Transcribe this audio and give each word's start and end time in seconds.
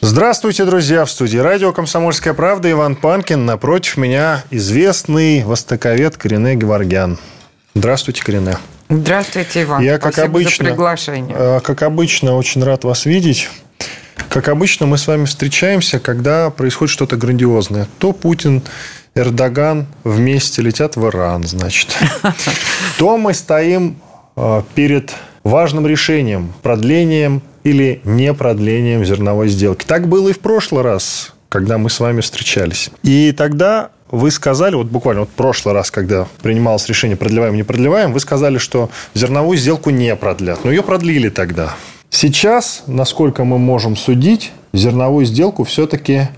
Здравствуйте, 0.00 0.64
друзья! 0.64 1.04
В 1.04 1.10
студии 1.10 1.36
радио 1.38 1.72
«Комсомольская 1.72 2.32
правда» 2.32 2.70
Иван 2.70 2.96
Панкин. 2.96 3.44
Напротив 3.44 3.98
меня 3.98 4.42
известный 4.50 5.44
востоковед 5.44 6.16
Корене 6.16 6.54
Геворгян. 6.54 7.18
Здравствуйте, 7.74 8.22
Корене. 8.24 8.56
Здравствуйте, 8.88 9.62
Иван. 9.62 9.82
Я, 9.82 9.98
как 9.98 10.14
Спасибо 10.14 10.38
обычно, 10.38 10.64
за 10.64 10.70
приглашение. 10.70 11.36
э, 11.38 11.60
Как 11.62 11.82
обычно, 11.82 12.36
очень 12.36 12.64
рад 12.64 12.84
вас 12.84 13.04
видеть. 13.04 13.50
Как 14.30 14.48
обычно, 14.48 14.86
мы 14.86 14.96
с 14.96 15.06
вами 15.06 15.26
встречаемся, 15.26 15.98
когда 16.00 16.50
происходит 16.50 16.92
что-то 16.92 17.16
грандиозное. 17.16 17.86
То 17.98 18.12
Путин, 18.12 18.62
Эрдоган 19.14 19.86
вместе 20.02 20.62
летят 20.62 20.96
в 20.96 21.06
Иран, 21.06 21.44
значит. 21.46 21.94
То 22.98 23.18
мы 23.18 23.34
стоим 23.34 23.96
э, 24.36 24.62
перед 24.74 25.12
важным 25.44 25.86
решением, 25.86 26.52
продлением 26.62 27.42
или 27.64 28.00
не 28.04 28.32
продлением 28.34 29.04
зерновой 29.04 29.48
сделки. 29.48 29.84
Так 29.84 30.08
было 30.08 30.28
и 30.28 30.32
в 30.32 30.40
прошлый 30.40 30.82
раз, 30.82 31.32
когда 31.48 31.78
мы 31.78 31.90
с 31.90 32.00
вами 32.00 32.20
встречались. 32.20 32.90
И 33.02 33.32
тогда 33.32 33.90
вы 34.10 34.30
сказали, 34.30 34.74
вот 34.74 34.88
буквально 34.88 35.22
вот 35.22 35.30
в 35.30 35.34
прошлый 35.34 35.74
раз, 35.74 35.90
когда 35.90 36.26
принималось 36.42 36.88
решение 36.88 37.16
продлеваем, 37.16 37.54
не 37.54 37.62
продлеваем, 37.62 38.12
вы 38.12 38.20
сказали, 38.20 38.58
что 38.58 38.90
зерновую 39.14 39.56
сделку 39.56 39.90
не 39.90 40.14
продлят. 40.16 40.64
Но 40.64 40.70
ее 40.70 40.82
продлили 40.82 41.28
тогда. 41.28 41.74
Сейчас, 42.08 42.82
насколько 42.86 43.44
мы 43.44 43.58
можем 43.58 43.96
судить, 43.96 44.52
зерновую 44.72 45.26
сделку 45.26 45.64
все-таки 45.64 46.28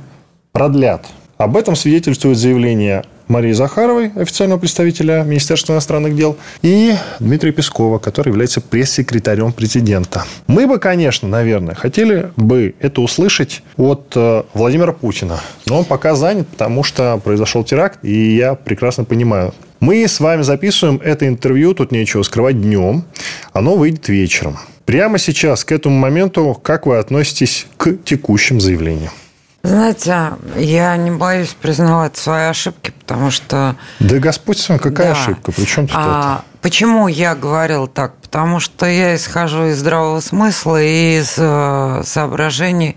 продлят. 0.52 1.06
Об 1.38 1.56
этом 1.56 1.76
свидетельствует 1.76 2.36
заявление 2.36 3.04
Марии 3.28 3.52
Захаровой, 3.52 4.10
официального 4.14 4.58
представителя 4.58 5.22
Министерства 5.22 5.72
иностранных 5.72 6.16
дел, 6.16 6.36
и 6.62 6.94
Дмитрия 7.20 7.52
Пескова, 7.52 7.98
который 7.98 8.28
является 8.28 8.60
пресс-секретарем 8.60 9.52
президента. 9.52 10.24
Мы 10.46 10.66
бы, 10.66 10.78
конечно, 10.78 11.28
наверное, 11.28 11.74
хотели 11.74 12.30
бы 12.36 12.74
это 12.80 13.00
услышать 13.00 13.62
от 13.76 14.12
э, 14.14 14.42
Владимира 14.54 14.92
Путина. 14.92 15.40
Но 15.66 15.78
он 15.78 15.84
пока 15.84 16.14
занят, 16.14 16.48
потому 16.48 16.84
что 16.84 17.20
произошел 17.22 17.64
теракт, 17.64 18.04
и 18.04 18.36
я 18.36 18.54
прекрасно 18.54 19.04
понимаю. 19.04 19.54
Мы 19.80 20.06
с 20.06 20.20
вами 20.20 20.42
записываем 20.42 21.00
это 21.02 21.26
интервью, 21.26 21.74
тут 21.74 21.90
нечего 21.90 22.22
скрывать, 22.22 22.60
днем. 22.60 23.04
Оно 23.52 23.74
выйдет 23.74 24.08
вечером. 24.08 24.58
Прямо 24.84 25.18
сейчас, 25.18 25.64
к 25.64 25.72
этому 25.72 25.96
моменту, 25.96 26.58
как 26.62 26.86
вы 26.86 26.98
относитесь 26.98 27.66
к 27.76 27.96
текущим 28.04 28.60
заявлениям? 28.60 29.10
Знаете, 29.62 30.32
я 30.56 30.96
не 30.96 31.10
боюсь 31.12 31.54
признавать 31.60 32.16
свои 32.16 32.44
ошибки, 32.46 32.92
потому 32.98 33.30
что... 33.30 33.76
Да 34.00 34.18
Господь 34.18 34.58
с 34.58 34.68
вами, 34.68 34.78
какая 34.78 35.14
Да. 35.14 35.20
ошибка? 35.20 35.52
При 35.52 35.64
чем 35.64 35.86
тут 35.86 35.96
А, 35.96 36.42
Почему 36.62 37.06
я 37.08 37.34
говорил 37.34 37.86
так? 37.86 38.16
Потому 38.16 38.60
что 38.60 38.86
я 38.86 39.14
исхожу 39.14 39.66
из 39.66 39.78
здравого 39.78 40.20
смысла 40.20 40.82
и 40.82 41.18
из 41.18 41.34
э, 41.36 42.02
соображений 42.04 42.96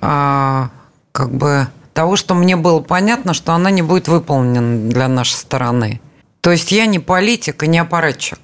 а, 0.00 0.70
как 1.12 1.32
бы 1.32 1.66
того, 1.94 2.16
что 2.16 2.34
мне 2.34 2.54
было 2.54 2.80
понятно, 2.80 3.34
что 3.34 3.52
она 3.52 3.70
не 3.70 3.82
будет 3.82 4.06
выполнена 4.08 4.88
для 4.90 5.08
нашей 5.08 5.34
стороны. 5.34 6.00
То 6.40 6.52
есть 6.52 6.70
я 6.70 6.86
не 6.86 6.98
политик 7.00 7.62
и 7.64 7.66
не 7.68 7.78
аппаратчик. 7.78 8.38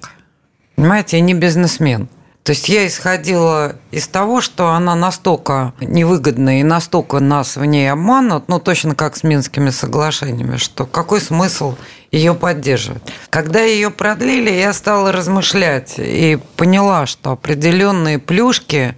Понимаете, 0.75 1.17
я 1.17 1.23
не 1.23 1.33
бизнесмен. 1.33 2.09
То 2.45 2.51
есть 2.51 2.69
я 2.69 2.85
исходила 2.85 3.75
из 3.89 4.07
того, 4.07 4.39
что 4.39 4.69
она 4.69 4.93
настолько 4.93 5.73
невыгодна 5.81 6.59
и 6.59 6.63
настолько 6.63 7.19
нас 7.19 7.55
в 7.55 7.65
ней 7.65 7.91
обманут, 7.91 8.43
ну 8.49 8.59
точно 8.59 8.93
как 8.93 9.17
с 9.17 9.23
Минскими 9.23 9.71
соглашениями, 9.71 10.57
что 10.57 10.85
какой 10.85 11.21
смысл 11.21 11.73
ее 12.11 12.35
поддерживать. 12.35 13.01
Когда 13.31 13.63
ее 13.63 13.89
продлили, 13.89 14.51
я 14.51 14.73
стала 14.73 15.11
размышлять 15.11 15.95
и 15.97 16.37
поняла, 16.55 17.07
что 17.07 17.31
определенные 17.31 18.19
плюшки 18.19 18.95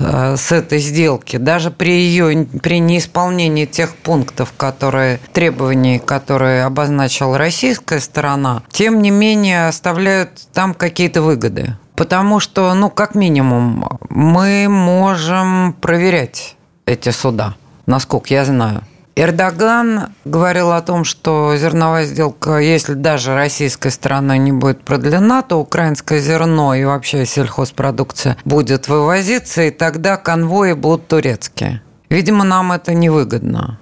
э, 0.00 0.36
с 0.36 0.50
этой 0.50 0.80
сделки, 0.80 1.36
даже 1.36 1.70
при 1.70 1.92
ее 1.92 2.44
при 2.60 2.80
неисполнении 2.80 3.66
тех 3.66 3.94
пунктов, 3.94 4.52
которые 4.56 5.20
требований, 5.32 6.00
которые 6.00 6.64
обозначила 6.64 7.38
российская 7.38 8.00
сторона, 8.00 8.64
тем 8.72 9.00
не 9.00 9.12
менее 9.12 9.68
оставляют 9.68 10.48
там 10.52 10.74
какие-то 10.74 11.22
выгоды. 11.22 11.76
Потому 11.96 12.40
что, 12.40 12.74
ну, 12.74 12.90
как 12.90 13.14
минимум, 13.14 13.98
мы 14.08 14.66
можем 14.68 15.74
проверять 15.80 16.56
эти 16.86 17.10
суда, 17.10 17.54
насколько 17.86 18.34
я 18.34 18.44
знаю. 18.44 18.82
Эрдоган 19.16 20.08
говорил 20.24 20.72
о 20.72 20.82
том, 20.82 21.04
что 21.04 21.54
зерновая 21.56 22.04
сделка, 22.04 22.58
если 22.58 22.94
даже 22.94 23.34
российской 23.34 23.90
стороной 23.90 24.38
не 24.38 24.50
будет 24.50 24.82
продлена, 24.82 25.42
то 25.42 25.60
украинское 25.60 26.20
зерно 26.20 26.74
и 26.74 26.84
вообще 26.84 27.24
сельхозпродукция 27.24 28.36
будет 28.44 28.88
вывозиться, 28.88 29.62
и 29.62 29.70
тогда 29.70 30.16
конвои 30.16 30.72
будут 30.72 31.06
турецкие. 31.06 31.80
Видимо, 32.10 32.42
нам 32.42 32.72
это 32.72 32.92
невыгодно. 32.92 33.78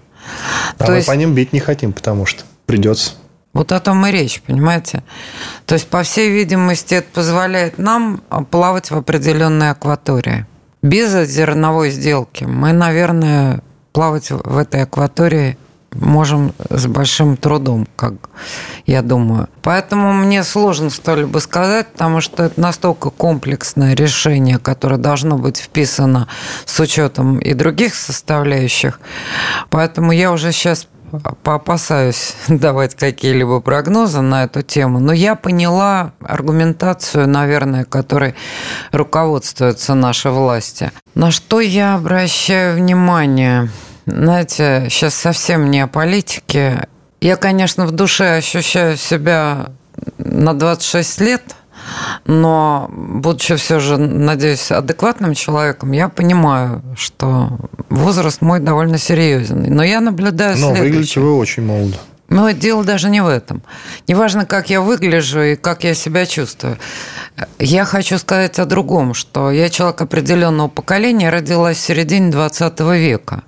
А 0.78 0.90
мы 0.90 1.02
по 1.02 1.12
ним 1.12 1.34
бить 1.34 1.54
не 1.54 1.60
хотим, 1.60 1.94
потому 1.94 2.26
что 2.26 2.44
придется. 2.66 3.12
Вот 3.52 3.72
о 3.72 3.80
том 3.80 4.06
и 4.06 4.10
речь, 4.10 4.40
понимаете? 4.40 5.02
То 5.66 5.74
есть, 5.74 5.88
по 5.88 6.02
всей 6.02 6.30
видимости, 6.30 6.94
это 6.94 7.08
позволяет 7.12 7.78
нам 7.78 8.22
плавать 8.50 8.90
в 8.90 8.96
определенной 8.96 9.70
акватории. 9.70 10.46
Без 10.82 11.12
зерновой 11.28 11.90
сделки 11.90 12.44
мы, 12.44 12.72
наверное, 12.72 13.62
плавать 13.92 14.30
в 14.30 14.56
этой 14.56 14.82
акватории 14.82 15.58
можем 15.94 16.54
с 16.70 16.86
большим 16.86 17.36
трудом, 17.36 17.86
как 17.96 18.14
я 18.86 19.02
думаю. 19.02 19.48
Поэтому 19.60 20.12
мне 20.12 20.42
сложно 20.42 20.90
что-либо 20.90 21.38
сказать, 21.38 21.88
потому 21.92 22.20
что 22.20 22.44
это 22.44 22.60
настолько 22.60 23.10
комплексное 23.10 23.94
решение, 23.94 24.58
которое 24.58 24.96
должно 24.96 25.36
быть 25.36 25.58
вписано 25.58 26.28
с 26.64 26.80
учетом 26.80 27.38
и 27.38 27.52
других 27.54 27.94
составляющих. 27.94 29.00
Поэтому 29.68 30.12
я 30.12 30.32
уже 30.32 30.52
сейчас 30.52 30.88
поопасаюсь 31.42 32.34
давать 32.48 32.94
какие-либо 32.94 33.60
прогнозы 33.60 34.20
на 34.20 34.44
эту 34.44 34.62
тему, 34.62 34.98
но 34.98 35.12
я 35.12 35.34
поняла 35.34 36.12
аргументацию, 36.20 37.28
наверное, 37.28 37.84
которой 37.84 38.34
руководствуются 38.90 39.94
наши 39.94 40.30
власти. 40.30 40.92
На 41.14 41.30
что 41.30 41.60
я 41.60 41.94
обращаю 41.94 42.76
внимание? 42.76 43.70
Знаете, 44.06 44.88
сейчас 44.90 45.14
совсем 45.14 45.70
не 45.70 45.80
о 45.80 45.86
политике. 45.86 46.88
Я, 47.20 47.36
конечно, 47.36 47.86
в 47.86 47.92
душе 47.92 48.36
ощущаю 48.36 48.96
себя 48.96 49.66
на 50.18 50.54
26 50.54 51.20
лет– 51.20 51.42
но, 52.24 52.88
будучи 52.92 53.56
все 53.56 53.80
же, 53.80 53.96
надеюсь, 53.96 54.70
адекватным 54.70 55.34
человеком, 55.34 55.92
я 55.92 56.08
понимаю, 56.08 56.82
что 56.96 57.50
возраст 57.90 58.40
мой 58.40 58.60
довольно 58.60 58.98
серьезный. 58.98 59.70
Но 59.70 59.82
я 59.82 60.00
наблюдаю 60.00 60.56
Но 60.56 60.74
следующее. 60.74 60.84
выглядите 60.84 61.20
вы 61.20 61.36
очень 61.36 61.64
молодо. 61.64 61.96
Но 62.28 62.50
дело 62.52 62.82
даже 62.82 63.10
не 63.10 63.20
в 63.20 63.28
этом. 63.28 63.62
Неважно, 64.08 64.46
как 64.46 64.70
я 64.70 64.80
выгляжу 64.80 65.42
и 65.42 65.56
как 65.56 65.84
я 65.84 65.92
себя 65.92 66.24
чувствую. 66.24 66.78
Я 67.58 67.84
хочу 67.84 68.16
сказать 68.16 68.58
о 68.58 68.64
другом, 68.64 69.12
что 69.12 69.50
я 69.50 69.68
человек 69.68 70.00
определенного 70.00 70.68
поколения, 70.68 71.28
родилась 71.28 71.76
в 71.76 71.80
середине 71.80 72.30
20 72.30 72.80
века. 72.80 73.42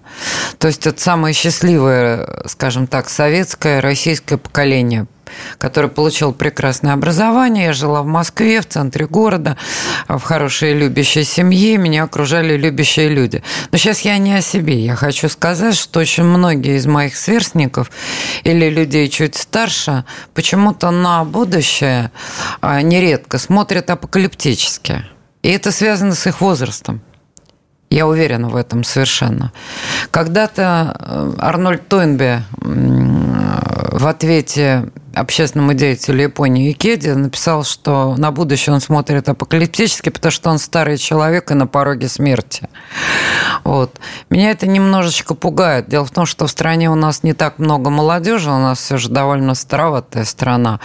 То 0.59 0.69
есть 0.69 0.87
это 0.87 1.01
самое 1.01 1.33
счастливое, 1.33 2.29
скажем 2.47 2.87
так, 2.87 3.09
советское, 3.09 3.81
российское 3.81 4.37
поколение 4.37 5.07
который 5.59 5.91
получил 5.91 6.33
прекрасное 6.33 6.93
образование. 6.93 7.67
Я 7.67 7.73
жила 7.73 8.03
в 8.03 8.07
Москве, 8.07 8.61
в 8.61 8.67
центре 8.67 9.07
города, 9.07 9.57
в 10.09 10.21
хорошей 10.21 10.75
любящей 10.75 11.25
семье. 11.25 11.77
Меня 11.77 12.05
окружали 12.05 12.57
любящие 12.57 13.09
люди. 13.09 13.43
Но 13.73 13.79
сейчас 13.79 14.01
я 14.01 14.19
не 14.19 14.35
о 14.35 14.41
себе. 14.41 14.85
Я 14.85 14.97
хочу 14.97 15.29
сказать, 15.29 15.77
что 15.77 16.01
очень 16.01 16.25
многие 16.25 16.77
из 16.77 16.87
моих 16.87 17.17
сверстников 17.17 17.91
или 18.43 18.69
людей 18.69 19.09
чуть 19.09 19.37
старше 19.37 20.05
почему-то 20.35 20.91
на 20.91 21.25
будущее 21.25 22.11
нередко 22.63 23.39
смотрят 23.39 23.91
апокалиптически. 23.91 25.05
И 25.43 25.51
это 25.51 25.71
связано 25.73 26.15
с 26.15 26.27
их 26.27 26.41
возрастом. 26.41 27.03
Я 27.91 28.07
уверена 28.09 28.49
в 28.49 28.57
этом 28.57 28.83
совершенно. 28.83 29.53
Когда-то 30.11 31.35
Арнольд 31.39 31.87
Тойнбе 31.87 32.43
в 32.61 34.07
ответе 34.07 34.89
общественному 35.15 35.75
деятелю 35.75 36.23
Японии 36.23 36.73
Икеди, 36.73 37.11
написал, 37.11 37.65
что 37.65 38.15
на 38.17 38.31
будущее 38.31 38.75
он 38.75 38.81
смотрит 38.81 39.29
апокалиптически, 39.29 40.11
потому 40.11 40.33
что 40.33 40.51
он 40.51 40.59
старый 40.59 40.99
человек 40.99 41.51
и 41.51 41.55
на 41.55 41.67
пороге 41.67 42.09
смерти. 42.09 42.69
Вот. 43.65 43.99
Меня 44.31 44.51
это 44.51 44.67
немножечко 44.67 45.35
пугает. 45.35 45.89
Дело 45.89 46.05
в 46.05 46.11
том, 46.11 46.27
что 46.27 46.47
в 46.47 46.51
стране 46.51 46.91
у 46.91 46.95
нас 46.95 47.23
не 47.23 47.33
так 47.33 47.59
много 47.59 47.91
молодежи, 47.91 48.51
у 48.51 48.59
нас 48.59 48.79
все 48.79 48.97
же 48.97 49.09
довольно 49.09 49.55
староватая 49.55 50.25
страна. 50.25 50.81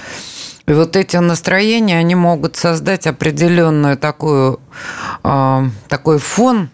И 0.68 0.74
вот 0.74 0.96
эти 0.96 1.18
настроения, 1.18 1.98
они 1.98 2.14
могут 2.14 2.56
создать 2.56 3.08
определенную 3.08 3.98
такую, 3.98 4.60
э, 5.24 5.64
такой 5.88 6.20
фон 6.20 6.70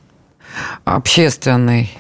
общественный, 0.83 1.91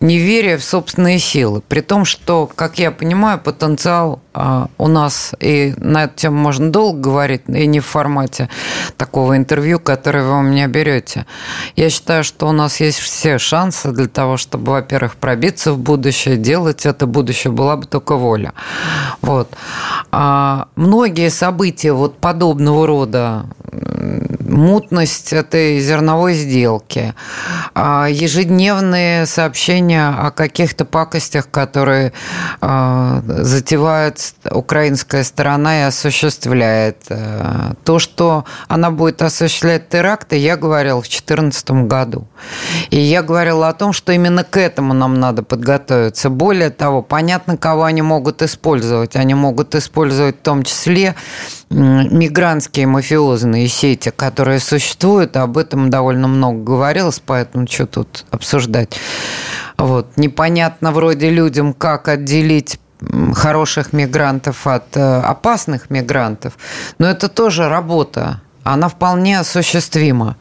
неверие 0.00 0.56
в 0.56 0.64
собственные 0.64 1.18
силы. 1.18 1.60
При 1.60 1.80
том, 1.80 2.04
что, 2.04 2.46
как 2.46 2.78
я 2.78 2.90
понимаю, 2.90 3.38
потенциал 3.38 4.20
а, 4.34 4.68
у 4.78 4.88
нас, 4.88 5.34
и 5.40 5.74
на 5.78 6.04
эту 6.04 6.16
тему 6.16 6.36
можно 6.38 6.70
долго 6.70 7.00
говорить, 7.00 7.42
и 7.48 7.66
не 7.66 7.80
в 7.80 7.86
формате 7.86 8.48
такого 8.96 9.36
интервью, 9.36 9.78
которое 9.78 10.24
вы 10.24 10.38
у 10.38 10.42
меня 10.42 10.66
берете. 10.66 11.26
Я 11.74 11.90
считаю, 11.90 12.24
что 12.24 12.48
у 12.48 12.52
нас 12.52 12.80
есть 12.80 12.98
все 12.98 13.38
шансы 13.38 13.92
для 13.92 14.08
того, 14.08 14.36
чтобы, 14.36 14.72
во-первых, 14.72 15.16
пробиться 15.16 15.72
в 15.72 15.78
будущее, 15.78 16.36
делать 16.36 16.86
это 16.86 17.06
будущее, 17.06 17.52
была 17.52 17.76
бы 17.76 17.86
только 17.86 18.16
воля. 18.16 18.52
Вот. 19.22 19.50
А 20.12 20.68
многие 20.76 21.30
события 21.30 21.92
вот 21.92 22.18
подобного 22.18 22.86
рода, 22.86 23.46
мутность 24.56 25.32
этой 25.32 25.78
зерновой 25.80 26.34
сделки, 26.34 27.14
а, 27.74 28.06
ежедневные 28.08 29.26
сообщения 29.26 30.08
о 30.08 30.30
каких-то 30.30 30.84
пакостях, 30.84 31.50
которые 31.50 32.12
а, 32.60 33.22
затевает 33.26 34.34
украинская 34.50 35.24
сторона 35.24 35.80
и 35.80 35.82
осуществляет. 35.82 36.96
Э, 37.08 37.72
то, 37.84 37.98
что 37.98 38.44
она 38.68 38.90
будет 38.90 39.22
осуществлять 39.22 39.88
теракты, 39.88 40.36
я 40.36 40.56
говорил 40.56 40.98
в 40.98 41.08
2014 41.08 41.70
году. 41.86 42.26
И 42.90 42.98
я 42.98 43.22
говорила 43.22 43.68
о 43.68 43.72
том, 43.72 43.92
что 43.92 44.12
именно 44.12 44.44
к 44.44 44.56
этому 44.56 44.94
нам 44.94 45.14
надо 45.14 45.42
подготовиться. 45.42 46.30
Более 46.30 46.70
того, 46.70 47.02
понятно, 47.02 47.56
кого 47.56 47.84
они 47.84 48.02
могут 48.02 48.42
использовать. 48.42 49.16
Они 49.16 49.34
могут 49.34 49.74
использовать 49.74 50.36
в 50.36 50.42
том 50.42 50.62
числе 50.62 51.14
мигрантские 51.70 52.86
мафиозные 52.86 53.68
сети, 53.68 54.10
которые 54.14 54.45
существуют, 54.58 55.36
об 55.36 55.58
этом 55.58 55.90
довольно 55.90 56.28
много 56.28 56.62
говорилось, 56.62 57.20
поэтому 57.24 57.66
что 57.66 57.86
тут 57.86 58.24
обсуждать. 58.30 58.98
Вот. 59.78 60.16
Непонятно 60.16 60.92
вроде 60.92 61.30
людям, 61.30 61.74
как 61.74 62.08
отделить 62.08 62.78
хороших 63.34 63.92
мигрантов 63.92 64.66
от 64.66 64.96
э, 64.96 65.20
опасных 65.20 65.90
мигрантов, 65.90 66.54
но 66.98 67.06
это 67.06 67.28
тоже 67.28 67.68
работа 67.68 68.40
она 68.72 68.88
вполне 68.88 69.40
осуществима. 69.40 70.36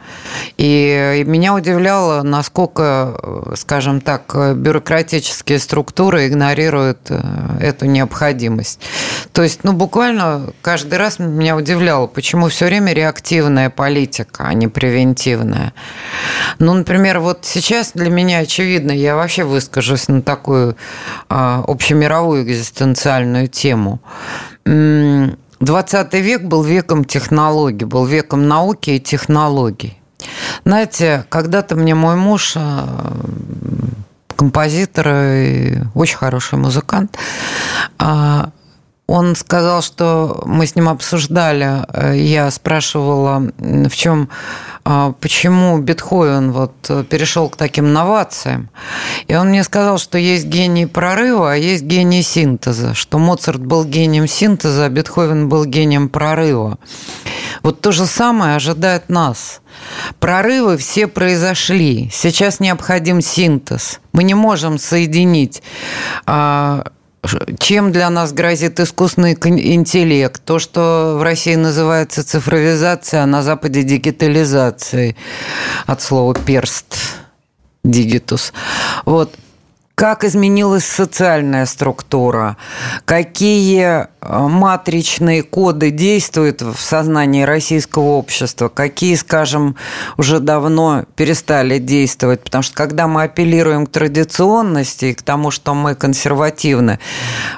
И 0.58 1.24
меня 1.28 1.54
удивляло, 1.54 2.24
насколько, 2.24 3.54
скажем 3.56 4.02
так, 4.02 4.36
бюрократические 4.56 5.60
структуры 5.60 6.28
игнорируют 6.28 7.00
э, 7.10 7.22
эту 7.60 7.86
необходимость. 7.86 8.80
То 9.32 9.44
есть, 9.44 9.64
ну, 9.64 9.74
буквально 9.74 10.54
каждый 10.62 10.98
раз 10.98 11.20
меня 11.20 11.56
удивляло, 11.56 12.08
почему 12.08 12.50
все 12.50 12.66
время 12.66 12.94
реактивная 12.94 13.70
политика, 13.70 14.46
а 14.48 14.54
не 14.54 14.68
превентивная. 14.68 15.74
Ну, 16.60 16.74
например, 16.74 17.20
вот 17.20 17.40
сейчас 17.44 17.92
для 17.94 18.10
меня 18.10 18.40
очевидно, 18.40 18.92
я 18.92 19.16
вообще 19.16 19.44
выскажусь 19.44 20.08
на 20.08 20.22
такую 20.22 20.76
а, 21.30 21.64
общемировую 21.68 22.44
экзистенциальную 22.44 23.48
тему 23.48 24.00
20 25.66 26.14
век 26.14 26.44
был 26.44 26.64
веком 26.64 27.04
технологий, 27.04 27.86
был 27.86 28.06
веком 28.06 28.48
науки 28.48 28.92
и 28.92 29.00
технологий. 29.00 29.98
Знаете, 30.64 31.26
когда-то 31.30 31.76
мне 31.76 31.96
мой 31.96 32.16
муж, 32.16 32.54
э, 32.56 32.86
композитор 34.36 35.08
и 35.10 35.78
очень 35.96 36.18
хороший 36.18 36.60
музыкант, 36.60 37.18
а, 37.98 38.50
он 39.08 39.36
сказал, 39.36 39.82
что 39.84 40.42
мы 40.46 40.66
с 40.66 40.76
ним 40.76 40.90
обсуждали, 40.90 41.86
э, 41.94 42.18
я 42.18 42.50
спрашивала, 42.50 43.52
в 43.58 43.96
чем, 43.96 44.30
а, 44.84 45.14
почему 45.20 45.78
Бетховен 45.78 46.52
вот 46.52 46.74
перешел 47.10 47.50
к 47.50 47.56
таким 47.56 47.94
новациям. 47.94 48.70
И 49.28 49.36
он 49.36 49.50
мне 49.50 49.64
сказал, 49.64 50.00
что 50.00 50.18
есть 50.18 50.46
гений 50.46 50.88
прорыва, 50.88 51.54
а 51.54 51.56
есть 51.56 51.84
гений 51.84 52.24
синтеза, 52.24 52.94
что 52.94 53.20
Моцарт 53.20 53.60
был 53.60 53.86
гением 53.86 54.28
синтеза, 54.28 54.86
а 54.86 54.90
Бетховен 54.90 55.50
был 55.50 55.66
гением 55.66 56.10
прорыва. 56.10 56.78
Вот 57.62 57.82
то 57.82 57.92
же 57.92 58.06
самое 58.06 58.56
ожидает 58.56 59.10
нас. 59.10 59.62
Прорывы 60.20 60.78
все 60.78 61.08
произошли. 61.08 62.10
Сейчас 62.14 62.60
необходим 62.60 63.22
синтез. 63.22 64.00
Мы 64.14 64.24
не 64.24 64.34
можем 64.34 64.78
соединить 64.78 65.62
а, 66.26 66.86
чем 67.60 67.92
для 67.92 68.10
нас 68.10 68.34
грозит 68.34 68.80
искусственный 68.80 69.34
интеллект? 69.34 70.42
То, 70.44 70.60
что 70.60 71.16
в 71.20 71.24
России 71.24 71.56
называется 71.56 72.24
цифровизация, 72.24 73.24
а 73.24 73.26
на 73.26 73.44
Западе 73.44 73.84
дигитализацией. 73.84 75.16
От 75.86 76.02
слова 76.02 76.34
перст, 76.34 76.96
дигитус. 77.84 78.54
Вот 79.06 79.36
как 79.96 80.26
изменилась 80.26 80.86
социальная 80.86 81.66
структура, 81.66 82.58
какие 83.06 83.82
э, 83.82 84.08
матричные 84.22 85.42
коды 85.42 85.90
действуют 85.90 86.62
в 86.62 86.78
сознании 86.78 87.44
российского 87.44 88.10
общества, 88.10 88.68
какие, 88.68 89.16
скажем, 89.16 89.78
уже 90.18 90.40
давно 90.40 91.06
перестали 91.16 91.80
действовать. 91.80 92.44
Потому 92.44 92.62
что 92.62 92.76
когда 92.76 93.08
мы 93.08 93.24
апеллируем 93.24 93.88
к 93.88 93.92
традиционности 93.92 95.06
и 95.06 95.14
к 95.14 95.22
тому, 95.22 95.50
что 95.50 95.74
мы 95.74 95.96
консервативны, 95.96 97.00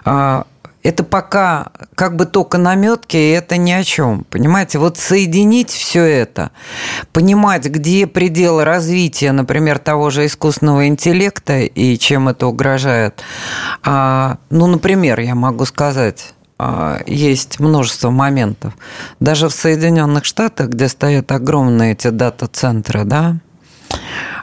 э, 0.05 0.43
это 0.83 1.03
пока 1.03 1.71
как 1.95 2.15
бы 2.15 2.25
только 2.25 2.57
наметки, 2.57 3.17
и 3.17 3.31
это 3.31 3.57
ни 3.57 3.71
о 3.71 3.83
чем. 3.83 4.25
Понимаете, 4.29 4.79
вот 4.79 4.97
соединить 4.97 5.69
все 5.69 6.03
это, 6.03 6.51
понимать, 7.11 7.65
где 7.65 8.07
пределы 8.07 8.63
развития, 8.63 9.31
например, 9.31 9.79
того 9.79 10.09
же 10.09 10.25
искусственного 10.25 10.87
интеллекта 10.87 11.59
и 11.59 11.97
чем 11.97 12.29
это 12.29 12.47
угрожает. 12.47 13.21
А, 13.83 14.37
ну, 14.49 14.67
например, 14.67 15.19
я 15.19 15.35
могу 15.35 15.65
сказать, 15.65 16.33
а, 16.59 17.01
есть 17.05 17.59
множество 17.59 18.09
моментов. 18.09 18.73
Даже 19.19 19.49
в 19.49 19.53
Соединенных 19.53 20.25
Штатах, 20.25 20.69
где 20.69 20.87
стоят 20.87 21.31
огромные 21.31 21.93
эти 21.93 22.09
дата-центры, 22.09 23.03
да, 23.03 23.37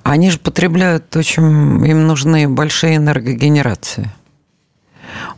они 0.03 0.31
же 0.31 0.39
потребляют 0.39 1.15
очень, 1.17 1.87
им 1.87 2.07
нужны 2.07 2.49
большие 2.49 2.97
энергогенерации– 2.97 4.11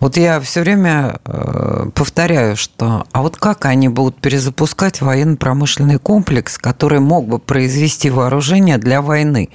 вот 0.01 0.17
я 0.17 0.41
все 0.41 0.61
время 0.61 1.21
э, 1.25 1.87
повторяю, 1.95 2.57
что 2.57 3.07
а 3.13 3.23
вот 3.23 3.37
как 3.37 3.65
они 3.67 3.89
будут 3.89 4.17
перезапускать 4.21 5.01
военно-промышленный 5.01 5.99
комплекс, 5.99 6.59
который 6.59 7.01
мог 7.01 7.27
бы 7.27 7.39
произвести 7.39 8.11
вооружение 8.11 8.79
для 8.79 9.03
войны? 9.03 9.51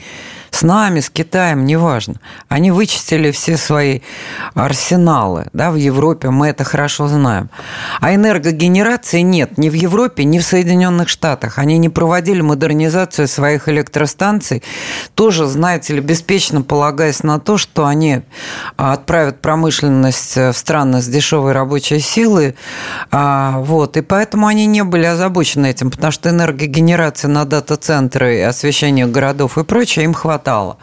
С 0.51 0.63
нами, 0.63 0.99
с 0.99 1.09
Китаем, 1.09 1.65
неважно. 1.65 2.15
Они 2.49 2.71
вычистили 2.71 3.31
все 3.31 3.55
свои 3.55 4.01
арсеналы. 4.53 5.47
Да, 5.53 5.71
в 5.71 5.75
Европе 5.75 6.29
мы 6.29 6.49
это 6.49 6.65
хорошо 6.65 7.07
знаем. 7.07 7.49
А 8.01 8.13
энергогенерации 8.13 9.21
нет 9.21 9.57
ни 9.57 9.69
в 9.69 9.73
Европе, 9.73 10.25
ни 10.25 10.39
в 10.39 10.43
Соединенных 10.43 11.07
Штатах. 11.07 11.57
Они 11.57 11.77
не 11.77 11.87
проводили 11.87 12.41
модернизацию 12.41 13.29
своих 13.29 13.69
электростанций. 13.69 14.61
Тоже, 15.15 15.47
знаете 15.47 15.93
ли, 15.95 16.01
беспечно 16.01 16.61
полагаясь 16.61 17.23
на 17.23 17.39
то, 17.39 17.57
что 17.57 17.85
они 17.85 18.21
отправят 18.75 19.41
промышленность 19.41 20.35
в 20.35 20.53
страны 20.53 21.01
с 21.01 21.07
дешевой 21.07 21.53
рабочей 21.53 21.99
силой. 21.99 22.55
А, 23.09 23.59
вот. 23.59 23.95
И 23.95 24.01
поэтому 24.01 24.47
они 24.47 24.65
не 24.65 24.83
были 24.83 25.05
озабочены 25.05 25.67
этим, 25.67 25.91
потому 25.91 26.11
что 26.11 26.29
энергогенерация 26.29 27.29
на 27.29 27.45
дата-центры, 27.45 28.43
освещение 28.43 29.07
городов 29.07 29.57
и 29.57 29.63
прочее 29.63 30.03
им 30.05 30.13
хватает 30.13 30.40
хватало. 30.41 30.77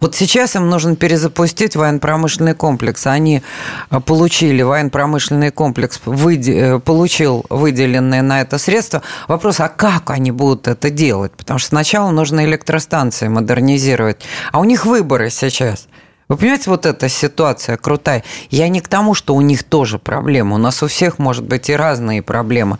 Вот 0.00 0.14
сейчас 0.14 0.56
им 0.56 0.68
нужно 0.70 0.96
перезапустить 0.96 1.76
военно-промышленный 1.76 2.54
комплекс. 2.54 3.06
Они 3.06 3.42
э, 3.90 4.00
получили 4.00 4.62
военно-промышленный 4.62 5.50
комплекс, 5.50 6.00
выде, 6.04 6.52
э, 6.52 6.78
получил 6.78 7.44
выделенные 7.50 8.22
на 8.22 8.40
это 8.40 8.58
средства. 8.58 9.02
Вопрос, 9.28 9.60
а 9.60 9.68
как 9.68 10.10
они 10.10 10.30
будут 10.32 10.68
это 10.68 10.90
делать? 10.90 11.32
Потому 11.32 11.58
что 11.58 11.68
сначала 11.68 12.10
нужно 12.10 12.44
электростанции 12.44 13.28
модернизировать. 13.28 14.22
А 14.52 14.60
у 14.60 14.64
них 14.64 14.86
выборы 14.86 15.30
сейчас. 15.30 15.86
Вы 16.28 16.36
понимаете, 16.38 16.70
вот 16.70 16.86
эта 16.86 17.08
ситуация 17.08 17.76
крутая. 17.76 18.24
Я 18.50 18.68
не 18.68 18.80
к 18.80 18.88
тому, 18.88 19.12
что 19.14 19.34
у 19.34 19.42
них 19.42 19.62
тоже 19.62 19.98
проблемы. 19.98 20.54
У 20.54 20.58
нас 20.58 20.82
у 20.82 20.86
всех, 20.86 21.18
может 21.18 21.44
быть, 21.44 21.68
и 21.68 21.76
разные 21.76 22.22
проблемы. 22.22 22.78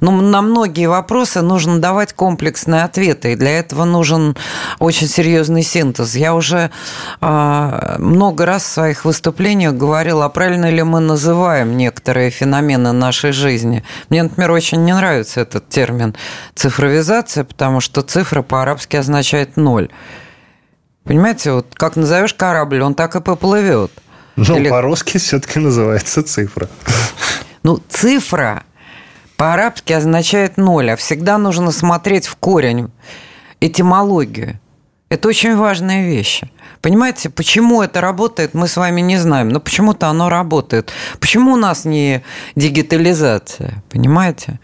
Но 0.00 0.10
на 0.10 0.40
многие 0.40 0.88
вопросы 0.88 1.42
нужно 1.42 1.80
давать 1.80 2.14
комплексные 2.14 2.84
ответы. 2.84 3.32
И 3.32 3.36
для 3.36 3.58
этого 3.58 3.84
нужен 3.84 4.36
очень 4.78 5.06
серьезный 5.06 5.62
синтез. 5.62 6.14
Я 6.14 6.34
уже 6.34 6.70
э, 7.20 7.96
много 7.98 8.46
раз 8.46 8.62
в 8.62 8.72
своих 8.72 9.04
выступлениях 9.04 9.74
говорила, 9.74 10.24
а 10.24 10.28
правильно 10.30 10.70
ли 10.70 10.82
мы 10.82 11.00
называем 11.00 11.76
некоторые 11.76 12.30
феномены 12.30 12.92
нашей 12.92 13.32
жизни. 13.32 13.84
Мне, 14.08 14.22
например, 14.22 14.50
очень 14.52 14.84
не 14.84 14.94
нравится 14.94 15.40
этот 15.40 15.68
термин 15.68 16.14
цифровизация, 16.54 17.44
потому 17.44 17.80
что 17.80 18.00
цифра 18.00 18.40
по-арабски 18.40 18.96
означает 18.96 19.58
ноль. 19.58 19.90
Понимаете, 21.08 21.52
вот 21.52 21.74
как 21.74 21.96
назовешь 21.96 22.34
корабль, 22.34 22.82
он 22.82 22.94
так 22.94 23.16
и 23.16 23.20
поплывет. 23.22 23.90
Но 24.36 24.58
Или... 24.58 24.68
по-русски 24.68 25.16
все-таки 25.16 25.58
называется 25.58 26.22
цифра. 26.22 26.68
Ну, 27.62 27.80
цифра 27.88 28.62
по-арабски 29.38 29.94
означает 29.94 30.58
ноль, 30.58 30.90
а 30.90 30.96
всегда 30.96 31.38
нужно 31.38 31.72
смотреть 31.72 32.26
в 32.26 32.36
корень, 32.36 32.90
этимологию. 33.60 34.60
Это 35.08 35.28
очень 35.28 35.56
важная 35.56 36.04
вещь. 36.04 36.42
Понимаете, 36.82 37.30
почему 37.30 37.82
это 37.82 38.02
работает, 38.02 38.52
мы 38.52 38.68
с 38.68 38.76
вами 38.76 39.00
не 39.00 39.16
знаем, 39.16 39.48
но 39.48 39.60
почему-то 39.60 40.08
оно 40.08 40.28
работает. 40.28 40.92
Почему 41.20 41.54
у 41.54 41.56
нас 41.56 41.86
не 41.86 42.22
дигитализация, 42.54 43.82
понимаете? 43.88 44.60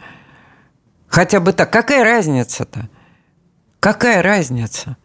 Хотя 1.08 1.40
бы 1.40 1.54
так. 1.54 1.72
Какая 1.72 2.04
разница-то? 2.04 2.90
Какая 3.80 4.22
разница? 4.22 4.98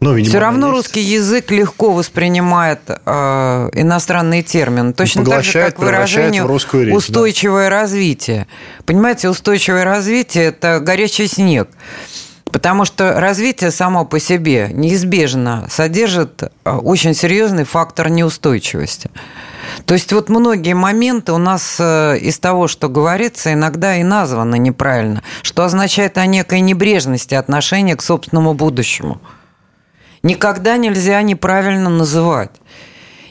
Ну, 0.00 0.14
видимо, 0.14 0.30
Все 0.30 0.38
равно 0.38 0.68
есть. 0.68 0.76
русский 0.76 1.00
язык 1.00 1.50
легко 1.50 1.90
воспринимает 1.92 2.80
э, 2.88 3.70
иностранные 3.72 4.44
термины. 4.44 4.92
Точно 4.92 5.24
так 5.24 5.42
же, 5.42 5.60
как 5.60 5.78
выражение 5.80 6.42
речь, 6.42 6.94
устойчивое 6.94 7.68
да. 7.68 7.80
развитие. 7.80 8.46
Понимаете, 8.86 9.28
устойчивое 9.28 9.84
развитие– 9.84 10.44
это 10.46 10.78
горячий 10.78 11.26
снег. 11.26 11.68
Потому 12.44 12.84
что 12.84 13.20
развитие 13.20 13.70
само 13.70 14.04
по 14.04 14.20
себе 14.20 14.70
неизбежно 14.72 15.66
содержит 15.68 16.44
э, 16.44 16.70
очень 16.70 17.12
серьезный 17.12 17.64
фактор 17.64 18.08
неустойчивости. 18.08 19.10
То 19.84 19.94
есть 19.94 20.12
вот 20.12 20.28
многие 20.28 20.74
моменты 20.74 21.32
у 21.32 21.38
нас 21.38 21.76
э, 21.80 22.18
из 22.18 22.38
того, 22.38 22.68
что 22.68 22.88
говорится, 22.88 23.52
иногда 23.52 23.96
и 23.96 24.04
названы 24.04 24.58
неправильно, 24.58 25.24
что 25.42 25.64
означает 25.64 26.18
о 26.18 26.26
некой 26.26 26.60
небрежности 26.60 27.34
отношения 27.34 27.96
к 27.96 28.02
собственному 28.02 28.54
будущему– 28.54 29.20
никогда 30.22 30.76
нельзя 30.76 31.20
неправильно 31.22 31.90
называть. 31.90 32.50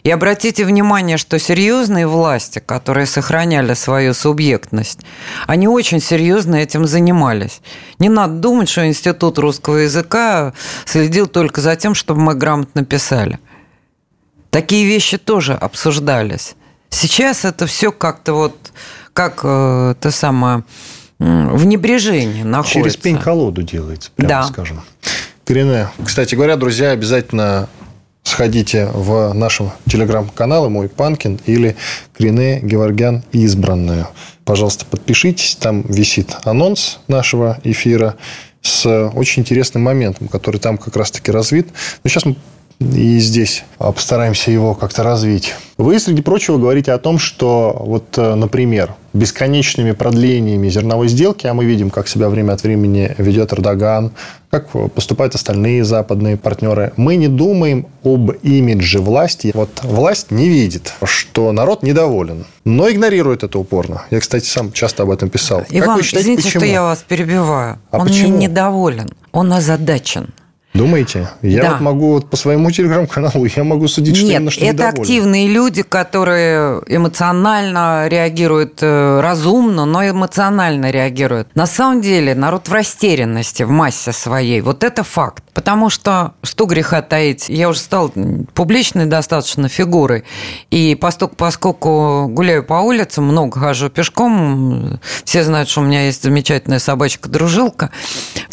И 0.03 0.09
обратите 0.09 0.63
внимание, 0.63 1.17
что 1.17 1.37
серьезные 1.37 2.07
власти, 2.07 2.59
которые 2.65 3.05
сохраняли 3.05 3.73
свою 3.73 4.13
субъектность, 4.13 4.99
они 5.47 5.67
очень 5.67 5.99
серьезно 5.99 6.55
этим 6.55 6.87
занимались. 6.87 7.61
Не 7.99 8.07
надо 8.07 8.35
думать, 8.35 8.69
что 8.69 8.87
Институт 8.87 9.37
русского 9.37 9.77
языка 9.77 10.53
следил 10.85 11.27
только 11.27 11.59
за 11.59 11.75
тем, 11.75 11.93
чтобы 11.93 12.21
мы 12.21 12.35
грамотно 12.35 12.85
писали. 12.85 13.39
Такие 14.49 14.85
вещи 14.85 15.17
тоже 15.17 15.53
обсуждались. 15.53 16.55
Сейчас 16.89 17.43
это 17.43 17.67
все 17.67 17.91
как-то 17.91 18.33
вот, 18.33 18.55
как 19.11 19.41
э, 19.43 19.95
то 19.99 20.11
самое, 20.11 20.63
в 21.19 21.65
небрежении 21.65 22.43
находится. 22.43 22.79
Через 22.79 22.95
пень-колоду 22.95 23.61
делается, 23.63 24.11
прямо 24.15 24.29
да. 24.29 24.43
скажем. 24.43 24.81
Корене. 25.47 25.87
Кстати 26.03 26.35
говоря, 26.35 26.57
друзья, 26.57 26.91
обязательно 26.91 27.69
сходите 28.23 28.87
в 28.93 29.31
нашем 29.31 29.71
телеграм-канал 29.89 30.69
«Мой 30.69 30.89
Панкин» 30.89 31.39
или 31.45 31.77
Крене 32.13 32.59
Геворгян 32.59 33.23
избранная. 33.31 34.09
Пожалуйста, 34.43 34.85
подпишитесь. 34.85 35.55
Там 35.55 35.83
висит 35.83 36.35
анонс 36.43 36.99
нашего 37.07 37.59
эфира 37.63 38.17
с 38.61 38.85
очень 39.13 39.43
интересным 39.43 39.83
моментом, 39.83 40.27
который 40.27 40.59
там 40.59 40.77
как 40.77 40.97
раз-таки 40.97 41.31
развит. 41.31 41.69
Но 42.03 42.09
сейчас 42.09 42.25
мы 42.25 42.35
и 42.79 43.19
здесь 43.19 43.63
постараемся 43.77 44.51
его 44.51 44.75
как-то 44.75 45.03
развить. 45.03 45.55
Вы, 45.77 45.99
среди 45.99 46.21
прочего, 46.21 46.57
говорите 46.57 46.91
о 46.91 46.97
том, 46.99 47.17
что, 47.17 47.75
вот, 47.79 48.17
э, 48.17 48.35
например, 48.35 48.93
бесконечными 49.13 49.91
продлениями 49.91 50.69
зерновой 50.69 51.07
сделки, 51.07 51.47
а 51.47 51.53
мы 51.53 51.65
видим, 51.65 51.89
как 51.89 52.07
себя 52.07 52.29
время 52.29 52.53
от 52.53 52.63
времени 52.63 53.15
ведет 53.17 53.51
Эрдоган, 53.53 54.11
как 54.51 54.69
поступают 54.93 55.33
остальные 55.35 55.83
западные 55.83 56.37
партнеры, 56.37 56.93
мы 56.97 57.15
не 57.15 57.27
думаем 57.27 57.87
об 58.03 58.31
имидже 58.43 58.99
власти. 58.99 59.51
Вот 59.53 59.81
власть 59.83 60.31
не 60.31 60.47
видит, 60.47 60.93
что 61.03 61.51
народ 61.51 61.83
недоволен, 61.83 62.45
но 62.63 62.89
игнорирует 62.89 63.43
это 63.43 63.57
упорно. 63.59 64.03
Я, 64.11 64.19
кстати, 64.19 64.45
сам 64.45 64.71
часто 64.71 65.03
об 65.03 65.09
этом 65.09 65.29
писал. 65.29 65.63
Иван, 65.69 65.87
как 65.87 65.97
вы 65.97 66.03
считаете, 66.03 66.23
извините, 66.25 66.43
почему? 66.43 66.61
что 66.61 66.71
я 66.71 66.83
вас 66.83 67.03
перебиваю. 67.07 67.79
А 67.91 67.97
Он 67.97 68.07
почему? 68.07 68.37
не 68.37 68.47
недоволен, 68.47 69.09
он 69.31 69.51
озадачен. 69.51 70.33
Думаете? 70.77 71.29
Я 71.41 71.61
да. 71.61 71.71
вот 71.71 71.81
могу 71.81 72.13
вот 72.13 72.29
по 72.29 72.37
своему 72.37 72.71
телеграм-каналу, 72.71 73.45
я 73.45 73.63
могу 73.63 73.87
судить, 73.87 74.15
что 74.15 74.25
Нет, 74.25 74.35
именно 74.35 74.51
что 74.51 74.65
это 74.65 74.73
недоволен. 74.73 75.01
активные 75.01 75.47
люди, 75.47 75.83
которые 75.83 76.81
эмоционально 76.87 78.07
реагируют 78.07 78.79
э, 78.81 79.19
разумно, 79.21 79.85
но 79.85 80.07
эмоционально 80.07 80.91
реагируют. 80.91 81.55
На 81.55 81.65
самом 81.65 82.01
деле 82.01 82.35
народ 82.35 82.67
в 82.67 82.73
растерянности 82.73 83.63
в 83.63 83.69
массе 83.69 84.11
своей. 84.11 84.61
Вот 84.61 84.83
это 84.83 85.03
факт. 85.03 85.43
Потому 85.53 85.89
что, 85.89 86.33
что 86.43 86.65
греха 86.65 87.01
таить, 87.01 87.49
я 87.49 87.69
уже 87.69 87.79
стал 87.79 88.13
публичной 88.53 89.07
достаточно 89.07 89.67
фигурой. 89.69 90.23
И 90.69 90.93
поскольку, 90.93 91.35
поскольку 91.35 92.27
гуляю 92.29 92.63
по 92.63 92.75
улицам, 92.75 93.25
много 93.25 93.59
хожу 93.59 93.89
пешком, 93.89 94.99
все 95.25 95.43
знают, 95.43 95.67
что 95.67 95.81
у 95.81 95.83
меня 95.83 96.05
есть 96.05 96.21
замечательная 96.21 96.77
собачка-дружилка, 96.77 97.89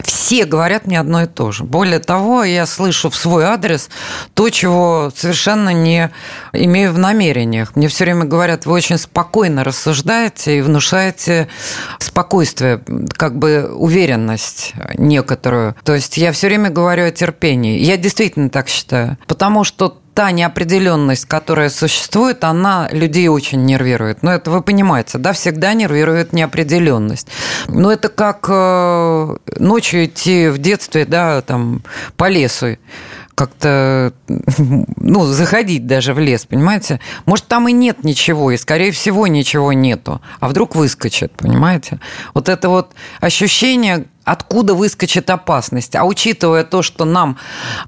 все 0.03 0.47
говорят 0.47 0.87
мне 0.87 0.99
одно 0.99 1.23
и 1.23 1.27
то 1.27 1.53
же. 1.53 1.65
Более 1.65 1.99
того, 1.99 2.14
я 2.45 2.67
слышу 2.67 3.11
в 3.11 3.17
свой 3.17 3.45
адрес 3.45 3.89
то, 4.35 4.51
чего 4.51 5.13
совершенно 5.15 5.71
не 5.71 6.11
имею 6.53 6.93
в 6.93 6.99
намерениях. 6.99 7.77
Мне 7.77 7.89
все 7.89 8.05
время 8.05 8.25
говорят, 8.25 8.67
вы 8.67 8.73
очень 8.73 8.99
спокойно 8.99 9.65
рассуждаете 9.65 10.59
и 10.59 10.61
внушаете 10.61 11.49
спокойствие, 11.99 12.83
как 13.17 13.39
бы 13.39 13.71
уверенность 13.75 14.75
некоторую. 14.97 15.75
То 15.85 15.95
есть 15.95 16.17
я 16.17 16.33
все 16.33 16.49
время 16.49 16.71
говорю 16.71 17.07
о 17.07 17.11
терпении. 17.11 17.79
Я 17.79 17.97
действительно 17.97 18.51
так 18.51 18.69
считаю. 18.69 19.19
Потому 19.27 19.65
что 19.65 20.01
та 20.15 20.31
неопределенность, 20.31 21.27
которая 21.27 21.69
существует, 21.69 22.45
она 22.45 22.89
людей 22.93 23.29
очень 23.29 23.65
нервирует. 23.65 24.23
Но 24.23 24.33
это 24.33 24.51
вы 24.51 24.63
понимаете, 24.63 25.19
да, 25.19 25.33
всегда 25.33 25.75
нервирует 25.75 26.33
неопределенность. 26.33 27.29
Но 27.69 27.93
это 27.93 28.09
как 28.09 28.47
э, 28.49 29.37
ночью 29.59 30.05
идти 30.05 30.49
в 30.49 30.59
детстве, 30.59 31.05
да, 31.05 31.43
там, 31.43 31.83
по 32.17 32.29
лесу 32.29 32.77
как-то, 33.35 34.13
ну, 34.97 35.25
заходить 35.25 35.87
даже 35.87 36.15
в 36.15 36.19
лес, 36.19 36.47
понимаете? 36.47 37.01
Может, 37.27 37.47
там 37.47 37.69
и 37.69 37.73
нет 37.73 38.05
ничего, 38.05 38.53
и, 38.53 38.57
скорее 38.57 38.93
всего, 38.93 39.27
ничего 39.27 39.73
нету. 39.73 40.21
А 40.41 40.49
вдруг 40.49 40.77
выскочит, 40.77 41.33
понимаете? 41.33 41.99
Вот 42.33 42.49
это 42.49 42.69
вот 42.69 42.93
ощущение, 43.21 44.07
откуда 44.25 44.75
выскочит 44.75 45.31
опасность. 45.31 45.95
А 45.97 46.05
учитывая 46.05 46.65
то, 46.65 46.83
что 46.83 47.05
нам 47.05 47.39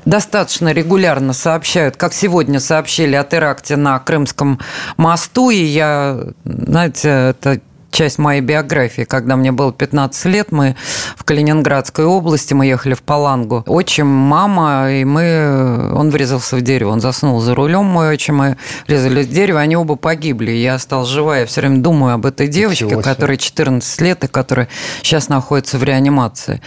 достаточно 0.05 0.73
регулярно 0.73 1.33
сообщают, 1.33 1.97
как 1.97 2.13
сегодня 2.13 2.61
сообщили 2.61 3.15
о 3.17 3.25
теракте 3.25 3.77
на 3.77 3.99
Крымском 3.99 4.61
мосту, 4.97 5.51
и 5.51 5.63
я, 5.63 6.21
знаете, 6.45 7.09
это 7.31 7.61
часть 7.97 8.19
моей 8.19 8.43
биографии. 8.43 9.03
Когда 9.03 9.37
мне 9.37 9.53
было 9.53 9.73
15 9.73 10.27
лет, 10.27 10.53
мы 10.53 10.77
в 11.17 11.25
Калининградской 11.25 12.05
области, 12.05 12.53
мы 12.53 12.67
ехали 12.67 12.93
в 12.93 13.03
Палангу. 13.03 13.65
Отчим, 13.67 14.07
мама, 14.07 14.93
и 14.93 15.05
мы... 15.05 15.93
Он 15.95 16.11
врезался 16.11 16.57
в 16.57 16.61
дерево, 16.61 16.91
он 16.91 17.01
заснул 17.01 17.41
за 17.41 17.55
рулем, 17.55 17.87
мой 17.87 18.13
отчим, 18.13 18.37
мы 18.37 18.59
врезались 18.87 19.27
в 19.27 19.33
дерево, 19.33 19.61
они 19.61 19.77
оба 19.77 19.97
погибли. 19.97 20.51
Я 20.51 20.75
осталась 20.75 21.09
жива, 21.09 21.39
я 21.39 21.47
все 21.47 21.63
время 21.63 21.79
думаю 21.79 22.15
об 22.15 22.27
этой 22.27 22.49
девочке, 22.49 23.01
которой 23.01 23.39
14 23.39 24.01
лет 24.03 24.25
и 24.25 24.27
которая 24.27 24.69
сейчас 25.03 25.31
находится 25.31 25.79
в 25.79 25.83
реанимации. 25.83 26.61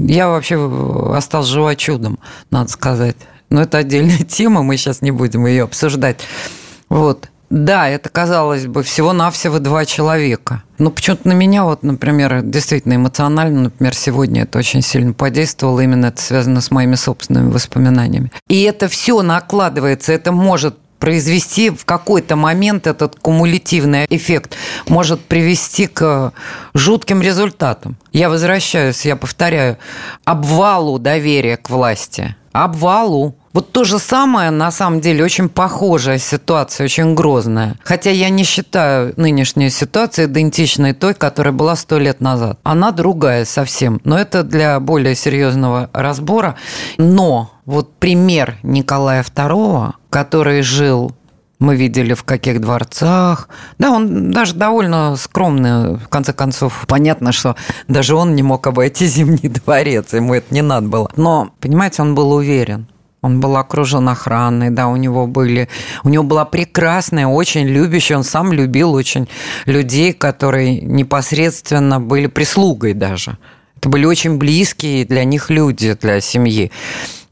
Я 0.00 0.28
вообще 0.28 0.56
осталась 1.14 1.46
жива 1.46 1.76
чудом, 1.76 2.18
надо 2.50 2.68
сказать. 2.70 3.16
Но 3.50 3.62
это 3.62 3.78
отдельная 3.78 4.18
тема, 4.28 4.64
мы 4.64 4.76
сейчас 4.76 5.00
не 5.00 5.12
будем 5.12 5.46
ее 5.46 5.62
обсуждать. 5.62 6.18
Вот. 6.88 7.28
Да, 7.52 7.86
это, 7.86 8.08
казалось 8.08 8.66
бы, 8.66 8.82
всего-навсего 8.82 9.58
два 9.58 9.84
человека. 9.84 10.62
Но 10.78 10.90
почему-то 10.90 11.28
на 11.28 11.34
меня, 11.34 11.64
вот, 11.64 11.82
например, 11.82 12.40
действительно 12.40 12.94
эмоционально, 12.94 13.64
например, 13.64 13.94
сегодня 13.94 14.44
это 14.44 14.58
очень 14.58 14.80
сильно 14.80 15.12
подействовало. 15.12 15.80
Именно 15.80 16.06
это 16.06 16.22
связано 16.22 16.62
с 16.62 16.70
моими 16.70 16.94
собственными 16.94 17.50
воспоминаниями. 17.50 18.32
И 18.48 18.62
это 18.62 18.88
все 18.88 19.20
накладывается, 19.20 20.14
это 20.14 20.32
может 20.32 20.78
произвести 20.98 21.68
в 21.68 21.84
какой-то 21.84 22.36
момент 22.36 22.86
этот 22.86 23.16
кумулятивный 23.16 24.06
эффект 24.08 24.56
может 24.88 25.20
привести 25.20 25.88
к 25.88 26.32
жутким 26.72 27.20
результатам. 27.20 27.98
Я 28.12 28.30
возвращаюсь, 28.30 29.04
я 29.04 29.16
повторяю, 29.16 29.76
обвалу 30.24 30.98
доверия 30.98 31.58
к 31.58 31.68
власти. 31.68 32.34
Обвалу 32.52 33.36
Вот 33.52 33.70
то 33.70 33.84
же 33.84 33.98
самое, 33.98 34.50
на 34.50 34.70
самом 34.70 35.00
деле, 35.00 35.24
очень 35.24 35.48
похожая 35.48 36.18
ситуация, 36.18 36.84
очень 36.84 37.14
грозная. 37.14 37.76
Хотя 37.84 38.10
я 38.10 38.30
не 38.30 38.44
считаю 38.44 39.12
нынешнюю 39.16 39.70
ситуацию 39.70 40.26
идентичной 40.26 40.94
той, 40.94 41.14
которая 41.14 41.52
была 41.52 41.76
сто 41.76 41.98
лет 41.98 42.20
назад. 42.20 42.58
Она 42.62 42.92
другая 42.92 43.44
совсем. 43.44 44.00
Но 44.04 44.18
это 44.18 44.42
для 44.42 44.80
более 44.80 45.14
серьезного 45.14 45.90
разбора. 45.92 46.56
Но 46.96 47.52
вот 47.66 47.92
пример 47.94 48.56
Николая 48.62 49.22
II, 49.22 49.92
который 50.08 50.62
жил 50.62 51.12
мы 51.62 51.76
видели 51.76 52.12
в 52.12 52.24
каких 52.24 52.60
дворцах. 52.60 53.48
Да, 53.78 53.92
он 53.92 54.32
даже 54.32 54.54
довольно 54.54 55.14
скромный, 55.16 55.96
в 55.96 56.08
конце 56.08 56.32
концов. 56.32 56.84
Понятно, 56.88 57.32
что 57.32 57.54
даже 57.86 58.16
он 58.16 58.34
не 58.34 58.42
мог 58.42 58.66
обойти 58.66 59.06
Зимний 59.12 59.48
дворец, 59.48 60.12
ему 60.12 60.34
это 60.34 60.52
не 60.52 60.62
надо 60.62 60.88
было. 60.88 61.10
Но, 61.16 61.52
понимаете, 61.60 62.02
он 62.02 62.14
был 62.14 62.32
уверен. 62.32 62.88
Он 63.22 63.38
был 63.38 63.56
окружен 63.56 64.08
охраной, 64.08 64.70
да, 64.70 64.88
у 64.88 64.96
него 64.96 65.28
были, 65.28 65.68
у 66.02 66.08
него 66.08 66.24
была 66.24 66.44
прекрасная, 66.44 67.28
очень 67.28 67.66
любящая, 67.66 68.18
он 68.18 68.24
сам 68.24 68.52
любил 68.52 68.92
очень 68.92 69.28
людей, 69.64 70.12
которые 70.12 70.80
непосредственно 70.80 72.00
были 72.00 72.26
прислугой 72.26 72.94
даже. 72.94 73.38
Это 73.76 73.88
были 73.88 74.04
очень 74.04 74.38
близкие 74.38 75.04
для 75.04 75.24
них 75.24 75.50
люди, 75.50 75.96
для 76.00 76.20
семьи. 76.20 76.72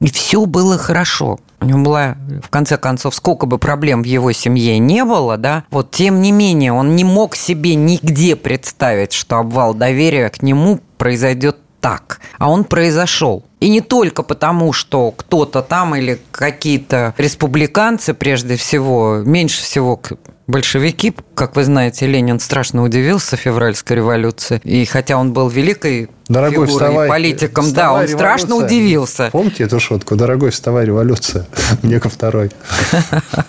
И 0.01 0.11
все 0.11 0.47
было 0.47 0.79
хорошо. 0.79 1.39
У 1.61 1.67
него 1.67 1.81
была, 1.81 2.17
в 2.43 2.49
конце 2.49 2.77
концов, 2.79 3.15
сколько 3.15 3.47
бы 3.47 3.59
проблем 3.59 4.03
в 4.03 4.07
его 4.07 4.33
семье 4.33 4.79
не 4.79 5.05
было, 5.05 5.37
да, 5.37 5.65
вот 5.71 5.91
тем 5.91 6.23
не 6.23 6.33
менее 6.33 6.73
он 6.73 6.97
не 6.97 7.05
мог 7.05 7.37
себе 7.37 7.75
нигде 7.75 8.35
представить, 8.35 9.13
что 9.13 9.37
обвал 9.37 9.75
доверия 9.75 10.31
к 10.31 10.43
нему 10.43 10.81
произойдет 10.97 11.59
так. 11.81 12.21
А 12.39 12.51
он 12.51 12.65
произошел. 12.65 13.45
И 13.61 13.69
не 13.69 13.81
только 13.81 14.23
потому, 14.23 14.73
что 14.73 15.11
кто-то 15.11 15.63
там 15.63 15.95
или 15.95 16.19
какие-то 16.31 17.15
республиканцы, 17.19 18.15
прежде 18.15 18.57
всего, 18.57 19.23
меньше 19.25 19.63
всего 19.63 20.01
большевики, 20.51 21.15
как 21.35 21.57
вы 21.57 21.65
знаете, 21.65 22.07
Ленин 22.07 22.41
страшно 22.41 22.83
удивился 22.83 23.37
февральской 23.37 23.97
революции. 23.97 24.61
И 24.65 24.85
хотя 24.85 25.17
он 25.17 25.33
был 25.33 25.49
великой 25.49 26.11
Дорогой, 26.31 26.67
фигурой, 26.67 26.71
вставай, 26.71 27.09
политиком, 27.09 27.65
вставай, 27.65 27.87
да, 27.87 27.93
он 27.93 27.99
революция. 28.03 28.19
страшно 28.19 28.55
удивился. 28.55 29.29
Помните 29.33 29.65
эту 29.65 29.81
шутку? 29.81 30.15
Дорогой, 30.15 30.51
вставай, 30.51 30.87
революция. 30.87 31.47
Мне 31.83 31.99
ко 31.99 32.09
второй. 32.09 32.51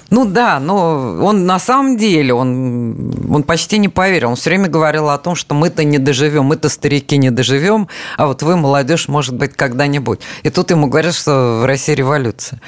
Ну 0.10 0.25
да, 0.25 0.60
но 0.60 1.20
он 1.24 1.46
на 1.46 1.58
самом 1.58 1.96
деле, 1.96 2.34
он, 2.34 3.34
он 3.34 3.43
почти 3.43 3.77
не 3.77 3.88
поверил. 3.88 4.31
Он 4.31 4.36
все 4.36 4.50
время 4.50 4.67
говорил 4.67 5.10
о 5.10 5.17
том, 5.17 5.36
что 5.36 5.55
мы-то 5.55 5.86
не 5.86 6.00
доживем, 6.00 6.43
мы-то 6.43 6.67
старики 6.67 7.15
не 7.15 7.31
доживем, 7.31 7.88
а 8.17 8.27
вот 8.27 8.43
вы, 8.43 8.58
молодежь, 8.58 9.08
может 9.08 9.36
быть, 9.36 9.53
когда-нибудь. 9.53 10.20
И 10.43 10.50
тут 10.50 10.70
ему 10.70 10.88
говорят, 10.88 11.15
что 11.15 11.62
в 11.62 11.65
России 11.65 11.93
революция. 11.93 12.60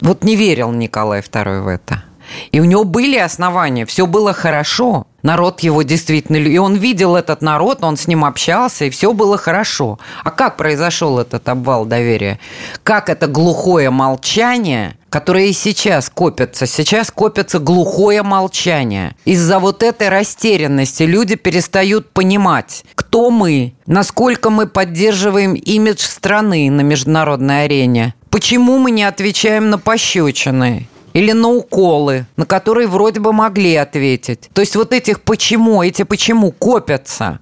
Вот 0.00 0.22
не 0.22 0.36
верил 0.36 0.70
Николай 0.70 1.22
II 1.22 1.62
в 1.62 1.66
это. 1.66 2.04
И 2.50 2.60
у 2.60 2.64
него 2.64 2.84
были 2.84 3.16
основания, 3.16 3.86
все 3.86 4.06
было 4.06 4.32
хорошо. 4.32 5.06
Народ 5.22 5.60
его 5.60 5.82
действительно... 5.82 6.36
И 6.36 6.58
он 6.58 6.74
видел 6.74 7.14
этот 7.14 7.42
народ, 7.42 7.84
он 7.84 7.96
с 7.96 8.08
ним 8.08 8.24
общался, 8.24 8.86
и 8.86 8.90
все 8.90 9.12
было 9.12 9.38
хорошо. 9.38 9.98
А 10.24 10.30
как 10.30 10.56
произошел 10.56 11.18
этот 11.18 11.48
обвал 11.48 11.84
доверия? 11.84 12.40
Как 12.82 13.08
это 13.08 13.28
глухое 13.28 13.90
молчание, 13.90 14.96
которое 15.10 15.46
и 15.46 15.52
сейчас 15.52 16.10
копится, 16.10 16.66
сейчас 16.66 17.10
копится 17.10 17.60
глухое 17.60 18.22
молчание. 18.22 19.14
Из-за 19.24 19.60
вот 19.60 19.82
этой 19.82 20.08
растерянности 20.08 21.04
люди 21.04 21.36
перестают 21.36 22.10
понимать, 22.10 22.84
кто 22.94 23.30
мы, 23.30 23.74
насколько 23.86 24.50
мы 24.50 24.66
поддерживаем 24.66 25.54
имидж 25.54 26.00
страны 26.00 26.70
на 26.70 26.80
международной 26.80 27.64
арене, 27.64 28.14
почему 28.30 28.78
мы 28.78 28.90
не 28.90 29.04
отвечаем 29.04 29.70
на 29.70 29.78
пощечины, 29.78 30.88
или 31.12 31.32
на 31.32 31.48
уколы, 31.48 32.26
на 32.36 32.46
которые 32.46 32.88
вроде 32.88 33.20
бы 33.20 33.32
могли 33.32 33.74
ответить. 33.76 34.50
То 34.52 34.60
есть 34.60 34.76
вот 34.76 34.92
этих 34.92 35.22
почему, 35.22 35.82
эти 35.82 36.02
почему 36.02 36.52
копятся. 36.52 37.40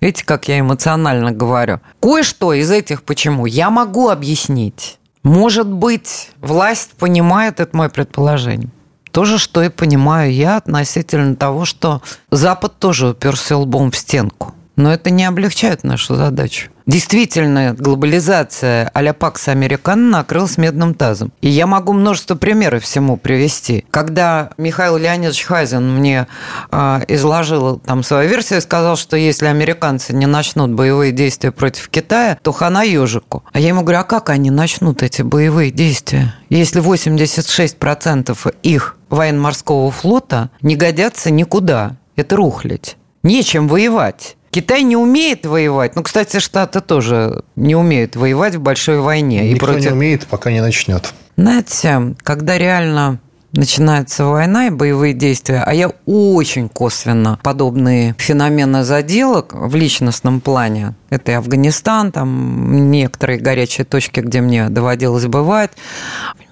Видите, 0.00 0.24
как 0.24 0.48
я 0.48 0.60
эмоционально 0.60 1.32
говорю. 1.32 1.80
Кое-что 2.00 2.52
из 2.52 2.70
этих 2.70 3.02
почему 3.02 3.46
я 3.46 3.70
могу 3.70 4.08
объяснить. 4.08 4.98
Может 5.22 5.66
быть, 5.66 6.30
власть 6.40 6.92
понимает, 6.92 7.58
это 7.60 7.76
мое 7.76 7.88
предположение. 7.88 8.70
То 9.10 9.24
же, 9.24 9.38
что 9.38 9.62
и 9.62 9.70
понимаю 9.70 10.32
я 10.32 10.58
относительно 10.58 11.34
того, 11.36 11.64
что 11.64 12.02
Запад 12.30 12.78
тоже 12.78 13.08
уперся 13.08 13.56
лбом 13.56 13.90
в 13.90 13.96
стенку. 13.96 14.54
Но 14.76 14.92
это 14.92 15.10
не 15.10 15.24
облегчает 15.24 15.84
нашу 15.84 16.16
задачу. 16.16 16.70
Действительно, 16.86 17.74
глобализация 17.74 18.88
а-ля 18.94 19.12
Пакс 19.12 19.48
Американо 19.48 20.18
накрылась 20.18 20.56
медным 20.56 20.94
тазом. 20.94 21.32
И 21.40 21.48
я 21.48 21.66
могу 21.66 21.92
множество 21.92 22.36
примеров 22.36 22.84
всему 22.84 23.16
привести. 23.16 23.84
Когда 23.90 24.50
Михаил 24.56 24.96
Леонидович 24.96 25.42
Хайзен 25.42 25.96
мне 25.96 26.28
э, 26.70 27.00
изложил 27.08 27.80
там 27.80 28.04
свою 28.04 28.30
версию, 28.30 28.62
сказал, 28.62 28.96
что 28.96 29.16
если 29.16 29.46
американцы 29.46 30.14
не 30.14 30.26
начнут 30.26 30.70
боевые 30.70 31.10
действия 31.10 31.50
против 31.50 31.88
Китая, 31.88 32.38
то 32.40 32.52
хана 32.52 32.84
ежику. 32.84 33.42
А 33.52 33.58
я 33.58 33.68
ему 33.68 33.82
говорю, 33.82 33.98
а 33.98 34.04
как 34.04 34.30
они 34.30 34.50
начнут 34.50 35.02
эти 35.02 35.22
боевые 35.22 35.72
действия, 35.72 36.36
если 36.50 36.80
86% 36.80 38.54
их 38.62 38.96
военно-морского 39.10 39.90
флота 39.90 40.50
не 40.62 40.76
годятся 40.76 41.32
никуда? 41.32 41.96
Это 42.14 42.36
рухлядь. 42.36 42.96
Нечем 43.24 43.66
воевать. 43.66 44.36
Китай 44.56 44.84
не 44.84 44.96
умеет 44.96 45.44
воевать. 45.44 45.96
Ну, 45.96 46.02
кстати, 46.02 46.38
Штаты 46.38 46.80
тоже 46.80 47.44
не 47.56 47.76
умеют 47.76 48.16
воевать 48.16 48.54
в 48.54 48.60
большой 48.62 49.00
войне. 49.00 49.50
Никто 49.50 49.66
и 49.66 49.68
против... 49.68 49.90
не 49.90 49.92
умеет, 49.92 50.26
пока 50.26 50.50
не 50.50 50.62
начнет. 50.62 51.12
Знаете, 51.36 52.14
когда 52.22 52.56
реально 52.56 53.20
начинается 53.56 54.24
война 54.26 54.66
и 54.66 54.70
боевые 54.70 55.14
действия, 55.14 55.62
а 55.66 55.74
я 55.74 55.90
очень 56.06 56.68
косвенно 56.68 57.38
подобные 57.42 58.14
феномены 58.18 58.84
заделок 58.84 59.52
в 59.52 59.74
личностном 59.74 60.40
плане. 60.40 60.94
Это 61.10 61.32
и 61.32 61.34
Афганистан, 61.34 62.12
там 62.12 62.90
некоторые 62.90 63.38
горячие 63.38 63.84
точки, 63.84 64.20
где 64.20 64.40
мне 64.40 64.68
доводилось 64.68 65.26
бывать. 65.26 65.70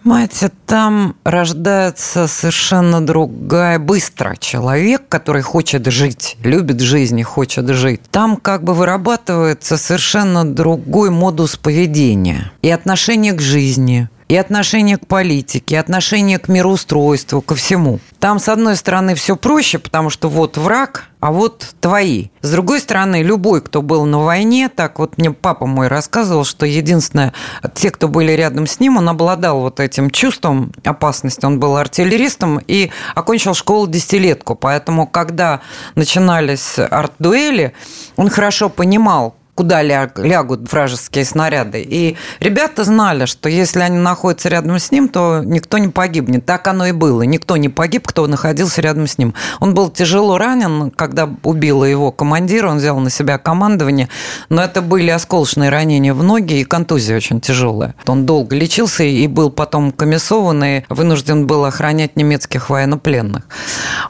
Понимаете, 0.02 0.50
там 0.66 1.16
рождается 1.24 2.28
совершенно 2.28 3.04
другая, 3.04 3.78
быстро 3.78 4.36
человек, 4.38 5.08
который 5.08 5.42
хочет 5.42 5.86
жить, 5.86 6.36
любит 6.42 6.80
жизнь 6.80 7.18
и 7.18 7.22
хочет 7.22 7.68
жить. 7.68 8.02
Там 8.10 8.36
как 8.36 8.64
бы 8.64 8.74
вырабатывается 8.74 9.78
совершенно 9.78 10.44
другой 10.44 11.10
модус 11.10 11.56
поведения 11.56 12.52
и 12.60 12.70
отношение 12.70 13.32
к 13.32 13.40
жизни, 13.40 14.08
и 14.34 14.36
отношение 14.36 14.96
к 14.96 15.06
политике, 15.06 15.76
и 15.76 15.78
отношение 15.78 16.40
к 16.40 16.48
мироустройству, 16.48 17.40
ко 17.40 17.54
всему. 17.54 18.00
Там, 18.18 18.40
с 18.40 18.48
одной 18.48 18.74
стороны, 18.74 19.14
все 19.14 19.36
проще, 19.36 19.78
потому 19.78 20.10
что 20.10 20.28
вот 20.28 20.56
враг, 20.56 21.04
а 21.20 21.30
вот 21.30 21.76
твои. 21.80 22.30
С 22.40 22.50
другой 22.50 22.80
стороны, 22.80 23.22
любой, 23.22 23.62
кто 23.62 23.80
был 23.80 24.04
на 24.06 24.18
войне, 24.18 24.68
так 24.68 24.98
вот 24.98 25.18
мне 25.18 25.30
папа 25.30 25.66
мой 25.66 25.86
рассказывал, 25.86 26.44
что 26.44 26.66
единственное, 26.66 27.32
те, 27.74 27.92
кто 27.92 28.08
были 28.08 28.32
рядом 28.32 28.66
с 28.66 28.80
ним, 28.80 28.96
он 28.96 29.08
обладал 29.08 29.60
вот 29.60 29.78
этим 29.78 30.10
чувством 30.10 30.72
опасности. 30.84 31.46
Он 31.46 31.60
был 31.60 31.76
артиллеристом 31.76 32.58
и 32.66 32.90
окончил 33.14 33.54
школу 33.54 33.86
десятилетку. 33.86 34.56
Поэтому, 34.56 35.06
когда 35.06 35.60
начинались 35.94 36.76
арт-дуэли, 36.76 37.72
он 38.16 38.30
хорошо 38.30 38.68
понимал, 38.68 39.36
куда 39.54 39.82
лягут 39.82 40.70
вражеские 40.70 41.24
снаряды. 41.24 41.82
И 41.82 42.16
ребята 42.40 42.84
знали, 42.84 43.26
что 43.26 43.48
если 43.48 43.80
они 43.80 43.98
находятся 43.98 44.48
рядом 44.48 44.78
с 44.78 44.90
ним, 44.90 45.08
то 45.08 45.42
никто 45.44 45.78
не 45.78 45.88
погибнет. 45.88 46.44
Так 46.44 46.66
оно 46.66 46.86
и 46.86 46.92
было. 46.92 47.22
Никто 47.22 47.56
не 47.56 47.68
погиб, 47.68 48.06
кто 48.06 48.26
находился 48.26 48.80
рядом 48.80 49.06
с 49.06 49.18
ним. 49.18 49.34
Он 49.60 49.74
был 49.74 49.90
тяжело 49.90 50.38
ранен, 50.38 50.90
когда 50.90 51.28
убило 51.42 51.84
его 51.84 52.10
командира, 52.10 52.68
он 52.68 52.78
взял 52.78 52.98
на 52.98 53.10
себя 53.10 53.38
командование, 53.38 54.08
но 54.48 54.62
это 54.62 54.82
были 54.82 55.10
осколочные 55.10 55.70
ранения 55.70 56.14
в 56.14 56.22
ноги 56.22 56.60
и 56.60 56.64
контузия 56.64 57.16
очень 57.16 57.40
тяжелая. 57.40 57.94
Он 58.06 58.26
долго 58.26 58.56
лечился 58.56 59.04
и 59.04 59.26
был 59.26 59.50
потом 59.50 59.92
комиссован 59.92 60.64
и 60.64 60.82
вынужден 60.88 61.46
был 61.46 61.64
охранять 61.64 62.16
немецких 62.16 62.70
военнопленных. 62.70 63.44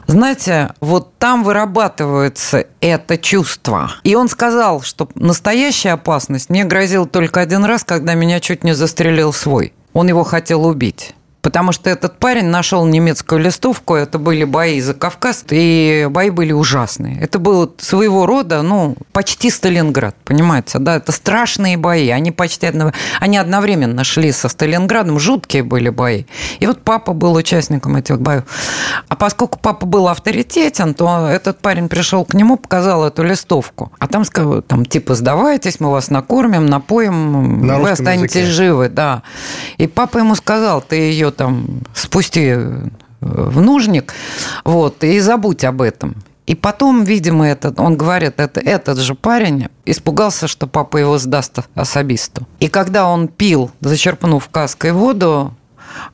Знаете, 0.07 0.73
вот 0.79 1.14
там 1.25 1.43
вырабатывается 1.43 2.67
это 2.81 3.17
чувство. 3.17 3.93
И 4.03 4.13
он 4.13 4.29
сказал, 4.29 4.83
что 4.83 5.09
настоящая 5.15 5.93
опасность 5.93 6.51
мне 6.51 6.65
грозила 6.65 7.07
только 7.07 7.41
один 7.41 7.65
раз, 7.65 7.83
когда 7.83 8.13
меня 8.13 8.39
чуть 8.39 8.63
не 8.63 8.75
застрелил 8.75 9.33
свой. 9.33 9.73
Он 9.93 10.07
его 10.07 10.23
хотел 10.23 10.67
убить. 10.67 11.15
Потому 11.45 11.71
что 11.73 11.91
этот 11.91 12.17
парень 12.17 12.45
нашел 12.47 12.87
немецкую 12.87 13.39
листовку, 13.39 13.93
это 13.93 14.17
были 14.17 14.45
бои 14.45 14.81
за 14.81 14.95
Кавказ, 14.95 15.45
и 15.51 16.07
бои 16.09 16.31
были 16.31 16.51
ужасные. 16.51 17.19
Это 17.21 17.37
был 17.37 17.71
своего 17.77 18.25
рода, 18.25 18.63
ну, 18.63 18.95
почти 19.11 19.51
Сталинград, 19.51 20.15
понимаете, 20.25 20.79
да, 20.79 20.95
это 20.95 21.11
страшные 21.11 21.77
бои, 21.77 22.09
они 22.09 22.31
почти 22.31 22.71
они 23.19 23.37
одновременно 23.37 24.03
шли 24.03 24.31
со 24.31 24.49
Сталинградом, 24.49 25.19
жуткие 25.19 25.61
были 25.61 25.89
бои. 25.89 26.23
И 26.59 26.65
вот 26.65 26.81
папа 26.81 27.13
был 27.13 27.35
участником 27.35 27.95
этих 27.95 28.19
боев. 28.19 28.45
А 29.07 29.15
поскольку 29.15 29.59
папа 29.59 29.85
был 29.85 30.07
авторитетен, 30.07 30.95
то 30.95 31.27
этот 31.27 31.59
парень 31.59 31.89
пришел 31.89 32.25
к 32.25 32.33
нему, 32.33 32.57
показал 32.57 33.05
эту 33.05 33.21
листовку. 33.21 33.91
А 33.99 34.07
там 34.07 34.25
сказал, 34.25 34.63
там, 34.63 34.83
типа, 34.83 35.13
сдавайтесь, 35.13 35.79
мы 35.79 35.91
вас 35.91 36.09
накормим, 36.09 36.65
напоим, 36.65 37.67
На 37.67 37.77
вы 37.77 37.91
останетесь 37.91 38.35
языке. 38.35 38.51
живы, 38.51 38.89
да. 38.89 39.21
И 39.77 39.87
папа 39.87 40.19
ему 40.19 40.35
сказал, 40.35 40.81
ты 40.81 40.95
ее 40.95 41.31
там 41.31 41.81
спусти 41.93 42.49
э, 42.49 42.87
в 43.21 43.61
нужник, 43.61 44.13
вот, 44.63 45.03
и 45.03 45.19
забудь 45.19 45.63
об 45.63 45.81
этом. 45.81 46.15
И 46.45 46.53
потом, 46.53 47.03
видимо, 47.03 47.47
этот, 47.47 47.79
он 47.79 47.97
говорит, 47.97 48.39
это, 48.39 48.59
этот 48.59 48.99
же 48.99 49.15
парень 49.15 49.67
испугался, 49.85 50.47
что 50.47 50.67
папа 50.67 50.97
его 50.97 51.17
сдаст 51.17 51.59
особисту. 51.73 52.47
И 52.59 52.67
когда 52.67 53.07
он 53.07 53.27
пил, 53.27 53.71
зачерпнув 53.81 54.47
каской 54.49 54.91
воду, 54.91 55.55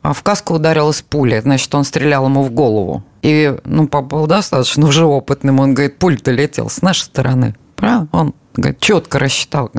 а 0.02 0.14
в 0.14 0.24
каску 0.24 0.54
ударилась 0.56 1.02
пуля, 1.02 1.42
значит, 1.42 1.74
он 1.76 1.84
стрелял 1.84 2.26
ему 2.26 2.44
в 2.44 2.52
голову. 2.52 3.04
И, 3.22 3.56
ну, 3.66 3.88
папа 3.88 4.18
был 4.18 4.28
достаточно 4.28 4.88
уже 4.88 5.06
опытным, 5.06 5.60
он 5.60 5.74
говорит, 5.74 6.00
пуль-то 6.00 6.32
летел 6.32 6.70
с 6.70 6.82
нашей 6.82 7.04
стороны. 7.04 7.56
Правда? 7.76 8.08
Он 8.12 8.34
говорит, 8.56 8.80
четко 8.80 9.20
рассчитал. 9.20 9.70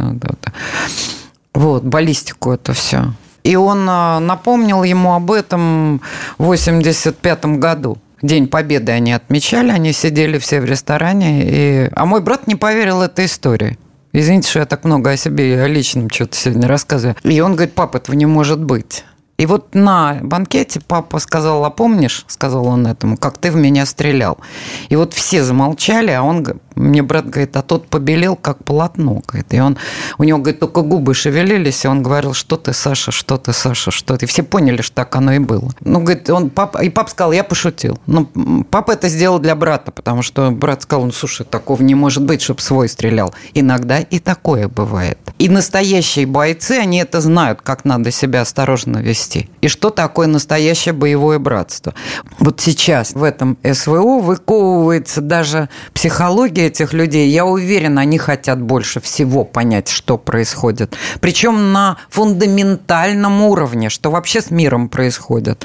Вот, 1.54 1.82
баллистику 1.82 2.52
это 2.52 2.72
все. 2.72 3.12
И 3.44 3.56
он 3.56 3.86
а, 3.88 4.20
напомнил 4.20 4.82
ему 4.82 5.14
об 5.14 5.30
этом 5.30 6.00
в 6.38 6.44
85 6.44 7.44
году. 7.58 7.98
День 8.22 8.46
Победы 8.46 8.92
они 8.92 9.12
отмечали, 9.12 9.70
они 9.70 9.92
сидели 9.92 10.38
все 10.38 10.60
в 10.60 10.64
ресторане. 10.64 11.42
И... 11.44 11.90
А 11.92 12.06
мой 12.06 12.20
брат 12.20 12.46
не 12.46 12.54
поверил 12.54 13.02
этой 13.02 13.24
истории. 13.24 13.78
Извините, 14.12 14.48
что 14.48 14.58
я 14.60 14.66
так 14.66 14.84
много 14.84 15.10
о 15.10 15.16
себе 15.16 15.54
и 15.54 15.56
о 15.56 15.66
личном 15.66 16.08
что-то 16.10 16.36
сегодня 16.36 16.68
рассказываю. 16.68 17.16
И 17.24 17.40
он 17.40 17.54
говорит, 17.54 17.74
папа, 17.74 17.96
этого 17.96 18.14
не 18.14 18.26
может 18.26 18.60
быть. 18.60 19.04
И 19.42 19.46
вот 19.46 19.74
на 19.74 20.20
банкете 20.22 20.80
папа 20.86 21.18
сказал, 21.18 21.64
а 21.64 21.70
помнишь, 21.70 22.24
сказал 22.28 22.64
он 22.68 22.86
этому, 22.86 23.16
как 23.16 23.38
ты 23.38 23.50
в 23.50 23.56
меня 23.56 23.86
стрелял. 23.86 24.38
И 24.88 24.94
вот 24.94 25.14
все 25.14 25.42
замолчали, 25.42 26.12
а 26.12 26.22
он 26.22 26.46
мне 26.76 27.02
брат 27.02 27.28
говорит, 27.28 27.56
а 27.56 27.62
тот 27.62 27.88
побелел, 27.88 28.36
как 28.36 28.64
полотно. 28.64 29.22
Говорит. 29.26 29.52
И 29.52 29.60
он, 29.60 29.78
у 30.18 30.24
него, 30.24 30.38
говорит, 30.38 30.60
только 30.60 30.82
губы 30.82 31.14
шевелились, 31.14 31.84
и 31.84 31.88
он 31.88 32.02
говорил, 32.02 32.34
что 32.34 32.56
ты, 32.56 32.72
Саша, 32.72 33.10
что 33.10 33.36
ты, 33.36 33.52
Саша, 33.52 33.90
что 33.90 34.16
ты. 34.16 34.26
И 34.26 34.28
все 34.28 34.42
поняли, 34.42 34.82
что 34.82 34.94
так 34.96 35.16
оно 35.16 35.32
и 35.32 35.38
было. 35.38 35.70
Ну, 35.80 36.00
говорит, 36.00 36.28
он, 36.30 36.50
папа, 36.50 36.78
и 36.78 36.88
папа 36.88 37.10
сказал, 37.10 37.32
я 37.32 37.44
пошутил. 37.44 37.98
Ну, 38.06 38.26
папа 38.70 38.92
это 38.92 39.08
сделал 39.08 39.38
для 39.38 39.54
брата, 39.54 39.90
потому 39.92 40.22
что 40.22 40.50
брат 40.50 40.82
сказал, 40.82 41.06
ну, 41.06 41.12
слушай, 41.12 41.44
такого 41.44 41.82
не 41.82 41.94
может 41.94 42.24
быть, 42.24 42.42
чтобы 42.42 42.60
свой 42.60 42.88
стрелял. 42.88 43.34
Иногда 43.54 43.98
и 43.98 44.18
такое 44.18 44.68
бывает. 44.68 45.18
И 45.38 45.48
настоящие 45.48 46.26
бойцы, 46.26 46.72
они 46.72 46.98
это 46.98 47.20
знают, 47.20 47.62
как 47.62 47.84
надо 47.84 48.10
себя 48.10 48.42
осторожно 48.42 48.98
вести. 48.98 49.31
И 49.60 49.68
что 49.68 49.90
такое 49.90 50.26
настоящее 50.26 50.92
боевое 50.92 51.38
братство. 51.38 51.94
Вот 52.38 52.60
сейчас 52.60 53.12
в 53.12 53.22
этом 53.22 53.58
СВО 53.62 54.20
выковывается 54.20 55.20
даже 55.20 55.68
психология 55.94 56.66
этих 56.66 56.92
людей, 56.92 57.28
я 57.30 57.44
уверена, 57.44 58.02
они 58.02 58.18
хотят 58.18 58.60
больше 58.60 59.00
всего 59.00 59.44
понять, 59.44 59.88
что 59.88 60.18
происходит. 60.18 60.96
Причем 61.20 61.72
на 61.72 61.98
фундаментальном 62.10 63.42
уровне, 63.42 63.88
что 63.88 64.10
вообще 64.10 64.40
с 64.40 64.50
миром 64.50 64.88
происходит. 64.88 65.64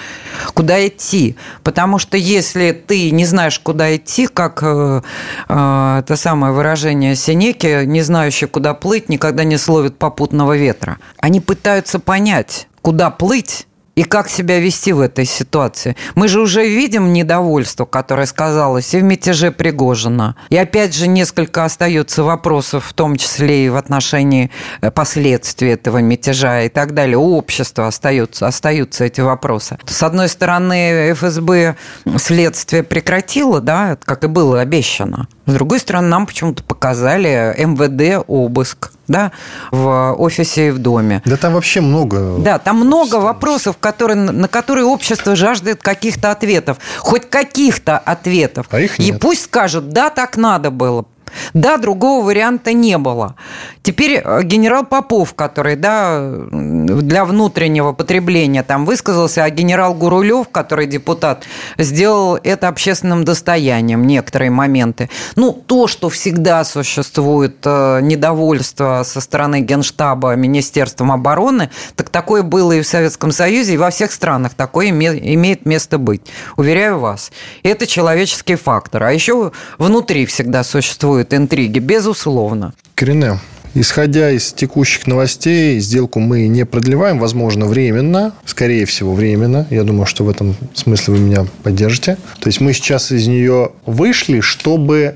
Куда 0.53 0.85
идти? 0.87 1.35
Потому 1.63 1.99
что 1.99 2.17
если 2.17 2.71
ты 2.71 3.11
не 3.11 3.25
знаешь, 3.25 3.59
куда 3.59 3.95
идти, 3.95 4.27
как 4.27 4.59
э, 4.61 5.01
э, 5.49 5.99
это 5.99 6.15
самое 6.15 6.53
выражение 6.53 7.15
Синеки, 7.15 7.85
не 7.85 8.01
знающий, 8.01 8.47
куда 8.47 8.73
плыть, 8.73 9.09
никогда 9.09 9.43
не 9.43 9.57
словит 9.57 9.97
попутного 9.97 10.55
ветра. 10.55 10.97
Они 11.17 11.39
пытаются 11.39 11.99
понять, 11.99 12.67
куда 12.87 13.09
плыть, 13.09 13.67
и 13.95 14.03
как 14.03 14.29
себя 14.29 14.59
вести 14.59 14.93
в 14.93 15.01
этой 15.01 15.25
ситуации. 15.25 15.97
Мы 16.15 16.29
же 16.29 16.39
уже 16.39 16.65
видим 16.65 17.11
недовольство, 17.11 17.83
которое 17.83 18.25
сказалось 18.27 18.93
и 18.93 18.99
в 18.99 19.03
мятеже 19.03 19.51
Пригожина. 19.51 20.37
И 20.47 20.55
опять 20.55 20.95
же 20.95 21.07
несколько 21.09 21.65
остается 21.65 22.23
вопросов, 22.23 22.85
в 22.85 22.93
том 22.93 23.17
числе 23.17 23.65
и 23.65 23.69
в 23.69 23.75
отношении 23.75 24.51
э, 24.79 24.89
последствий 24.89 25.71
этого 25.71 25.97
мятежа 25.97 26.61
и 26.61 26.69
так 26.69 26.93
далее. 26.93 27.17
У 27.17 27.35
общества 27.35 27.87
остаются, 27.87 28.47
остаются 28.47 29.03
эти 29.03 29.19
вопросы. 29.19 29.77
С 29.85 30.01
одной 30.01 30.29
стороны, 30.29 31.11
ФСБ 31.13 31.75
следствие 32.15 32.83
прекратило, 32.83 33.59
да, 33.59 33.97
как 34.05 34.23
и 34.23 34.27
было 34.27 34.61
обещано. 34.61 35.27
С 35.47 35.53
другой 35.53 35.79
стороны, 35.79 36.07
нам 36.09 36.27
почему-то 36.27 36.61
показали 36.61 37.55
МВД 37.57 38.23
обыск 38.27 38.91
да, 39.07 39.31
в 39.71 40.13
офисе 40.17 40.67
и 40.67 40.71
в 40.71 40.79
доме. 40.79 41.21
Да 41.25 41.37
там 41.37 41.53
вообще 41.53 41.79
много. 41.81 42.35
Да, 42.39 42.59
там 42.59 42.77
много 42.77 43.15
вопросов, 43.15 43.77
которые, 43.79 44.17
на 44.17 44.47
которые 44.49 44.85
общество 44.85 45.35
жаждет 45.35 45.81
каких-то 45.81 46.31
ответов. 46.31 46.77
Хоть 46.99 47.29
каких-то 47.29 47.97
ответов. 47.97 48.67
А 48.71 48.79
их 48.79 48.99
нет. 48.99 49.15
И 49.15 49.17
пусть 49.17 49.45
скажут, 49.45 49.89
да, 49.89 50.09
так 50.09 50.35
надо 50.35 50.69
было. 50.69 51.05
Да, 51.53 51.77
другого 51.77 52.25
варианта 52.25 52.73
не 52.73 52.97
было. 52.97 53.35
Теперь 53.81 54.21
э, 54.23 54.43
генерал 54.43 54.85
Попов, 54.85 55.33
который 55.33 55.75
да, 55.75 56.19
для 56.51 57.25
внутреннего 57.25 57.93
потребления 57.93 58.63
там 58.63 58.85
высказался, 58.85 59.43
а 59.43 59.49
генерал 59.49 59.93
Гурулев, 59.93 60.49
который 60.49 60.87
депутат, 60.87 61.43
сделал 61.77 62.37
это 62.43 62.67
общественным 62.67 63.23
достоянием 63.25 64.05
некоторые 64.05 64.51
моменты. 64.51 65.09
Ну, 65.35 65.51
то, 65.53 65.87
что 65.87 66.09
всегда 66.09 66.63
существует 66.63 67.57
э, 67.65 67.99
недовольство 68.01 69.03
со 69.05 69.21
стороны 69.21 69.61
Генштаба, 69.61 70.35
Министерством 70.35 71.11
обороны, 71.11 71.69
так 71.95 72.09
такое 72.09 72.43
было 72.43 72.73
и 72.73 72.81
в 72.81 72.87
Советском 72.87 73.31
Союзе, 73.31 73.73
и 73.73 73.77
во 73.77 73.89
всех 73.89 74.11
странах 74.11 74.53
такое 74.53 74.89
имеет 74.89 75.65
место 75.65 75.97
быть. 75.97 76.21
Уверяю 76.55 76.99
вас. 76.99 77.31
Это 77.63 77.87
человеческий 77.87 78.55
фактор. 78.55 79.03
А 79.03 79.11
еще 79.11 79.51
внутри 79.77 80.25
всегда 80.25 80.63
существует 80.63 81.16
существуют 81.17 81.33
интриги, 81.33 81.79
безусловно. 81.79 82.73
Корене, 82.95 83.39
Исходя 83.73 84.31
из 84.31 84.53
текущих 84.53 85.05
новостей, 85.05 85.79
сделку 85.79 86.19
мы 86.19 86.47
не 86.47 86.65
продлеваем, 86.65 87.19
возможно, 87.19 87.67
временно, 87.67 88.33
скорее 88.43 88.85
всего, 88.85 89.13
временно. 89.13 89.67
Я 89.69 89.83
думаю, 89.83 90.07
что 90.07 90.23
в 90.23 90.29
этом 90.29 90.55
смысле 90.73 91.13
вы 91.13 91.19
меня 91.19 91.45
поддержите. 91.61 92.17
То 92.39 92.47
есть 92.47 92.59
мы 92.59 92.73
сейчас 92.73 93.11
из 93.11 93.27
нее 93.27 93.69
вышли, 93.85 94.39
чтобы 94.39 95.15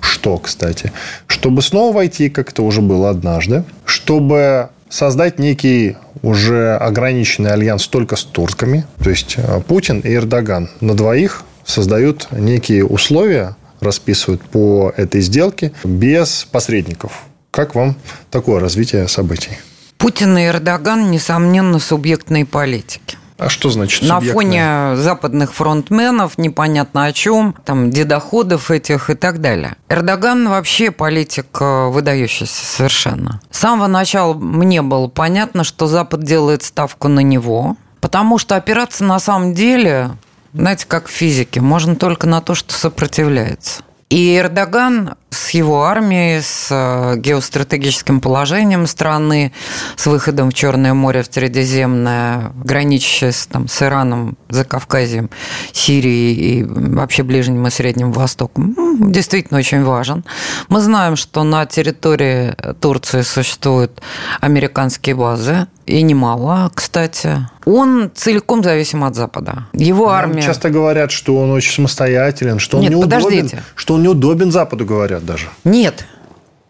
что, 0.00 0.38
кстати? 0.38 0.92
Чтобы 1.26 1.62
снова 1.62 1.92
войти, 1.96 2.28
как 2.28 2.50
это 2.50 2.62
уже 2.62 2.80
было 2.80 3.10
однажды, 3.10 3.64
чтобы 3.84 4.68
создать 4.88 5.40
некий 5.40 5.96
уже 6.22 6.76
ограниченный 6.76 7.50
альянс 7.50 7.88
только 7.88 8.14
с 8.14 8.22
турками. 8.22 8.84
То 9.02 9.10
есть 9.10 9.34
э, 9.36 9.60
Путин 9.66 9.98
и 10.00 10.14
Эрдоган 10.14 10.68
на 10.80 10.94
двоих 10.94 11.42
создают 11.64 12.28
некие 12.30 12.84
условия, 12.84 13.56
расписывают 13.80 14.42
по 14.42 14.92
этой 14.96 15.20
сделке 15.20 15.72
без 15.84 16.46
посредников. 16.50 17.24
Как 17.50 17.74
вам 17.74 17.96
такое 18.30 18.60
развитие 18.60 19.08
событий? 19.08 19.58
Путин 19.98 20.36
и 20.36 20.46
Эрдоган, 20.46 21.10
несомненно, 21.10 21.78
субъектные 21.78 22.44
политики. 22.44 23.16
А 23.38 23.50
что 23.50 23.68
значит 23.68 24.02
На 24.02 24.20
фоне 24.20 24.96
западных 24.96 25.52
фронтменов, 25.52 26.38
непонятно 26.38 27.04
о 27.04 27.12
чем, 27.12 27.54
там, 27.64 27.90
дедоходов 27.90 28.70
этих 28.70 29.10
и 29.10 29.14
так 29.14 29.40
далее. 29.40 29.76
Эрдоган 29.90 30.48
вообще 30.48 30.90
политик 30.90 31.46
э, 31.60 31.88
выдающийся 31.88 32.64
совершенно. 32.64 33.40
С 33.50 33.58
самого 33.58 33.88
начала 33.88 34.32
мне 34.32 34.80
было 34.80 35.08
понятно, 35.08 35.64
что 35.64 35.86
Запад 35.86 36.22
делает 36.22 36.62
ставку 36.62 37.08
на 37.08 37.20
него, 37.20 37.76
потому 38.00 38.38
что 38.38 38.56
опираться 38.56 39.04
на 39.04 39.18
самом 39.18 39.52
деле 39.52 40.12
знаете, 40.56 40.86
как 40.86 41.08
в 41.08 41.10
физике, 41.10 41.60
можно 41.60 41.96
только 41.96 42.26
на 42.26 42.40
то, 42.40 42.54
что 42.54 42.72
сопротивляется. 42.72 43.82
И 44.08 44.36
Эрдоган 44.36 45.14
с 45.36 45.50
его 45.50 45.84
армией, 45.84 46.40
с 46.40 46.68
э, 46.70 47.16
геостратегическим 47.18 48.20
положением 48.20 48.86
страны, 48.86 49.52
с 49.96 50.06
выходом 50.06 50.50
в 50.50 50.54
Черное 50.54 50.94
море, 50.94 51.22
в 51.22 51.32
Средиземное, 51.32 52.52
граничащее 52.64 53.32
с, 53.32 53.46
там, 53.46 53.68
с 53.68 53.82
Ираном, 53.82 54.36
за 54.48 54.64
Кавказием, 54.64 55.30
Сирией 55.72 56.34
и 56.34 56.64
вообще 56.64 57.22
Ближним 57.22 57.66
и 57.66 57.70
Средним 57.70 58.12
Востоком, 58.12 58.74
действительно 59.12 59.58
очень 59.60 59.84
важен. 59.84 60.24
Мы 60.68 60.80
знаем, 60.80 61.16
что 61.16 61.44
на 61.44 61.66
территории 61.66 62.54
Турции 62.80 63.22
существуют 63.22 64.00
американские 64.40 65.14
базы, 65.14 65.66
и 65.86 66.02
немало, 66.02 66.70
кстати. 66.74 67.48
Он 67.64 68.10
целиком 68.12 68.62
зависим 68.62 69.04
от 69.04 69.14
Запада. 69.14 69.66
Его 69.72 70.08
армия... 70.08 70.42
часто 70.42 70.68
говорят, 70.68 71.12
что 71.12 71.36
он 71.36 71.50
очень 71.52 71.72
самостоятелен, 71.72 72.58
что 72.58 72.78
он 72.78 72.82
Нет, 72.82 72.90
неудобен, 72.92 73.22
подождите. 73.22 73.62
что 73.76 73.94
он 73.94 74.02
неудобен 74.02 74.50
Западу, 74.50 74.84
говорят 74.84 75.24
даже. 75.26 75.48
Нет, 75.64 76.06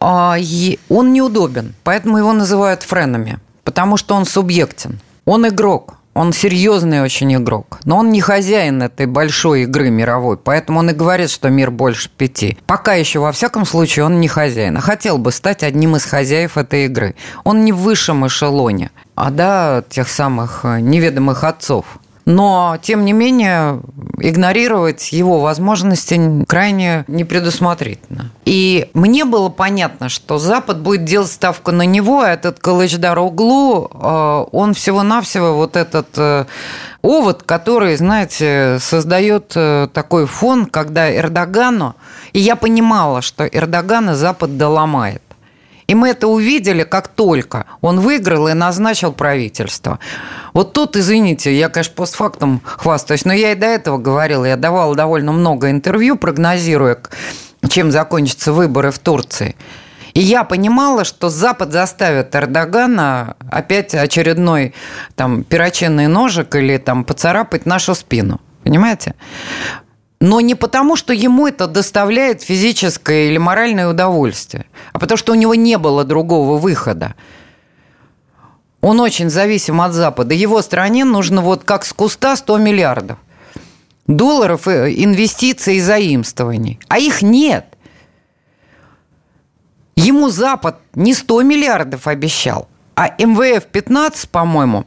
а, 0.00 0.36
он 0.88 1.12
неудобен, 1.12 1.74
поэтому 1.84 2.18
его 2.18 2.32
называют 2.32 2.82
френами, 2.82 3.38
потому 3.64 3.96
что 3.96 4.14
он 4.14 4.26
субъектен. 4.26 5.00
Он 5.24 5.46
игрок, 5.48 5.96
он 6.14 6.32
серьезный 6.32 7.02
очень 7.02 7.34
игрок, 7.34 7.78
но 7.84 7.98
он 7.98 8.10
не 8.10 8.20
хозяин 8.20 8.82
этой 8.82 9.04
большой 9.04 9.64
игры 9.64 9.90
мировой, 9.90 10.38
поэтому 10.38 10.78
он 10.78 10.90
и 10.90 10.94
говорит, 10.94 11.30
что 11.30 11.50
мир 11.50 11.70
больше 11.70 12.08
пяти. 12.08 12.56
Пока 12.66 12.94
еще, 12.94 13.18
во 13.18 13.32
всяком 13.32 13.66
случае, 13.66 14.06
он 14.06 14.20
не 14.20 14.26
хозяин, 14.28 14.76
а 14.78 14.80
хотел 14.80 15.18
бы 15.18 15.30
стать 15.30 15.62
одним 15.62 15.96
из 15.96 16.04
хозяев 16.04 16.56
этой 16.56 16.86
игры. 16.86 17.16
Он 17.44 17.64
не 17.66 17.72
в 17.72 17.78
высшем 17.78 18.26
эшелоне, 18.26 18.92
а 19.14 19.30
да, 19.30 19.84
тех 19.90 20.08
самых 20.08 20.60
э, 20.64 20.80
неведомых 20.80 21.44
отцов 21.44 21.98
но, 22.26 22.76
тем 22.82 23.04
не 23.04 23.12
менее, 23.12 23.80
игнорировать 24.18 25.12
его 25.12 25.40
возможности 25.40 26.44
крайне 26.46 27.04
непредусмотрительно. 27.06 28.32
И 28.44 28.90
мне 28.94 29.24
было 29.24 29.48
понятно, 29.48 30.08
что 30.08 30.38
Запад 30.38 30.80
будет 30.80 31.04
делать 31.04 31.30
ставку 31.30 31.70
на 31.70 31.82
него, 31.82 32.20
а 32.20 32.30
этот 32.30 32.58
Калычдар 32.58 33.16
углу, 33.18 33.88
э, 33.92 34.44
он 34.50 34.74
всего-навсего 34.74 35.54
вот 35.54 35.76
этот 35.76 36.08
э, 36.16 36.46
овод, 37.02 37.44
который, 37.44 37.96
знаете, 37.96 38.78
создает 38.80 39.52
э, 39.54 39.88
такой 39.92 40.26
фон, 40.26 40.66
когда 40.66 41.14
Эрдогану, 41.14 41.94
и 42.32 42.40
я 42.40 42.56
понимала, 42.56 43.22
что 43.22 43.46
Эрдогана 43.46 44.16
Запад 44.16 44.58
доломает. 44.58 45.22
И 45.86 45.94
мы 45.94 46.08
это 46.08 46.26
увидели, 46.26 46.82
как 46.82 47.08
только 47.08 47.66
он 47.80 48.00
выиграл 48.00 48.48
и 48.48 48.54
назначил 48.54 49.12
правительство. 49.12 49.98
Вот 50.52 50.72
тут, 50.72 50.96
извините, 50.96 51.56
я, 51.56 51.68
конечно, 51.68 51.94
постфактум 51.94 52.60
хвастаюсь, 52.64 53.24
но 53.24 53.32
я 53.32 53.52
и 53.52 53.54
до 53.54 53.66
этого 53.66 53.98
говорила, 53.98 54.44
я 54.44 54.56
давала 54.56 54.94
довольно 54.94 55.32
много 55.32 55.70
интервью, 55.70 56.16
прогнозируя, 56.16 56.98
чем 57.68 57.90
закончатся 57.90 58.52
выборы 58.52 58.90
в 58.90 58.98
Турции. 58.98 59.54
И 60.14 60.20
я 60.20 60.44
понимала, 60.44 61.04
что 61.04 61.28
Запад 61.28 61.72
заставит 61.72 62.34
Эрдогана 62.34 63.36
опять 63.50 63.94
очередной 63.94 64.74
там 65.14 65.44
перочинный 65.44 66.06
ножик 66.06 66.54
или 66.54 66.78
там 66.78 67.04
поцарапать 67.04 67.66
нашу 67.66 67.94
спину. 67.94 68.40
Понимаете? 68.64 69.14
Но 70.26 70.40
не 70.40 70.56
потому, 70.56 70.96
что 70.96 71.12
ему 71.12 71.46
это 71.46 71.68
доставляет 71.68 72.42
физическое 72.42 73.28
или 73.28 73.38
моральное 73.38 73.88
удовольствие, 73.88 74.66
а 74.92 74.98
потому 74.98 75.16
что 75.16 75.30
у 75.32 75.36
него 75.36 75.54
не 75.54 75.78
было 75.78 76.02
другого 76.02 76.58
выхода. 76.58 77.14
Он 78.80 78.98
очень 78.98 79.30
зависим 79.30 79.80
от 79.80 79.92
Запада. 79.92 80.34
Его 80.34 80.62
стране 80.62 81.04
нужно 81.04 81.42
вот 81.42 81.62
как 81.62 81.84
с 81.84 81.92
куста 81.92 82.34
100 82.34 82.58
миллиардов 82.58 83.18
долларов 84.08 84.66
э, 84.66 84.92
инвестиций 84.96 85.76
и 85.76 85.80
заимствований. 85.80 86.80
А 86.88 86.98
их 86.98 87.22
нет. 87.22 87.66
Ему 89.94 90.28
Запад 90.28 90.80
не 90.94 91.14
100 91.14 91.42
миллиардов 91.42 92.08
обещал, 92.08 92.68
а 92.96 93.14
МВФ 93.16 93.66
15, 93.66 94.28
по-моему, 94.30 94.86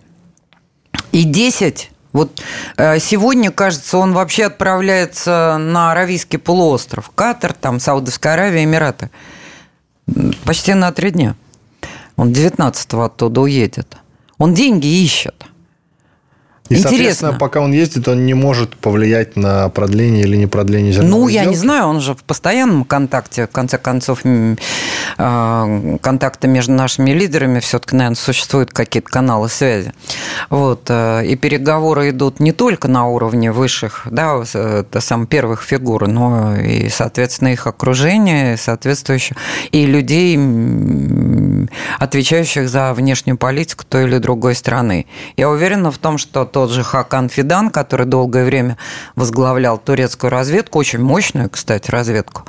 и 1.14 1.24
10 1.24 1.92
вот 2.12 2.42
э, 2.78 3.00
сегодня, 3.00 3.52
кажется, 3.52 3.98
он 3.98 4.14
вообще 4.14 4.46
отправляется 4.46 5.58
на 5.60 5.92
Аравийский 5.92 6.40
полуостров. 6.40 7.12
Катар, 7.14 7.54
там, 7.54 7.80
Саудовская 7.80 8.34
Аравия, 8.34 8.64
Эмираты. 8.64 9.10
Почти 10.44 10.74
на 10.74 10.92
три 10.92 11.12
дня. 11.12 11.36
Он 12.16 12.30
19-го 12.32 13.04
оттуда 13.04 13.42
уедет. 13.42 13.96
Он 14.40 14.54
деньги 14.54 14.88
ищет. 14.88 15.46
И, 16.70 16.76
Интересно. 16.76 16.90
соответственно, 16.90 17.34
пока 17.34 17.62
он 17.62 17.72
ездит, 17.72 18.08
он 18.08 18.26
не 18.28 18.36
может 18.36 18.76
повлиять 18.78 19.36
на 19.36 19.70
продление 19.70 20.24
или 20.24 20.38
не 20.38 20.46
продление 20.46 20.94
зерновой 20.94 21.20
Ну, 21.22 21.28
я 21.28 21.42
сделки? 21.42 21.56
не 21.56 21.60
знаю, 21.60 21.88
он 21.88 22.00
же 22.00 22.14
в 22.14 22.24
постоянном 22.24 22.86
контакте, 22.86 23.48
в 23.48 23.50
конце 23.50 23.80
концов, 23.80 24.24
контакты 25.20 26.48
между 26.48 26.72
нашими 26.72 27.12
лидерами 27.12 27.60
все-таки, 27.60 27.96
наверное, 27.96 28.16
существуют 28.16 28.72
какие-то 28.72 29.10
каналы 29.10 29.50
связи. 29.50 29.92
Вот. 30.50 30.86
Э, 30.88 31.26
и 31.26 31.36
переговоры 31.36 32.12
идут 32.12 32.40
не 32.40 32.54
только 32.54 32.88
на 32.88 33.06
уровне 33.06 33.52
высших, 33.52 34.08
да, 34.10 34.42
это 34.42 35.02
сам 35.02 35.28
первых 35.28 35.62
фигур, 35.62 36.08
но 36.08 36.56
и, 36.56 36.88
соответственно, 36.88 37.50
их 37.50 37.68
окружение, 37.68 38.56
соответствующих, 38.56 39.36
и 39.72 39.86
людей, 39.86 40.40
отвечающих 42.00 42.70
за 42.70 42.94
внешнюю 42.94 43.38
политику 43.38 43.84
той 43.88 44.06
или 44.06 44.20
другой 44.20 44.56
страны. 44.56 45.06
Я 45.36 45.50
уверена 45.50 45.92
в 45.92 45.98
том, 45.98 46.18
что 46.18 46.46
тот 46.46 46.72
же 46.72 46.84
Хакан 46.84 47.28
Фидан, 47.28 47.72
который 47.72 48.06
долгое 48.06 48.46
время 48.46 48.78
возглавлял 49.16 49.78
турецкую 49.78 50.32
разведку, 50.32 50.80
очень 50.80 51.00
мощную, 51.00 51.50
кстати, 51.50 51.92
разведку, 51.92 52.44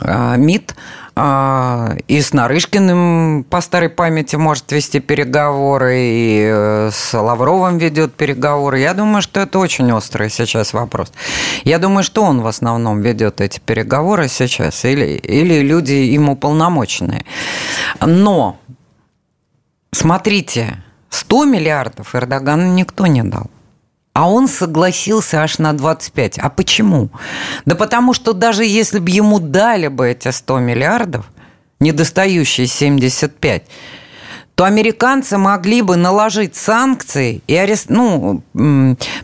а, 0.00 0.36
МИД, 0.36 0.74
а, 0.74 1.07
и 1.18 2.20
с 2.20 2.32
Нарышкиным 2.32 3.44
по 3.50 3.60
старой 3.60 3.88
памяти 3.88 4.36
может 4.36 4.70
вести 4.70 5.00
переговоры, 5.00 5.98
и 5.98 6.48
э, 6.48 6.90
с 6.92 7.12
Лавровым 7.12 7.78
ведет 7.78 8.14
переговоры. 8.14 8.78
Я 8.78 8.94
думаю, 8.94 9.20
что 9.22 9.40
это 9.40 9.58
очень 9.58 9.90
острый 9.90 10.30
сейчас 10.30 10.72
вопрос. 10.72 11.12
Я 11.64 11.78
думаю, 11.78 12.04
что 12.04 12.22
он 12.22 12.42
в 12.42 12.46
основном 12.46 13.00
ведет 13.00 13.40
эти 13.40 13.58
переговоры 13.58 14.28
сейчас, 14.28 14.84
или, 14.84 15.16
или 15.16 15.60
люди 15.60 15.92
ему 15.92 16.36
полномоченные. 16.36 17.24
Но, 18.00 18.58
смотрите, 19.92 20.84
100 21.10 21.44
миллиардов 21.46 22.14
Эрдогану 22.14 22.72
никто 22.74 23.06
не 23.08 23.24
дал. 23.24 23.50
А 24.18 24.28
он 24.28 24.48
согласился 24.48 25.44
аж 25.44 25.58
на 25.58 25.72
25. 25.72 26.38
А 26.38 26.50
почему? 26.50 27.08
Да 27.66 27.76
потому 27.76 28.12
что 28.14 28.32
даже 28.32 28.64
если 28.64 28.98
бы 28.98 29.10
ему 29.10 29.38
дали 29.38 29.86
бы 29.86 30.08
эти 30.08 30.32
100 30.32 30.58
миллиардов, 30.58 31.30
недостающие 31.78 32.66
75, 32.66 33.62
то 34.56 34.64
американцы 34.64 35.38
могли 35.38 35.82
бы 35.82 35.94
наложить 35.94 36.56
санкции 36.56 37.42
и 37.46 37.54
арест... 37.54 37.90
ну, 37.90 38.42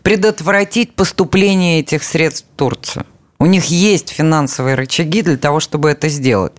предотвратить 0.04 0.94
поступление 0.94 1.80
этих 1.80 2.04
средств 2.04 2.46
в 2.52 2.56
Турцию. 2.56 3.04
У 3.40 3.46
них 3.46 3.64
есть 3.64 4.10
финансовые 4.10 4.76
рычаги 4.76 5.22
для 5.22 5.38
того, 5.38 5.58
чтобы 5.58 5.90
это 5.90 6.08
сделать. 6.08 6.54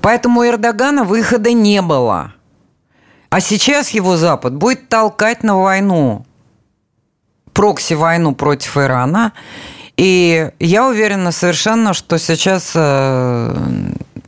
Поэтому 0.00 0.40
у 0.40 0.44
Эрдогана 0.44 1.04
выхода 1.04 1.52
не 1.52 1.80
было– 1.80 2.32
а 3.30 3.40
сейчас 3.40 3.90
его 3.90 4.16
Запад 4.16 4.54
будет 4.54 4.88
толкать 4.88 5.42
на 5.42 5.58
войну, 5.58 6.24
прокси-войну 7.58 8.36
против 8.36 8.76
Ирана. 8.76 9.32
И 9.96 10.50
я 10.60 10.86
уверена 10.86 11.32
совершенно, 11.32 11.92
что 11.92 12.16
сейчас 12.18 12.70
э, 12.76 13.56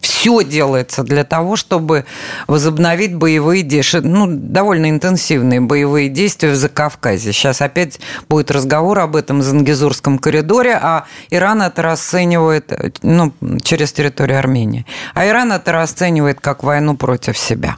все 0.00 0.42
делается 0.42 1.02
для 1.02 1.24
того, 1.24 1.56
чтобы 1.56 2.04
возобновить 2.46 3.14
боевые 3.14 3.62
действия, 3.62 4.00
ну, 4.00 4.26
довольно 4.28 4.90
интенсивные 4.90 5.60
боевые 5.60 6.08
действия 6.08 6.50
в 6.50 6.56
Закавказье. 6.56 7.32
Сейчас 7.32 7.60
опять 7.60 8.00
будет 8.28 8.50
разговор 8.50 8.98
об 9.00 9.16
этом 9.16 9.40
в 9.40 9.42
Зангизурском 9.42 10.18
коридоре, 10.18 10.78
а 10.80 11.04
Иран 11.30 11.62
это 11.62 11.82
расценивает 11.82 12.72
ну, 13.02 13.32
через 13.62 13.92
территорию 13.92 14.38
Армении. 14.38 14.86
А 15.14 15.26
Иран 15.26 15.52
это 15.52 15.72
расценивает 15.72 16.40
как 16.40 16.62
войну 16.62 16.96
против 16.96 17.36
себя. 17.38 17.76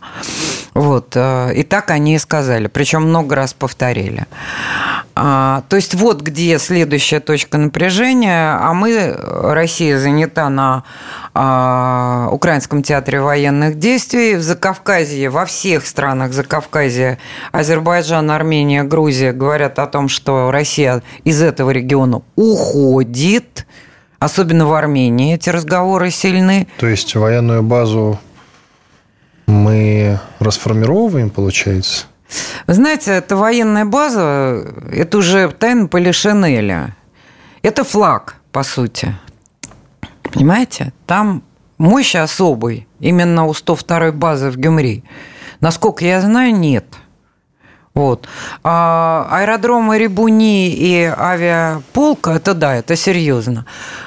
Вот. 0.74 1.12
Э, 1.16 1.52
и 1.54 1.64
так 1.64 1.90
они 1.90 2.14
и 2.14 2.18
сказали, 2.18 2.66
причем 2.68 3.02
много 3.02 3.34
раз 3.34 3.52
повторили. 3.52 4.26
А, 5.14 5.64
то 5.68 5.76
есть 5.76 5.94
вот 5.94 6.22
где 6.22 6.58
следующая 6.58 7.20
точка 7.20 7.58
напряжения, 7.58 8.56
а 8.58 8.72
мы, 8.72 9.14
Россия 9.18 9.98
занята 9.98 10.48
на 10.48 10.84
а, 11.34 12.11
Украинском 12.30 12.82
театре 12.82 13.20
военных 13.20 13.78
действий, 13.78 14.36
в 14.36 14.42
Закавказье, 14.42 15.30
во 15.30 15.44
всех 15.44 15.86
странах 15.86 16.32
Закавказья, 16.32 17.18
Азербайджан, 17.52 18.30
Армения, 18.30 18.82
Грузия 18.84 19.32
говорят 19.32 19.78
о 19.78 19.86
том, 19.86 20.08
что 20.08 20.50
Россия 20.50 21.02
из 21.24 21.42
этого 21.42 21.70
региона 21.70 22.22
уходит, 22.36 23.66
особенно 24.18 24.66
в 24.66 24.72
Армении 24.72 25.34
эти 25.34 25.50
разговоры 25.50 26.10
сильны. 26.10 26.66
То 26.78 26.86
есть 26.86 27.14
военную 27.14 27.62
базу 27.62 28.18
мы 29.46 30.18
расформировываем, 30.38 31.30
получается? 31.30 32.06
Вы 32.66 32.74
знаете, 32.74 33.12
это 33.12 33.36
военная 33.36 33.84
база, 33.84 34.64
это 34.90 35.18
уже 35.18 35.50
тайна 35.50 35.86
Полишинеля. 35.88 36.96
Это 37.62 37.84
флаг, 37.84 38.36
по 38.50 38.62
сути. 38.62 39.14
Понимаете? 40.22 40.92
Там 41.06 41.42
мощь 41.82 42.14
особый, 42.14 42.86
именно 43.00 43.46
у 43.46 43.50
102-й 43.50 44.12
базы 44.12 44.50
в 44.50 44.56
Гюмри. 44.56 45.02
Насколько 45.60 46.04
я 46.04 46.20
знаю, 46.20 46.54
нет. 46.54 46.86
Вот. 47.92 48.26
А 48.62 49.28
аэродромы 49.30 49.98
Рибуни 49.98 50.70
и 50.70 51.04
авиаполка, 51.04 52.30
это 52.30 52.54
да, 52.54 52.76
это 52.76 52.96
серьезно. 52.96 53.66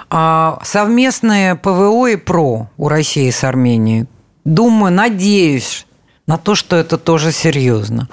А 0.10 0.60
совместные 0.64 1.56
ПВО 1.56 2.08
и 2.08 2.16
ПРО 2.16 2.70
у 2.78 2.88
России 2.88 3.30
с 3.30 3.44
Арменией, 3.44 4.08
думаю, 4.46 4.94
надеюсь 4.94 5.86
на 6.28 6.38
то, 6.38 6.56
что 6.56 6.78
это 6.78 6.98
тоже 6.98 7.32
серьезно. 7.32 8.08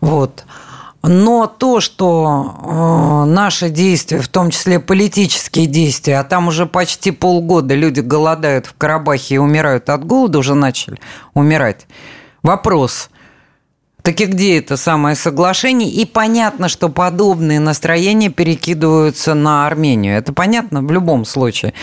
Вот. 0.00 0.44
Но 1.06 1.46
то, 1.46 1.80
что 1.80 3.24
э, 3.26 3.30
наши 3.30 3.68
действия, 3.68 4.20
в 4.20 4.28
том 4.28 4.50
числе 4.50 4.80
политические 4.80 5.66
действия, 5.66 6.18
а 6.18 6.24
там 6.24 6.48
уже 6.48 6.64
почти 6.64 7.10
полгода 7.10 7.74
люди 7.74 8.00
голодают 8.00 8.64
в 8.64 8.74
Карабахе 8.74 9.34
и 9.34 9.38
умирают 9.38 9.90
от 9.90 10.06
голода, 10.06 10.38
уже 10.38 10.54
начали 10.54 10.98
умирать. 11.34 11.86
Вопрос, 12.42 13.10
Так 14.02 14.20
и 14.20 14.24
где 14.24 14.58
это 14.58 14.78
самое 14.78 15.14
соглашение? 15.14 15.90
И 15.90 16.06
понятно, 16.06 16.68
что 16.68 16.88
подобные 16.88 17.60
настроения 17.60 18.30
перекидываются 18.30 19.34
на 19.34 19.66
Армению. 19.66 20.16
Это 20.16 20.32
понятно 20.32 20.80
в 20.80 20.90
любом 20.90 21.26
случае. 21.26 21.74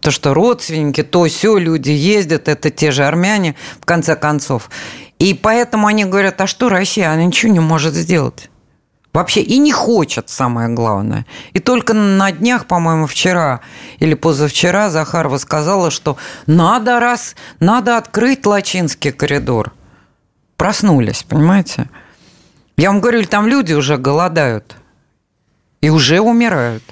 То, 0.00 0.12
что 0.12 0.34
родственники, 0.34 1.02
то 1.02 1.24
все 1.24 1.56
люди 1.58 1.90
ездят, 1.90 2.48
это 2.48 2.70
те 2.70 2.92
же 2.92 3.04
армяне, 3.04 3.56
в 3.80 3.86
конце 3.86 4.14
концов. 4.14 4.70
И 5.18 5.34
поэтому 5.34 5.88
они 5.88 6.04
говорят, 6.04 6.40
а 6.40 6.46
что 6.46 6.68
Россия, 6.68 7.12
она 7.12 7.24
ничего 7.24 7.52
не 7.52 7.60
может 7.60 7.94
сделать. 7.94 8.50
Вообще 9.12 9.42
и 9.42 9.58
не 9.58 9.72
хочет, 9.72 10.28
самое 10.28 10.68
главное. 10.68 11.26
И 11.52 11.58
только 11.58 11.92
на 11.92 12.32
днях, 12.32 12.66
по-моему, 12.66 13.06
вчера 13.06 13.60
или 13.98 14.14
позавчера 14.14 14.88
Захарова 14.90 15.38
сказала, 15.38 15.90
что 15.90 16.16
надо 16.46 16.98
раз, 16.98 17.36
надо 17.60 17.98
открыть 17.98 18.46
Лачинский 18.46 19.12
коридор– 19.12 19.72
проснулись, 20.62 21.24
понимаете? 21.24 21.88
Я 22.76 22.92
вам 22.92 23.00
говорю, 23.00 23.24
там 23.24 23.48
люди 23.48 23.72
уже 23.72 23.96
голодают 23.96 24.76
и 25.80 25.90
уже 25.90 26.20
умирают. 26.20 26.84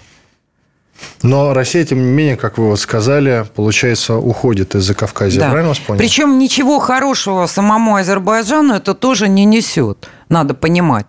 Но 1.22 1.52
Россия, 1.52 1.84
тем 1.84 1.98
не 1.98 2.10
менее, 2.10 2.36
как 2.36 2.58
вы 2.58 2.68
вот 2.68 2.80
сказали, 2.80 3.46
получается, 3.54 4.16
уходит 4.16 4.74
из-за 4.74 4.94
Кавказа. 4.94 5.38
Да. 5.38 5.46
Правильно 5.50 5.68
вас 5.68 5.78
понял? 5.78 5.98
Причем 5.98 6.38
ничего 6.38 6.78
хорошего 6.78 7.46
самому 7.46 7.96
Азербайджану 7.96 8.74
это 8.74 8.94
тоже 8.94 9.28
не 9.28 9.44
несет, 9.44 10.08
надо 10.28 10.54
понимать. 10.54 11.06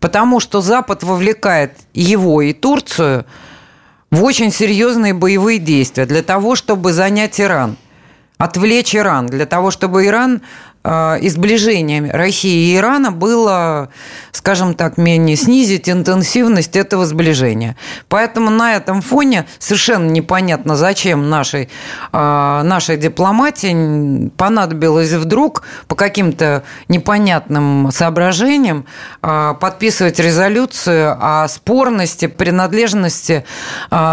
Потому 0.00 0.40
что 0.40 0.60
Запад 0.60 1.02
вовлекает 1.02 1.72
его 1.94 2.42
и 2.42 2.52
Турцию 2.52 3.24
в 4.10 4.24
очень 4.24 4.52
серьезные 4.52 5.14
боевые 5.14 5.58
действия 5.58 6.06
для 6.06 6.22
того, 6.22 6.56
чтобы 6.56 6.92
занять 6.92 7.40
Иран 7.40 7.76
отвлечь 8.42 8.96
Иран, 8.96 9.26
для 9.26 9.46
того, 9.46 9.70
чтобы 9.70 10.04
Иран 10.06 10.42
и 10.84 11.28
сближение 11.28 12.10
России 12.10 12.72
и 12.72 12.76
Ирана 12.76 13.12
было, 13.12 13.88
скажем 14.32 14.74
так, 14.74 14.96
менее 14.96 15.36
снизить 15.36 15.88
интенсивность 15.88 16.76
этого 16.76 17.06
сближения. 17.06 17.76
Поэтому 18.08 18.50
на 18.50 18.74
этом 18.74 19.00
фоне 19.00 19.46
совершенно 19.58 20.10
непонятно, 20.10 20.76
зачем 20.76 21.30
нашей, 21.30 21.68
э, 22.12 22.62
нашей 22.64 22.96
дипломатии 22.96 24.28
понадобилось 24.36 25.12
вдруг 25.12 25.62
по 25.86 25.94
каким-то 25.94 26.64
непонятным 26.88 27.90
соображениям 27.92 28.86
э, 29.22 29.54
подписывать 29.60 30.18
резолюцию 30.18 31.16
о 31.20 31.46
спорности, 31.48 32.26
принадлежности 32.26 33.44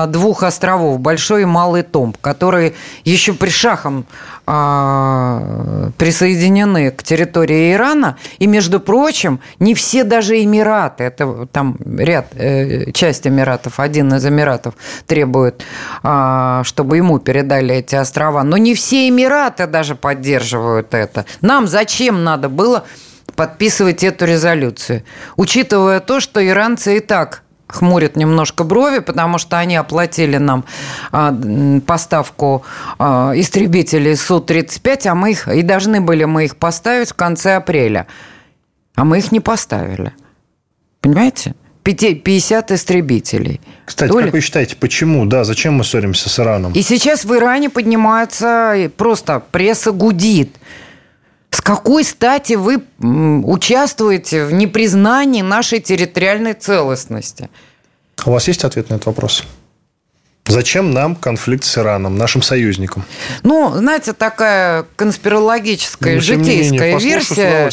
двух 0.08 0.43
островов, 0.43 0.99
Большой 0.99 1.43
и 1.43 1.45
Малый 1.45 1.84
Том, 1.84 2.13
которые 2.21 2.73
еще 3.03 3.34
при 3.34 3.49
Шахом 3.49 4.05
присоединены 4.49 6.29
присоединены 6.29 6.91
к 6.91 7.03
территории 7.03 7.73
Ирана, 7.73 8.17
и, 8.39 8.47
между 8.47 8.79
прочим, 8.79 9.39
не 9.59 9.73
все 9.73 10.03
даже 10.03 10.43
Эмираты, 10.43 11.03
это 11.03 11.47
там 11.51 11.77
ряд, 11.97 12.27
э, 12.35 12.91
часть 12.91 13.27
Эмиратов, 13.27 13.79
один 13.79 14.13
из 14.13 14.25
Эмиратов 14.25 14.73
требует, 15.05 15.63
э, 16.03 16.62
чтобы 16.63 16.97
ему 16.97 17.19
передали 17.19 17.75
эти 17.75 17.95
острова, 17.95 18.43
но 18.43 18.57
не 18.57 18.73
все 18.73 19.07
Эмираты 19.07 19.67
даже 19.67 19.95
поддерживают 19.95 20.93
это. 20.93 21.25
Нам 21.41 21.67
зачем 21.67 22.23
надо 22.23 22.49
было 22.49 22.85
подписывать 23.35 24.03
эту 24.03 24.25
резолюцию, 24.25 25.03
учитывая 25.38 25.99
то, 25.99 26.19
что 26.19 26.45
иранцы 26.45 26.97
и 26.97 26.99
так 26.99 27.43
хмурят 27.69 28.15
немножко 28.15 28.63
брови, 28.63 28.99
потому 28.99 29.38
что 29.38 29.58
они 29.58 29.75
оплатили 29.75 30.38
нам 30.38 30.65
а, 31.12 31.34
поставку 31.86 32.63
а, 32.97 33.32
истребителей 33.36 34.15
Су-35, 34.15 35.08
а 35.08 35.15
мы 35.15 35.32
их, 35.32 35.47
и 35.47 35.62
должны 35.62 36.01
были 36.01 36.25
мы 36.25 36.45
их 36.45 36.58
поставить 36.58 37.12
в 37.12 37.13
конце 37.13 37.55
апреля. 37.55 38.08
А 38.95 39.05
мы 39.05 39.19
их 39.19 39.32
не 39.32 39.39
поставили. 39.39 40.12
Понимаете? 40.99 41.53
50 41.84 42.71
истребителей. 42.71 43.62
Кстати, 43.86 44.12
Доля... 44.12 44.25
как 44.25 44.34
вы 44.34 44.41
считаете, 44.41 44.75
почему? 44.75 45.25
Да, 45.25 45.43
зачем 45.43 45.75
мы 45.75 45.84
ссоримся 45.84 46.29
с 46.29 46.39
Ираном? 46.39 46.73
И 46.73 46.82
сейчас 46.82 47.25
в 47.25 47.34
Иране 47.34 47.69
поднимается, 47.69 48.91
просто 48.97 49.41
пресса 49.51 49.91
гудит. 49.91 50.55
С 51.51 51.62
какой 51.62 52.03
стати 52.03 52.53
вы 52.53 52.83
участвуете 52.99 54.45
в 54.45 54.53
непризнании 54.53 55.41
нашей 55.41 55.79
территориальной 55.79 56.53
целостности? 56.53 57.49
У 58.25 58.31
вас 58.31 58.47
есть 58.47 58.63
ответ 58.63 58.89
на 58.89 58.95
этот 58.95 59.07
вопрос? 59.07 59.43
Зачем 60.45 60.91
нам 60.91 61.15
конфликт 61.15 61.63
с 61.63 61.77
Ираном, 61.77 62.17
нашим 62.17 62.41
союзникам? 62.41 63.03
Ну, 63.43 63.71
знаете, 63.75 64.13
такая 64.13 64.85
конспирологическая, 64.95 66.15
ну, 66.15 66.21
житейская 66.21 66.97
версия. 66.97 67.71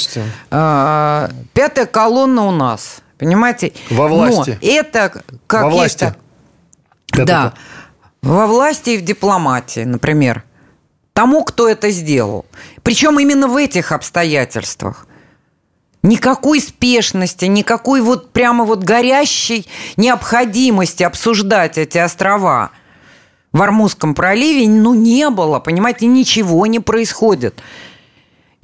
А, 0.50 1.30
пятая 1.54 1.86
колонна 1.86 2.46
у 2.46 2.50
нас, 2.50 2.98
понимаете? 3.16 3.72
Во 3.88 4.08
власти. 4.08 4.58
Но 4.60 4.68
это 4.68 5.22
как 5.46 5.64
Во 5.64 5.70
власти. 5.70 6.14
Есть, 7.14 7.26
да, 7.26 7.54
во 8.20 8.46
власти 8.46 8.90
и 8.90 8.98
в 8.98 9.02
дипломатии, 9.02 9.84
например 9.84 10.44
тому, 11.16 11.44
кто 11.44 11.66
это 11.66 11.90
сделал. 11.90 12.44
Причем 12.82 13.18
именно 13.18 13.48
в 13.48 13.56
этих 13.56 13.90
обстоятельствах. 13.90 15.06
Никакой 16.02 16.60
спешности, 16.60 17.46
никакой 17.46 18.02
вот 18.02 18.34
прямо 18.34 18.64
вот 18.64 18.84
горящей 18.84 19.66
необходимости 19.96 21.02
обсуждать 21.04 21.78
эти 21.78 21.96
острова 21.96 22.70
в 23.50 23.62
Армузском 23.62 24.14
проливе, 24.14 24.68
ну, 24.68 24.92
не 24.92 25.30
было, 25.30 25.58
понимаете, 25.58 26.04
ничего 26.04 26.66
не 26.66 26.80
происходит. 26.80 27.62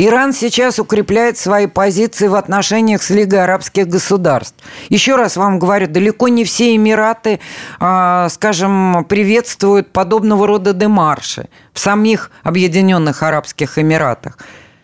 Иран 0.05 0.33
сейчас 0.33 0.81
укрепляет 0.81 1.39
свои 1.39 1.69
позиции 1.69 2.27
в 2.27 2.35
отношениях 2.35 3.05
с 3.05 3.11
Лигой 3.11 3.45
арабских 3.45 3.87
государств. 3.87 4.57
Еще 4.89 5.15
раз 5.15 5.37
вам 5.37 5.61
говорю, 5.61 5.87
далеко 5.87 6.27
не 6.27 6.45
все 6.45 6.75
Эмираты, 6.75 7.39
а, 7.79 8.29
скажем, 8.29 9.07
приветствуют 9.09 9.93
подобного 9.93 10.49
рода 10.49 10.73
демарши 10.73 11.49
в 11.73 11.79
самих 11.79 12.33
Объединенных 12.43 13.23
Арабских 13.23 13.79
Эмиратах. 13.79 14.39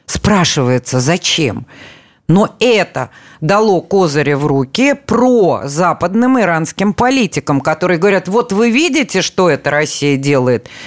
Спрашивается, 0.07 1.01
зачем? 1.01 1.67
Но 2.29 2.55
это 2.61 3.11
дало 3.41 3.81
козыря 3.81 4.37
в 4.37 4.47
руки 4.47 4.95
про 4.95 5.63
западным 5.65 6.41
иранским 6.41 6.95
политикам, 6.95 7.61
которые 7.61 7.99
говорят, 7.99 8.29
вот 8.29 8.53
вы 8.53 8.71
видите, 8.71 9.23
что 9.23 9.51
это 9.51 9.71
Россия 9.73 10.17
делает– 10.17 10.69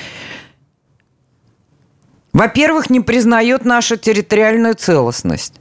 во-первых, 2.34 2.90
не 2.90 3.00
признает 3.00 3.66
нашу 3.66 3.98
территориальную 3.98 4.76
целостность. 4.76 5.56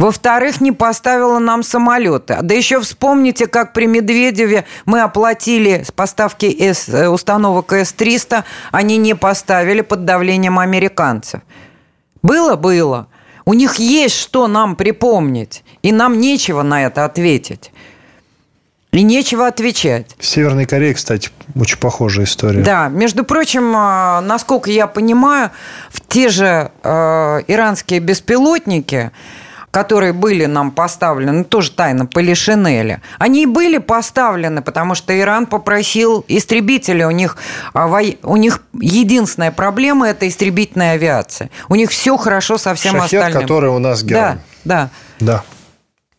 Во-вторых, 0.00 0.62
не 0.62 0.72
поставила 0.72 1.38
нам 1.38 1.62
самолеты. 1.62 2.38
Да 2.40 2.54
еще 2.54 2.80
вспомните, 2.80 3.46
как 3.46 3.74
при 3.74 3.86
Медведеве 3.86 4.64
мы 4.86 5.02
оплатили 5.02 5.84
поставки 5.94 6.46
С, 6.46 6.88
э, 6.88 7.08
установок 7.08 7.72
С-300, 7.72 8.44
они 8.72 8.96
не 8.96 9.14
поставили 9.14 9.82
под 9.82 10.06
давлением 10.06 10.58
американцев. 10.58 11.42
Было? 12.22 12.56
Было. 12.56 13.08
У 13.44 13.52
них 13.52 13.74
есть 13.74 14.16
что 14.16 14.46
нам 14.46 14.74
припомнить, 14.74 15.64
и 15.82 15.92
нам 15.92 16.18
нечего 16.18 16.62
на 16.62 16.84
это 16.84 17.04
ответить. 17.04 17.70
И 18.92 19.02
нечего 19.02 19.46
отвечать. 19.46 20.16
В 20.18 20.26
Северной 20.26 20.66
Корее, 20.66 20.94
кстати, 20.94 21.30
очень 21.54 21.78
похожая 21.78 22.26
история. 22.26 22.62
Да, 22.62 22.88
между 22.88 23.22
прочим, 23.24 23.72
а, 23.76 24.20
насколько 24.20 24.68
я 24.68 24.88
понимаю, 24.88 25.50
в 25.90 26.00
те 26.00 26.28
же 26.28 26.72
э, 26.82 27.40
иранские 27.46 28.00
беспилотники, 28.00 29.12
которые 29.70 30.12
были 30.12 30.46
нам 30.46 30.72
поставлены, 30.72 31.32
ну, 31.32 31.44
тоже 31.44 31.70
тайно, 31.70 32.06
по 32.06 32.18
Лишинеле, 32.18 33.00
они 33.18 33.44
и 33.44 33.46
были 33.46 33.78
поставлены, 33.78 34.62
потому 34.62 34.96
что 34.96 35.16
Иран 35.16 35.46
попросил 35.46 36.24
истребители. 36.26 37.04
У 37.04 37.12
них, 37.12 37.36
а, 37.72 37.86
у 38.24 38.36
них 38.36 38.60
единственная 38.80 39.52
проблема– 39.52 40.08
это 40.10 40.26
истребительная 40.26 40.94
авиация. 40.94 41.50
У 41.68 41.76
них 41.76 41.90
все 41.90 42.16
хорошо 42.16 42.58
со 42.58 42.74
всем 42.74 42.96
Шахет, 42.96 43.20
остальным. 43.20 43.42
который 43.42 43.70
у 43.70 43.78
нас 43.78 44.02
герой. 44.02 44.20
Да, 44.20 44.38
да. 44.64 44.90
Да, 45.20 45.44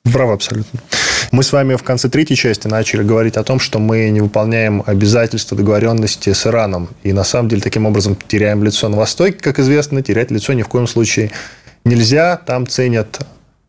браво 0.06 0.36
абсолютно. 0.36 0.80
Мы 1.32 1.44
с 1.44 1.54
вами 1.54 1.76
в 1.76 1.84
конце 1.84 2.10
третьей 2.10 2.36
части 2.36 2.68
начали 2.68 3.04
говорить 3.04 3.38
о 3.38 3.44
том, 3.44 3.58
что 3.58 3.80
мы 3.80 4.10
не 4.10 4.20
выполняем 4.20 4.84
обязательства 4.86 5.56
договоренности 5.56 6.34
с 6.34 6.46
Ираном. 6.46 6.90
И 7.04 7.14
на 7.14 7.24
самом 7.24 7.48
деле 7.48 7.62
таким 7.62 7.86
образом 7.86 8.18
теряем 8.28 8.62
лицо 8.66 8.90
на 8.90 8.98
Востоке, 8.98 9.38
как 9.40 9.58
известно, 9.60 10.02
терять 10.02 10.30
лицо 10.30 10.52
ни 10.52 10.62
в 10.62 10.68
коем 10.68 10.88
случае 10.88 11.32
нельзя. 11.86 12.36
Там 12.36 12.68
ценят 12.68 13.26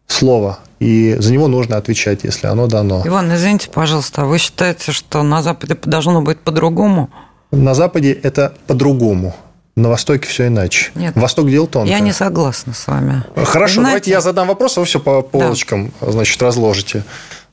слово, 0.08 0.58
и 0.80 1.14
за 1.20 1.32
него 1.32 1.46
нужно 1.46 1.76
отвечать, 1.76 2.24
если 2.24 2.48
оно 2.48 2.66
дано. 2.66 3.02
Иван, 3.04 3.32
извините, 3.32 3.70
пожалуйста, 3.70 4.24
вы 4.24 4.38
считаете, 4.38 4.90
что 4.90 5.22
на 5.22 5.40
Западе 5.40 5.78
должно 5.84 6.20
быть 6.20 6.40
по-другому? 6.40 7.10
На 7.52 7.74
Западе 7.74 8.12
это 8.12 8.54
по-другому. 8.66 9.36
На 9.76 9.88
Востоке 9.88 10.28
все 10.28 10.48
иначе. 10.48 10.90
Нет. 10.96 11.14
Восток 11.14 11.48
дел 11.48 11.66
тонко. 11.68 11.88
Я 11.88 12.00
не 12.00 12.12
согласна 12.12 12.74
с 12.74 12.86
вами. 12.88 13.22
Хорошо, 13.36 13.74
Знаете... 13.74 13.82
давайте 13.82 14.10
я 14.10 14.20
задам 14.20 14.48
вопрос, 14.48 14.76
а 14.76 14.80
вы 14.80 14.86
все 14.86 14.98
по 15.00 15.22
полочкам 15.22 15.92
да. 16.00 16.10
значит, 16.10 16.42
разложите. 16.42 17.04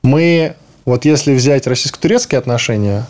Мы, 0.03 0.55
вот 0.85 1.05
если 1.05 1.33
взять 1.33 1.67
российско-турецкие 1.67 2.39
отношения, 2.39 3.05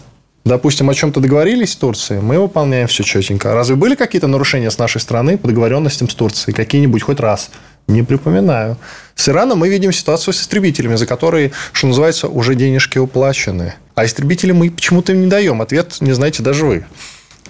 допустим, 0.45 0.89
о 0.89 0.93
чем-то 0.93 1.19
договорились 1.19 1.73
с 1.73 1.75
Турцией, 1.75 2.21
мы 2.21 2.39
выполняем 2.39 2.88
все 2.88 3.04
четенько. 3.04 3.54
Разве 3.54 3.75
были 3.75 3.95
какие-то 3.95 4.28
нарушения 4.28 4.71
с 4.71 4.78
нашей 4.78 5.02
стороны 5.02 5.38
по 5.38 5.47
договоренностям 5.47 6.10
с 6.10 6.15
Турцией? 6.15 6.56
Какие-нибудь 6.56 7.04
хоть 7.04 7.19
раз? 7.19 7.52
Не 7.88 8.04
припоминаю. 8.04 8.78
С 9.15 9.30
Ираном 9.30 9.60
мы 9.60 9.69
видим 9.69 9.91
ситуацию 9.91 10.34
с 10.34 10.41
истребителями, 10.41 10.95
за 10.95 11.06
которые, 11.06 11.52
что 11.71 11.88
называется, 11.88 12.28
уже 12.28 12.56
денежки 12.56 12.99
уплачены. 12.99 13.73
А 13.95 14.06
истребители 14.06 14.52
мы 14.52 14.69
почему-то 14.69 15.12
им 15.12 15.21
не 15.21 15.28
даем. 15.28 15.62
Ответ 15.62 15.97
не 15.99 16.13
знаете 16.13 16.43
даже 16.43 16.65
вы. 16.65 16.86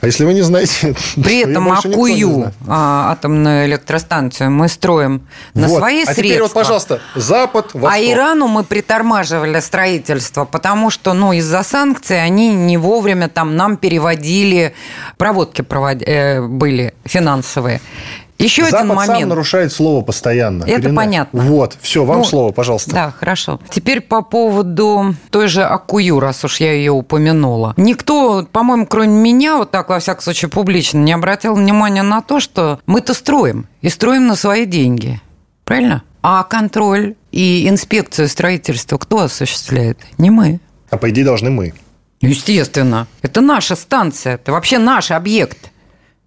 А 0.02 0.06
если 0.06 0.26
вы 0.26 0.34
не 0.34 0.42
знаете... 0.42 0.96
При 1.16 1.42
этом 1.42 1.72
Акую, 1.72 2.54
а, 2.68 3.12
атомную 3.12 3.66
электростанцию, 3.66 4.52
мы 4.52 4.68
строим 4.68 5.28
на 5.54 5.68
вот. 5.68 5.80
свои 5.80 6.04
а 6.04 6.06
средства. 6.06 6.24
теперь 6.24 6.42
вот, 6.42 6.54
пожалуйста, 6.54 7.02
Запад, 7.16 7.74
Восток. 7.74 7.92
А 7.92 8.00
Ирану 8.00 8.48
мы 8.48 8.64
притормаживали 8.64 9.60
строительство, 9.60 10.46
потому 10.46 10.90
что 10.90 11.14
ну, 11.14 11.34
из-за 11.34 11.64
санкций 11.64 12.24
они 12.24 12.50
не 12.50 12.78
вовремя 12.78 13.28
там 13.28 13.56
нам 13.56 13.78
переводили, 13.78 14.74
проводки 15.18 15.62
провод... 15.62 16.02
э, 16.02 16.42
были 16.42 16.94
финансовые. 17.04 17.82
Еще 18.40 18.64
Запад 18.64 18.80
один 18.80 18.96
момент. 18.96 19.20
сам 19.20 19.30
нарушает 19.30 19.74
слово 19.74 20.02
постоянно. 20.02 20.64
Это 20.64 20.76
Коренная. 20.84 20.96
понятно. 20.96 21.42
Вот, 21.44 21.78
все, 21.82 22.06
вам 22.06 22.20
Ну, 22.20 22.24
слово, 22.24 22.52
пожалуйста. 22.54 22.92
Да, 22.92 23.12
хорошо. 23.12 23.60
Теперь 23.70 24.00
по 24.00 24.22
поводу 24.22 25.14
той 25.30 25.48
же 25.50 25.64
Акую, 25.64 26.20
раз 26.22 26.44
уж 26.46 26.62
я 26.62 26.72
ее 26.72 26.94
упомянула. 26.94 27.74
Никто, 27.76 28.48
по-моему, 28.52 28.86
кроме 28.88 29.10
меня, 29.10 29.58
вот 29.58 29.72
так, 29.72 29.90
во 29.90 30.00
всяком 30.00 30.24
случае, 30.24 30.50
публично 30.50 31.00
не 31.00 31.12
обратил 31.12 31.54
внимания 31.56 32.02
на 32.02 32.22
то, 32.22 32.40
что 32.40 32.80
мы-то 32.86 33.14
строим. 33.14 33.68
И 33.82 33.90
строим 33.90 34.28
на 34.28 34.36
свои 34.36 34.66
деньги. 34.66 35.22
Правильно? 35.66 36.04
А 36.22 36.44
контроль 36.44 37.16
и 37.32 37.68
инспекцию 37.70 38.30
строительства 38.30 38.98
кто 38.98 39.20
осуществляет? 39.20 40.00
Не 40.18 40.30
мы. 40.30 40.60
А 40.90 40.98
по 40.98 41.10
идее 41.10 41.26
должны 41.26 41.50
мы. 41.50 41.74
Естественно. 42.22 43.08
Это 43.22 43.42
наша 43.42 43.76
станция, 43.76 44.36
это 44.36 44.52
вообще 44.52 44.78
наш 44.78 45.12
объект 45.12 45.72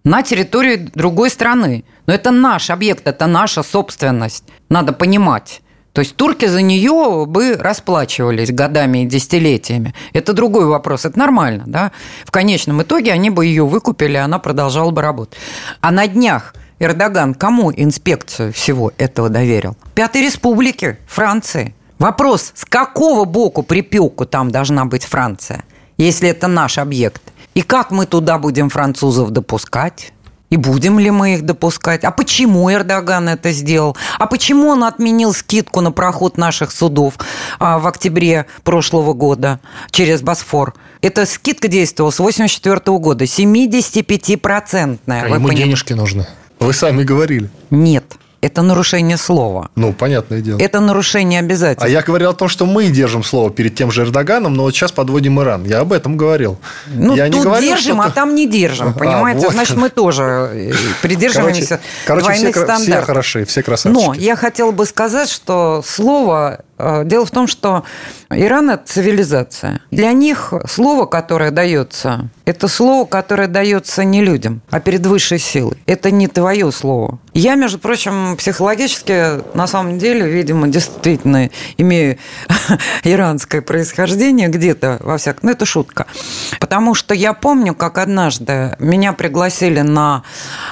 на 0.05 0.23
территории 0.23 0.77
другой 0.77 1.31
страны. 1.31 1.85
Но 2.07 2.15
это 2.15 2.31
наш 2.31 2.71
объект, 2.71 3.07
это 3.07 3.27
наша 3.27 3.63
собственность. 3.63 4.45
Надо 4.69 4.93
понимать. 4.93 5.63
То 5.93 6.01
есть 6.01 6.17
турки 6.17 6.47
за 6.47 6.63
нее 6.63 7.27
бы 7.27 7.57
расплачивались 7.57 8.51
годами 8.51 9.03
и 9.03 9.07
десятилетиями. 9.07 9.95
Это 10.15 10.33
другой 10.33 10.65
вопрос, 10.65 11.05
это 11.05 11.19
нормально. 11.19 11.65
Да? 11.67 11.93
В 12.25 12.31
конечном 12.31 12.83
итоге 12.83 13.13
они 13.13 13.29
бы 13.29 13.45
ее 13.45 13.67
выкупили, 13.67 14.17
она 14.17 14.39
продолжала 14.39 14.91
бы 14.91 15.03
работать. 15.03 15.39
А 15.81 15.91
на 15.91 16.09
днях 16.09 16.55
Эрдоган 16.79 17.35
кому 17.35 17.71
инспекцию 17.71 18.53
всего 18.53 18.93
этого 18.97 19.29
доверил? 19.29 19.77
Пятой 19.95 20.23
республике, 20.23 20.99
Франции. 21.07 21.75
Вопрос, 21.99 22.53
с 22.55 22.65
какого 22.65 23.27
боку 23.27 23.63
припеку 23.63 24.25
там 24.25 24.51
должна 24.51 24.87
быть 24.87 25.05
Франция, 25.05 25.63
если 25.99 26.31
это 26.31 26.49
наш 26.49 26.79
объект? 26.79 27.32
И 27.55 27.63
как 27.63 27.91
мы 27.91 28.07
туда 28.07 28.39
будем 28.39 28.71
французов 28.71 29.31
допускать? 29.31 30.13
И 30.53 30.57
будем 30.59 30.99
ли 30.99 31.11
мы 31.11 31.35
их 31.35 31.47
допускать? 31.47 32.05
А 32.05 32.11
почему 32.11 32.71
Эрдоган 32.71 33.31
это 33.31 33.53
сделал? 33.53 33.97
А 34.19 34.27
почему 34.27 34.69
он 34.69 34.85
отменил 34.85 35.33
скидку 35.33 35.81
на 35.81 35.93
проход 35.93 36.37
наших 36.37 36.73
судов 36.73 37.15
а, 37.59 37.79
в 37.79 37.87
октябре 37.87 38.45
прошлого 38.63 39.15
года 39.15 39.61
через 39.91 40.21
Босфор? 40.21 40.75
Эта 41.01 41.25
скидка 41.25 41.69
действовала 41.69 42.11
с 42.11 42.21
1984 42.21 42.99
года, 42.99 43.25
75-процентная. 43.25 45.23
А 45.23 45.29
ему 45.29 45.49
денежки 45.55 45.95
нужны. 45.95 46.27
Вы 46.61 46.75
сами 46.75 47.03
говорили. 47.03 47.49
Нет, 47.71 48.19
это 48.43 48.61
нарушение 48.63 49.17
слова. 49.17 49.71
Ну, 49.77 49.93
понятное 49.93 50.41
дело. 50.41 50.59
Это 50.59 50.81
нарушение 50.81 51.39
обязательств. 51.39 51.85
А 51.85 51.89
я 51.89 52.03
говорил 52.03 52.31
о 52.31 52.35
том, 52.35 52.49
что 52.49 52.67
мы 52.67 52.89
держим 52.89 53.23
слово 53.23 53.51
перед 53.51 53.77
тем 53.77 53.93
же 53.93 54.03
Эрдоганом, 54.03 54.55
но 54.55 54.65
вот 54.65 54.75
сейчас 54.75 54.91
подводим 54.91 55.41
Иран. 55.41 55.65
Я 55.65 55.79
об 55.81 55.93
этом 55.93 56.17
говорил. 56.17 56.59
Ну, 56.89 57.15
я 57.15 57.27
тут 57.27 57.35
не 57.37 57.41
говорил, 57.43 57.75
держим, 57.77 57.99
что 57.99 58.09
а 58.09 58.11
там 58.11 58.35
не 58.35 58.49
держим, 58.49 58.89
А, 58.89 58.93
понимаете? 58.99 59.47
вот. 59.47 59.53
Значит, 59.53 59.77
мы 59.77 59.91
тоже 59.91 60.23
э, 60.53 60.73
придерживаемся 61.03 61.79
Короче, 61.79 61.83
короче 62.05 62.25
двойных 62.27 62.55
все, 62.57 62.65
стандартов. 62.65 62.97
все 62.97 63.07
хороши, 63.07 63.45
все 63.45 63.63
красавчики. 63.63 64.05
Но 64.07 64.15
я 64.15 64.35
хотела 64.35 64.73
бы 64.73 64.87
сказать, 64.87 65.31
что 65.31 65.83
слово... 65.87 66.65
э, 66.83 67.03
Дело 67.05 67.25
в 67.25 67.31
том, 67.31 67.47
что 67.47 67.85
Иран– 68.31 68.71
это 68.71 68.85
цивилизация. 68.87 69.81
Для 69.91 70.13
них 70.13 70.53
слово, 70.69 71.07
которое 71.07 71.51
дается, 71.51 72.29
это 72.45 72.69
слово, 72.69 73.07
которое 73.07 73.49
дается 73.49 74.05
не 74.05 74.23
людям, 74.23 74.63
а 74.71 74.81
перед 74.81 75.07
высшей 75.07 75.39
силой. 75.39 75.77
Это 75.87 76.11
не 76.11 76.29
твое 76.29 76.71
слово. 76.73 77.19
Я, 77.35 77.55
между 77.55 77.79
прочим, 77.79 78.37
психологически, 78.37 79.57
на 79.57 79.67
самом 79.67 79.99
деле, 79.99 80.29
видимо, 80.29 80.69
действительно 80.69 81.51
имею 81.79 82.19
иранское 83.05 83.63
происхождение 83.63 84.49
где-то, 84.49 84.99
во 85.01 85.19
всяком... 85.19 85.41
Ну, 85.45 85.51
это 85.53 85.65
шутка. 85.65 86.07
Потому 86.61 86.95
что 86.95 87.15
я 87.15 87.33
помню, 87.33 87.75
как 87.75 87.99
однажды 87.99 88.77
меня 88.79 89.13
пригласили 89.13 89.81
на 89.81 90.23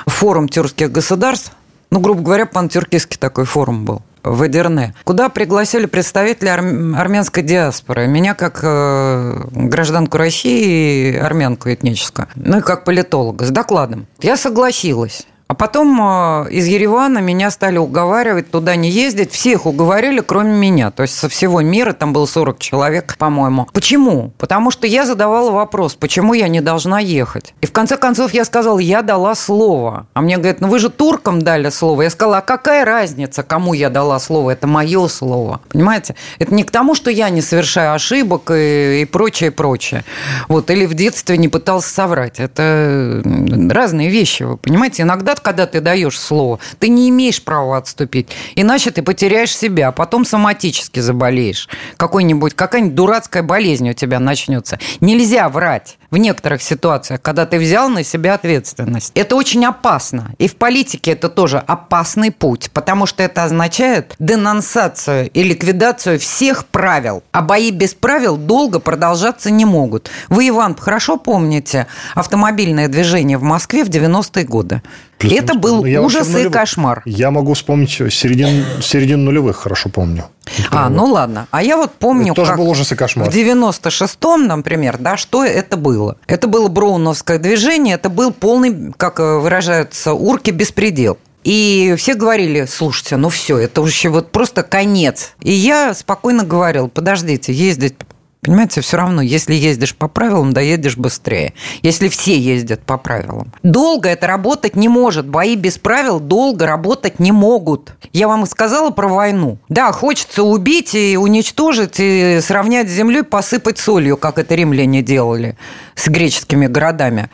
форум 0.06 0.48
тюркских 0.48 0.90
государств, 0.90 1.52
ну, 1.90 2.00
грубо 2.00 2.22
говоря, 2.22 2.46
пантюркистский 2.46 3.18
такой 3.18 3.44
форум 3.44 3.84
был 3.84 4.02
в 4.22 4.46
Эдерне, 4.46 4.94
куда 5.04 5.28
пригласили 5.28 5.86
представителей 5.86 6.50
арм- 6.50 6.94
армянской 6.96 7.42
диаспоры. 7.42 8.06
Меня 8.06 8.34
как 8.34 8.60
э, 8.62 9.44
гражданку 9.52 10.18
России 10.18 11.12
и 11.12 11.16
армянку 11.16 11.72
этническую, 11.72 12.28
ну 12.34 12.58
и 12.58 12.60
как 12.62 12.84
политолога, 12.84 13.44
с 13.44 13.50
докладом. 13.50 14.06
Я 14.20 14.36
согласилась. 14.36 15.26
А 15.50 15.54
потом 15.54 16.00
э, 16.00 16.50
из 16.52 16.68
Еревана 16.68 17.18
меня 17.18 17.50
стали 17.50 17.76
уговаривать 17.76 18.52
туда 18.52 18.76
не 18.76 18.88
ездить. 18.88 19.32
Всех 19.32 19.66
уговорили, 19.66 20.20
кроме 20.20 20.52
меня. 20.52 20.92
То 20.92 21.02
есть 21.02 21.18
со 21.18 21.28
всего 21.28 21.60
мира, 21.60 21.92
там 21.92 22.12
было 22.12 22.26
40 22.26 22.60
человек, 22.60 23.16
по-моему. 23.18 23.66
Почему? 23.72 24.32
Потому 24.38 24.70
что 24.70 24.86
я 24.86 25.04
задавала 25.04 25.50
вопрос, 25.50 25.96
почему 25.96 26.34
я 26.34 26.46
не 26.46 26.60
должна 26.60 27.00
ехать. 27.00 27.52
И 27.62 27.66
в 27.66 27.72
конце 27.72 27.96
концов 27.96 28.32
я 28.32 28.44
сказала, 28.44 28.78
я 28.78 29.02
дала 29.02 29.34
слово. 29.34 30.06
А 30.14 30.20
мне 30.20 30.36
говорят, 30.36 30.60
ну 30.60 30.68
вы 30.68 30.78
же 30.78 30.88
туркам 30.88 31.42
дали 31.42 31.70
слово. 31.70 32.02
Я 32.02 32.10
сказала, 32.10 32.38
а 32.38 32.42
какая 32.42 32.84
разница, 32.84 33.42
кому 33.42 33.74
я 33.74 33.90
дала 33.90 34.20
слово? 34.20 34.52
Это 34.52 34.68
мое 34.68 35.08
слово. 35.08 35.62
Понимаете? 35.68 36.14
Это 36.38 36.54
не 36.54 36.62
к 36.62 36.70
тому, 36.70 36.94
что 36.94 37.10
я 37.10 37.28
не 37.28 37.42
совершаю 37.42 37.94
ошибок 37.94 38.52
и, 38.54 39.00
и 39.02 39.04
прочее, 39.04 39.50
прочее. 39.50 40.04
Вот. 40.46 40.70
Или 40.70 40.86
в 40.86 40.94
детстве 40.94 41.36
не 41.38 41.48
пытался 41.48 41.92
соврать. 41.92 42.38
Это 42.38 43.20
разные 43.68 44.10
вещи, 44.10 44.44
вы 44.44 44.56
понимаете? 44.56 45.02
Иногда 45.02 45.34
когда 45.42 45.66
ты 45.66 45.80
даешь 45.80 46.18
слово, 46.18 46.58
ты 46.78 46.88
не 46.88 47.08
имеешь 47.08 47.42
права 47.42 47.78
отступить. 47.78 48.28
Иначе 48.56 48.90
ты 48.90 49.02
потеряешь 49.02 49.56
себя, 49.56 49.88
а 49.88 49.92
потом 49.92 50.24
соматически 50.24 51.00
заболеешь. 51.00 51.68
Какой-нибудь, 51.96 52.54
какая-нибудь 52.54 52.94
дурацкая 52.94 53.42
болезнь 53.42 53.88
у 53.90 53.92
тебя 53.92 54.18
начнется. 54.18 54.78
Нельзя 55.00 55.48
врать 55.48 55.99
в 56.10 56.16
некоторых 56.16 56.62
ситуациях, 56.62 57.20
когда 57.22 57.46
ты 57.46 57.58
взял 57.58 57.88
на 57.88 58.02
себя 58.04 58.34
ответственность. 58.34 59.12
Это 59.14 59.36
очень 59.36 59.64
опасно. 59.64 60.32
И 60.38 60.48
в 60.48 60.56
политике 60.56 61.12
это 61.12 61.28
тоже 61.28 61.58
опасный 61.58 62.30
путь, 62.32 62.70
потому 62.72 63.06
что 63.06 63.22
это 63.22 63.44
означает 63.44 64.14
денонсацию 64.18 65.30
и 65.30 65.42
ликвидацию 65.42 66.18
всех 66.18 66.66
правил. 66.66 67.22
А 67.32 67.42
бои 67.42 67.70
без 67.70 67.94
правил 67.94 68.36
долго 68.36 68.80
продолжаться 68.80 69.50
не 69.50 69.64
могут. 69.64 70.10
Вы, 70.28 70.48
Иван, 70.48 70.74
хорошо 70.76 71.16
помните 71.16 71.86
автомобильное 72.14 72.88
движение 72.88 73.38
в 73.38 73.42
Москве 73.42 73.84
в 73.84 73.88
90-е 73.88 74.44
годы? 74.44 74.82
Плюс-минус. 75.18 75.44
Это 75.50 75.58
был 75.58 75.84
Ну, 75.84 76.02
ужас 76.04 76.28
и 76.28 76.32
нулевых. 76.32 76.52
кошмар. 76.52 77.02
Я 77.04 77.30
могу 77.30 77.52
вспомнить 77.54 77.90
середину, 77.90 78.64
середину 78.82 79.24
нулевых, 79.24 79.56
хорошо 79.58 79.90
помню. 79.90 80.24
А, 80.70 80.88
ну 80.88 81.04
ладно. 81.06 81.46
А 81.50 81.62
я 81.62 81.76
вот 81.76 81.92
помню, 81.92 82.32
Это 82.32 82.34
тоже 82.36 82.50
как 82.50 82.58
был 82.58 82.68
ужас 82.68 82.90
и 82.92 82.96
кошмар. 82.96 83.30
в 83.30 83.34
96-м, 83.34 84.46
например, 84.46 84.98
да, 84.98 85.16
что 85.16 85.44
это 85.44 85.76
было? 85.76 86.16
Это 86.26 86.48
было 86.48 86.68
броуновское 86.68 87.38
движение, 87.38 87.94
это 87.94 88.08
был 88.08 88.32
полный, 88.32 88.92
как 88.96 89.20
э, 89.20 89.38
выражаются 89.38 90.12
урки, 90.12 90.50
беспредел. 90.50 91.18
И 91.44 91.94
все 91.96 92.14
говорили, 92.14 92.66
слушайте, 92.66 93.16
ну 93.16 93.28
все, 93.30 93.56
это 93.58 93.80
уже 93.80 94.10
вот 94.10 94.30
просто 94.30 94.62
конец. 94.62 95.32
И 95.40 95.52
я 95.52 95.94
спокойно 95.94 96.44
говорил, 96.44 96.88
подождите, 96.88 97.52
ездить 97.52 97.94
Понимаете, 98.42 98.80
все 98.80 98.96
равно, 98.96 99.20
если 99.20 99.54
ездишь 99.54 99.94
по 99.94 100.08
правилам, 100.08 100.54
доедешь 100.54 100.96
быстрее. 100.96 101.52
Если 101.82 102.08
все 102.08 102.38
ездят 102.38 102.80
по 102.80 102.96
правилам. 102.96 103.52
Долго 103.62 104.08
это 104.08 104.26
работать 104.26 104.76
не 104.76 104.88
может. 104.88 105.26
Бои 105.26 105.56
без 105.56 105.76
правил 105.76 106.20
долго 106.20 106.66
работать 106.66 107.20
не 107.20 107.32
могут. 107.32 107.92
Я 108.14 108.28
вам 108.28 108.46
сказала 108.46 108.90
про 108.90 109.08
войну. 109.08 109.58
Да, 109.68 109.92
хочется 109.92 110.42
убить 110.42 110.94
и 110.94 111.18
уничтожить, 111.18 111.96
и 111.98 112.40
сравнять 112.40 112.88
с 112.88 112.92
землей, 112.92 113.24
посыпать 113.24 113.78
солью, 113.78 114.16
как 114.16 114.38
это 114.38 114.54
римляне 114.54 115.02
делали 115.02 115.58
с 115.94 116.08
греческими 116.08 116.66
городами 116.66 117.28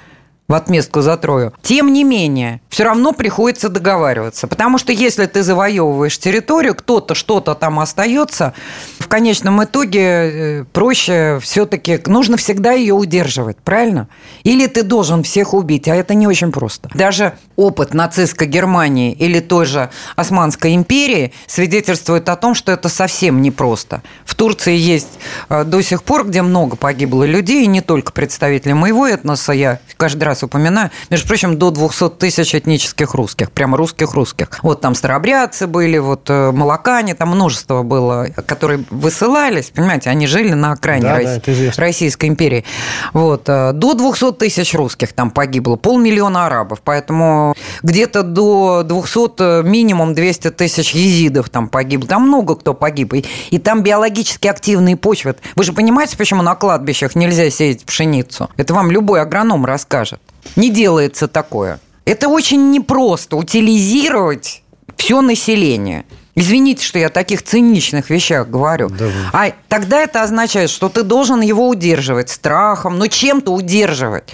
в 0.48 0.54
отместку 0.54 1.00
за 1.00 1.16
Трою. 1.16 1.52
Тем 1.62 1.92
не 1.92 2.04
менее, 2.04 2.60
все 2.68 2.84
равно 2.84 3.12
приходится 3.12 3.68
договариваться. 3.68 4.46
Потому 4.46 4.78
что 4.78 4.92
если 4.92 5.26
ты 5.26 5.42
завоевываешь 5.42 6.18
территорию, 6.18 6.74
кто-то 6.74 7.14
что-то 7.14 7.54
там 7.54 7.80
остается, 7.80 8.54
в 8.98 9.08
конечном 9.08 9.64
итоге 9.64 10.00
э, 10.00 10.64
проще 10.72 11.38
все-таки, 11.42 12.00
нужно 12.06 12.36
всегда 12.36 12.72
ее 12.72 12.94
удерживать, 12.94 13.56
правильно? 13.58 14.08
Или 14.44 14.66
ты 14.66 14.82
должен 14.82 15.22
всех 15.22 15.54
убить, 15.54 15.88
а 15.88 15.94
это 15.94 16.14
не 16.14 16.26
очень 16.26 16.52
просто. 16.52 16.90
Даже 16.94 17.32
опыт 17.56 17.94
нацистской 17.94 18.46
Германии 18.46 19.12
или 19.12 19.40
той 19.40 19.66
же 19.66 19.90
Османской 20.14 20.74
империи 20.74 21.32
свидетельствует 21.46 22.28
о 22.28 22.36
том, 22.36 22.54
что 22.54 22.70
это 22.72 22.88
совсем 22.88 23.42
непросто. 23.42 24.02
В 24.24 24.34
Турции 24.34 24.76
есть 24.76 25.18
э, 25.48 25.64
до 25.64 25.82
сих 25.82 26.04
пор, 26.04 26.26
где 26.26 26.42
много 26.42 26.76
погибло 26.76 27.24
людей, 27.24 27.64
и 27.64 27.68
не 27.68 27.80
только 27.80 28.12
представители 28.12 28.74
моего 28.74 29.06
этноса, 29.06 29.52
я 29.52 29.80
каждый 29.96 30.24
раз 30.24 30.35
раз 30.36 30.42
упоминаю, 30.42 30.90
между 31.10 31.26
прочим, 31.26 31.58
до 31.58 31.70
200 31.70 32.10
тысяч 32.10 32.54
этнических 32.54 33.14
русских, 33.14 33.50
прямо 33.50 33.76
русских-русских. 33.76 34.48
Вот 34.62 34.80
там 34.80 34.94
старобрядцы 34.94 35.66
были, 35.66 35.98
вот 35.98 36.28
э, 36.28 36.50
молокане, 36.52 37.14
там 37.14 37.30
множество 37.30 37.82
было, 37.82 38.26
которые 38.46 38.84
высылались, 38.90 39.70
понимаете, 39.70 40.10
они 40.10 40.26
жили 40.26 40.52
на 40.52 40.72
окраине 40.72 41.02
да, 41.04 41.16
России, 41.16 41.66
да, 41.68 41.82
Российской 41.82 42.26
империи. 42.26 42.64
Вот, 43.12 43.48
э, 43.48 43.72
до 43.72 43.94
200 43.94 44.32
тысяч 44.32 44.74
русских 44.74 45.12
там 45.12 45.30
погибло, 45.30 45.76
полмиллиона 45.76 46.46
арабов, 46.46 46.80
поэтому 46.84 47.54
где-то 47.82 48.22
до 48.22 48.82
200, 48.84 49.62
минимум 49.62 50.14
200 50.14 50.50
тысяч 50.50 50.92
езидов 50.92 51.48
там 51.48 51.68
погибло, 51.68 52.08
там 52.08 52.26
много 52.28 52.56
кто 52.56 52.74
погиб, 52.74 53.14
и, 53.14 53.24
и 53.50 53.58
там 53.58 53.82
биологически 53.82 54.48
активные 54.48 54.96
почвы. 54.96 55.36
Вы 55.54 55.64
же 55.64 55.72
понимаете, 55.72 56.16
почему 56.16 56.42
на 56.42 56.54
кладбищах 56.54 57.14
нельзя 57.14 57.48
сеять 57.50 57.84
пшеницу? 57.84 58.50
Это 58.56 58.74
вам 58.74 58.90
любой 58.90 59.20
агроном 59.22 59.64
расскажет. 59.64 60.20
Не 60.54 60.70
делается 60.70 61.28
такое. 61.28 61.80
Это 62.04 62.28
очень 62.28 62.70
непросто 62.70 63.36
утилизировать 63.36 64.62
все 64.96 65.20
население. 65.20 66.04
Извините, 66.34 66.84
что 66.84 66.98
я 66.98 67.06
о 67.06 67.10
таких 67.10 67.42
циничных 67.42 68.10
вещах 68.10 68.48
говорю. 68.48 68.90
Да, 68.90 69.06
а 69.32 69.52
тогда 69.68 70.02
это 70.02 70.22
означает, 70.22 70.70
что 70.70 70.88
ты 70.88 71.02
должен 71.02 71.40
его 71.40 71.66
удерживать 71.68 72.28
страхом, 72.28 72.98
но 72.98 73.06
чем-то 73.06 73.50
удерживать. 73.52 74.24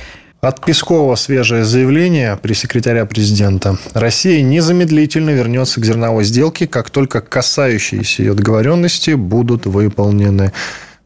От 0.40 0.64
Пескова 0.64 1.14
свежее 1.14 1.64
заявление 1.64 2.36
при 2.36 2.54
секретаря 2.54 3.06
президента. 3.06 3.78
Россия 3.94 4.42
незамедлительно 4.42 5.30
вернется 5.30 5.80
к 5.80 5.84
зерновой 5.84 6.24
сделке, 6.24 6.66
как 6.66 6.90
только 6.90 7.20
касающиеся 7.20 8.24
ее 8.24 8.34
договоренности 8.34 9.12
будут 9.12 9.66
выполнены. 9.66 10.52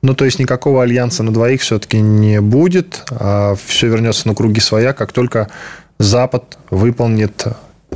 Ну, 0.06 0.14
то 0.14 0.24
есть 0.24 0.38
никакого 0.38 0.84
альянса 0.84 1.24
на 1.24 1.32
двоих 1.32 1.62
все-таки 1.62 2.00
не 2.00 2.40
будет, 2.40 3.02
а 3.10 3.56
все 3.66 3.88
вернется 3.88 4.28
на 4.28 4.36
круги 4.36 4.60
своя, 4.60 4.92
как 4.92 5.10
только 5.10 5.48
Запад 5.98 6.58
выполнит 6.70 7.44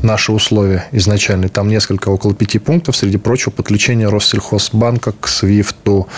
наши 0.02 0.32
условия 0.32 0.88
изначальные. 0.90 1.50
Там 1.50 1.68
несколько, 1.68 2.08
около 2.08 2.34
пяти 2.34 2.58
пунктов, 2.58 2.96
среди 2.96 3.16
прочего, 3.16 3.52
подключение 3.52 4.08
Россельхозбанка 4.08 5.12
к 5.12 5.28
СВИФТу. 5.28 6.08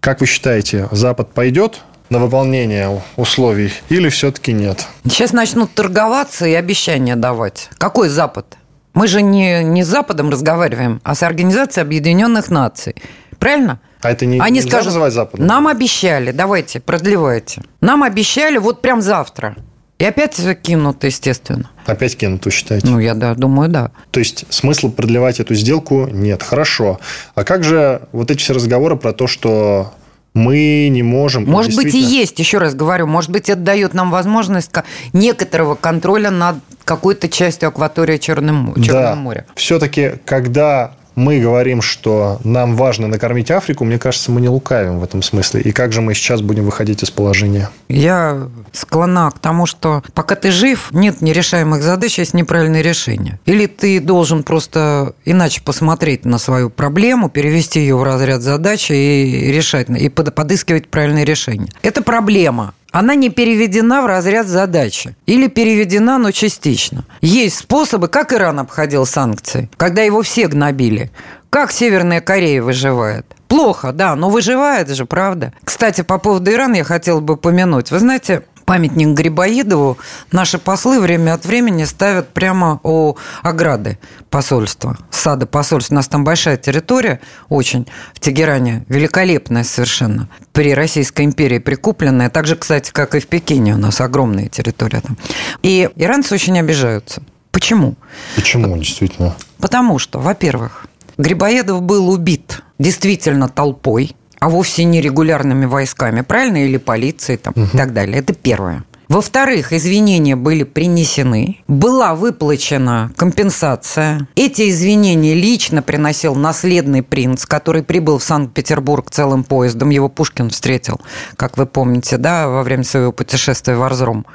Как 0.00 0.20
вы 0.20 0.26
считаете, 0.26 0.86
Запад 0.90 1.32
пойдет 1.32 1.80
на 2.10 2.18
выполнение 2.18 3.02
условий 3.16 3.72
или 3.88 4.10
все-таки 4.10 4.52
нет? 4.52 4.86
Сейчас 5.04 5.32
начнут 5.32 5.72
торговаться 5.72 6.44
и 6.44 6.52
обещания 6.52 7.16
давать. 7.16 7.70
Какой 7.78 8.10
Запад? 8.10 8.58
Мы 8.92 9.06
же 9.06 9.22
не, 9.22 9.64
не 9.64 9.82
с 9.82 9.86
Западом 9.86 10.28
разговариваем, 10.28 11.00
а 11.04 11.14
с 11.14 11.22
Организацией 11.22 11.86
Объединенных 11.86 12.50
Наций. 12.50 12.96
Правильно? 13.38 13.80
А 14.00 14.10
это 14.10 14.26
не 14.26 14.38
Они 14.38 14.60
скажут, 14.60 14.86
называть 14.86 15.12
Западом? 15.12 15.46
Нам 15.46 15.66
обещали, 15.66 16.30
давайте, 16.30 16.80
продлевайте. 16.80 17.62
Нам 17.80 18.02
обещали 18.02 18.58
вот 18.58 18.80
прям 18.80 19.02
завтра. 19.02 19.56
И 19.98 20.04
опять 20.04 20.40
кинут, 20.62 21.02
естественно. 21.02 21.70
Опять 21.84 22.16
кинут, 22.16 22.44
вы 22.44 22.52
считаете? 22.52 22.86
Ну, 22.86 23.00
я 23.00 23.14
да, 23.14 23.34
думаю, 23.34 23.68
да. 23.68 23.90
То 24.12 24.20
есть 24.20 24.44
смысла 24.48 24.90
продлевать 24.90 25.40
эту 25.40 25.54
сделку 25.54 26.06
нет. 26.06 26.42
Хорошо. 26.44 27.00
А 27.34 27.42
как 27.42 27.64
же 27.64 28.02
вот 28.12 28.30
эти 28.30 28.38
все 28.38 28.54
разговоры 28.54 28.96
про 28.96 29.12
то, 29.12 29.26
что 29.26 29.92
мы 30.34 30.88
не 30.88 31.02
можем. 31.02 31.46
Может 31.46 31.74
быть 31.74 31.94
и 31.94 31.98
есть, 31.98 32.38
еще 32.38 32.58
раз 32.58 32.74
говорю, 32.74 33.08
может 33.08 33.30
быть 33.30 33.48
это 33.48 33.60
дает 33.60 33.92
нам 33.92 34.12
возможность 34.12 34.70
некоторого 35.12 35.74
контроля 35.74 36.30
над 36.30 36.56
какой-то 36.84 37.28
частью 37.28 37.68
акватории 37.68 38.18
Черного, 38.18 38.80
Черного 38.80 39.02
да. 39.02 39.14
моря. 39.16 39.46
Все-таки, 39.56 40.12
когда 40.24 40.92
мы 41.18 41.40
говорим, 41.40 41.82
что 41.82 42.38
нам 42.44 42.76
важно 42.76 43.08
накормить 43.08 43.50
Африку, 43.50 43.84
мне 43.84 43.98
кажется, 43.98 44.30
мы 44.30 44.40
не 44.40 44.48
лукавим 44.48 45.00
в 45.00 45.04
этом 45.04 45.22
смысле. 45.22 45.60
И 45.62 45.72
как 45.72 45.92
же 45.92 46.00
мы 46.00 46.14
сейчас 46.14 46.42
будем 46.42 46.64
выходить 46.64 47.02
из 47.02 47.10
положения? 47.10 47.70
Я 47.88 48.48
склонна 48.72 49.28
к 49.32 49.40
тому, 49.40 49.66
что 49.66 50.04
пока 50.14 50.36
ты 50.36 50.52
жив, 50.52 50.90
нет 50.92 51.20
нерешаемых 51.20 51.82
задач, 51.82 52.18
есть 52.18 52.34
неправильные 52.34 52.84
решения. 52.84 53.40
Или 53.46 53.66
ты 53.66 53.98
должен 53.98 54.44
просто 54.44 55.14
иначе 55.24 55.60
посмотреть 55.60 56.24
на 56.24 56.38
свою 56.38 56.70
проблему, 56.70 57.28
перевести 57.28 57.80
ее 57.80 57.96
в 57.96 58.04
разряд 58.04 58.42
задач 58.42 58.88
и 58.92 59.50
решать, 59.52 59.90
и 59.90 60.08
подыскивать 60.08 60.86
правильные 60.86 61.24
решения. 61.24 61.68
Это 61.82 62.00
проблема 62.00 62.74
она 62.98 63.14
не 63.14 63.30
переведена 63.30 64.02
в 64.02 64.06
разряд 64.06 64.48
задачи. 64.48 65.14
Или 65.26 65.46
переведена, 65.46 66.18
но 66.18 66.32
частично. 66.32 67.04
Есть 67.20 67.58
способы, 67.58 68.08
как 68.08 68.32
Иран 68.32 68.58
обходил 68.58 69.06
санкции, 69.06 69.70
когда 69.76 70.02
его 70.02 70.22
все 70.22 70.48
гнобили. 70.48 71.12
Как 71.48 71.70
Северная 71.70 72.20
Корея 72.20 72.60
выживает? 72.60 73.24
Плохо, 73.46 73.92
да, 73.92 74.16
но 74.16 74.30
выживает 74.30 74.88
же, 74.88 75.06
правда. 75.06 75.52
Кстати, 75.62 76.00
по 76.00 76.18
поводу 76.18 76.50
Ирана 76.50 76.74
я 76.74 76.82
хотела 76.82 77.20
бы 77.20 77.34
упомянуть. 77.34 77.92
Вы 77.92 78.00
знаете, 78.00 78.42
памятник 78.68 79.16
Грибоедову 79.16 79.96
наши 80.30 80.58
послы 80.58 81.00
время 81.00 81.32
от 81.32 81.46
времени 81.46 81.84
ставят 81.84 82.28
прямо 82.28 82.80
у 82.82 83.16
ограды 83.42 83.98
посольства, 84.28 84.98
сада 85.10 85.46
посольства. 85.46 85.94
У 85.94 85.96
нас 85.96 86.06
там 86.06 86.22
большая 86.22 86.58
территория, 86.58 87.20
очень, 87.48 87.86
в 88.12 88.20
Тегеране, 88.20 88.84
великолепная 88.90 89.64
совершенно, 89.64 90.28
при 90.52 90.74
Российской 90.74 91.24
империи 91.24 91.60
прикупленная, 91.60 92.28
так 92.28 92.46
же, 92.46 92.56
кстати, 92.56 92.90
как 92.90 93.14
и 93.14 93.20
в 93.20 93.26
Пекине 93.26 93.72
у 93.72 93.78
нас 93.78 94.02
огромная 94.02 94.50
территория 94.50 95.00
там. 95.00 95.16
И 95.62 95.88
иранцы 95.96 96.34
очень 96.34 96.58
обижаются. 96.60 97.22
Почему? 97.50 97.94
Почему, 98.36 98.76
действительно? 98.76 99.34
Потому 99.60 99.98
что, 99.98 100.20
во-первых, 100.20 100.84
Грибоедов 101.16 101.80
был 101.80 102.10
убит 102.10 102.62
действительно 102.78 103.48
толпой, 103.48 104.14
а 104.40 104.48
вовсе 104.48 104.84
не 104.84 105.00
регулярными 105.00 105.66
войсками, 105.66 106.22
правильно, 106.22 106.64
или 106.64 106.76
полицией 106.76 107.38
там, 107.38 107.52
угу. 107.56 107.66
и 107.72 107.76
так 107.76 107.92
далее. 107.92 108.18
Это 108.18 108.34
первое. 108.34 108.84
Во-вторых, 109.08 109.72
извинения 109.72 110.36
были 110.36 110.64
принесены, 110.64 111.62
была 111.66 112.14
выплачена 112.14 113.10
компенсация. 113.16 114.28
Эти 114.34 114.68
извинения 114.68 115.32
лично 115.32 115.80
приносил 115.80 116.34
наследный 116.34 117.02
принц, 117.02 117.46
который 117.46 117.82
прибыл 117.82 118.18
в 118.18 118.22
Санкт-Петербург 118.22 119.10
целым 119.10 119.44
поездом. 119.44 119.88
Его 119.88 120.10
Пушкин 120.10 120.50
встретил, 120.50 121.00
как 121.36 121.56
вы 121.56 121.64
помните, 121.64 122.18
да, 122.18 122.48
во 122.48 122.62
время 122.62 122.84
своего 122.84 123.10
путешествия 123.10 123.76
в 123.76 123.82
Арзрум 123.82 124.26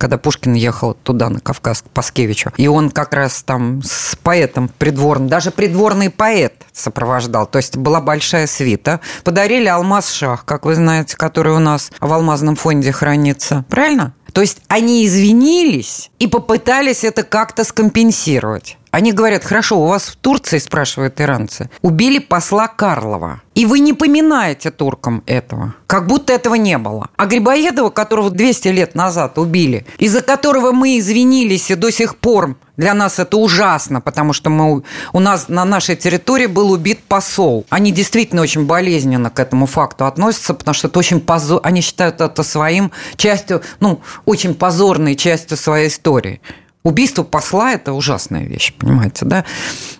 когда 0.00 0.16
Пушкин 0.16 0.54
ехал 0.54 0.94
туда, 0.94 1.28
на 1.28 1.40
Кавказ, 1.40 1.82
к 1.82 1.90
Паскевичу. 1.90 2.50
И 2.56 2.66
он 2.68 2.90
как 2.90 3.12
раз 3.12 3.42
там 3.42 3.82
с 3.84 4.16
поэтом 4.16 4.68
придворным, 4.68 5.28
даже 5.28 5.50
придворный 5.50 6.08
поэт 6.08 6.54
сопровождал. 6.72 7.46
То 7.46 7.58
есть 7.58 7.76
была 7.76 8.00
большая 8.00 8.46
свита. 8.46 9.00
Подарили 9.24 9.66
алмаз 9.66 10.10
шах, 10.10 10.46
как 10.46 10.64
вы 10.64 10.74
знаете, 10.74 11.18
который 11.18 11.52
у 11.52 11.58
нас 11.58 11.92
в 12.00 12.10
алмазном 12.10 12.56
фонде 12.56 12.92
хранится. 12.92 13.66
Правильно? 13.68 14.14
То 14.32 14.40
есть 14.40 14.58
они 14.68 15.04
извинились 15.04 16.10
и 16.18 16.26
попытались 16.26 17.04
это 17.04 17.22
как-то 17.22 17.64
скомпенсировать. 17.64 18.78
Они 18.90 19.12
говорят, 19.12 19.44
хорошо, 19.44 19.78
у 19.80 19.86
вас 19.86 20.08
в 20.08 20.16
Турции, 20.16 20.58
спрашивают 20.58 21.20
иранцы, 21.20 21.70
убили 21.80 22.18
посла 22.18 22.66
Карлова. 22.66 23.40
И 23.54 23.66
вы 23.66 23.80
не 23.80 23.92
поминаете 23.92 24.70
туркам 24.70 25.22
этого. 25.26 25.74
Как 25.86 26.06
будто 26.06 26.32
этого 26.32 26.54
не 26.54 26.78
было. 26.78 27.08
А 27.16 27.26
Грибоедова, 27.26 27.90
которого 27.90 28.30
200 28.30 28.68
лет 28.68 28.94
назад 28.94 29.38
убили, 29.38 29.86
из-за 29.98 30.22
которого 30.22 30.72
мы 30.72 30.98
извинились 30.98 31.70
и 31.70 31.74
до 31.74 31.90
сих 31.90 32.16
пор 32.16 32.56
для 32.76 32.94
нас 32.94 33.18
это 33.18 33.36
ужасно, 33.36 34.00
потому 34.00 34.32
что 34.32 34.48
мы, 34.48 34.82
у 35.12 35.20
нас 35.20 35.48
на 35.48 35.64
нашей 35.66 35.96
территории 35.96 36.46
был 36.46 36.70
убит 36.72 37.00
посол. 37.04 37.66
Они 37.68 37.92
действительно 37.92 38.40
очень 38.40 38.64
болезненно 38.64 39.28
к 39.30 39.38
этому 39.38 39.66
факту 39.66 40.06
относятся, 40.06 40.54
потому 40.54 40.74
что 40.74 40.88
это 40.88 40.98
очень 40.98 41.20
позор... 41.20 41.60
Они 41.62 41.82
считают 41.82 42.22
это 42.22 42.42
своим 42.42 42.90
частью, 43.16 43.60
ну, 43.80 44.00
очень 44.24 44.54
позорной 44.54 45.14
частью 45.14 45.58
своей 45.58 45.88
истории. 45.88 46.40
Убийство 46.82 47.24
посла– 47.24 47.72
это 47.74 47.92
ужасная 47.92 48.44
вещь, 48.44 48.72
понимаете, 48.78 49.26
да? 49.26 49.44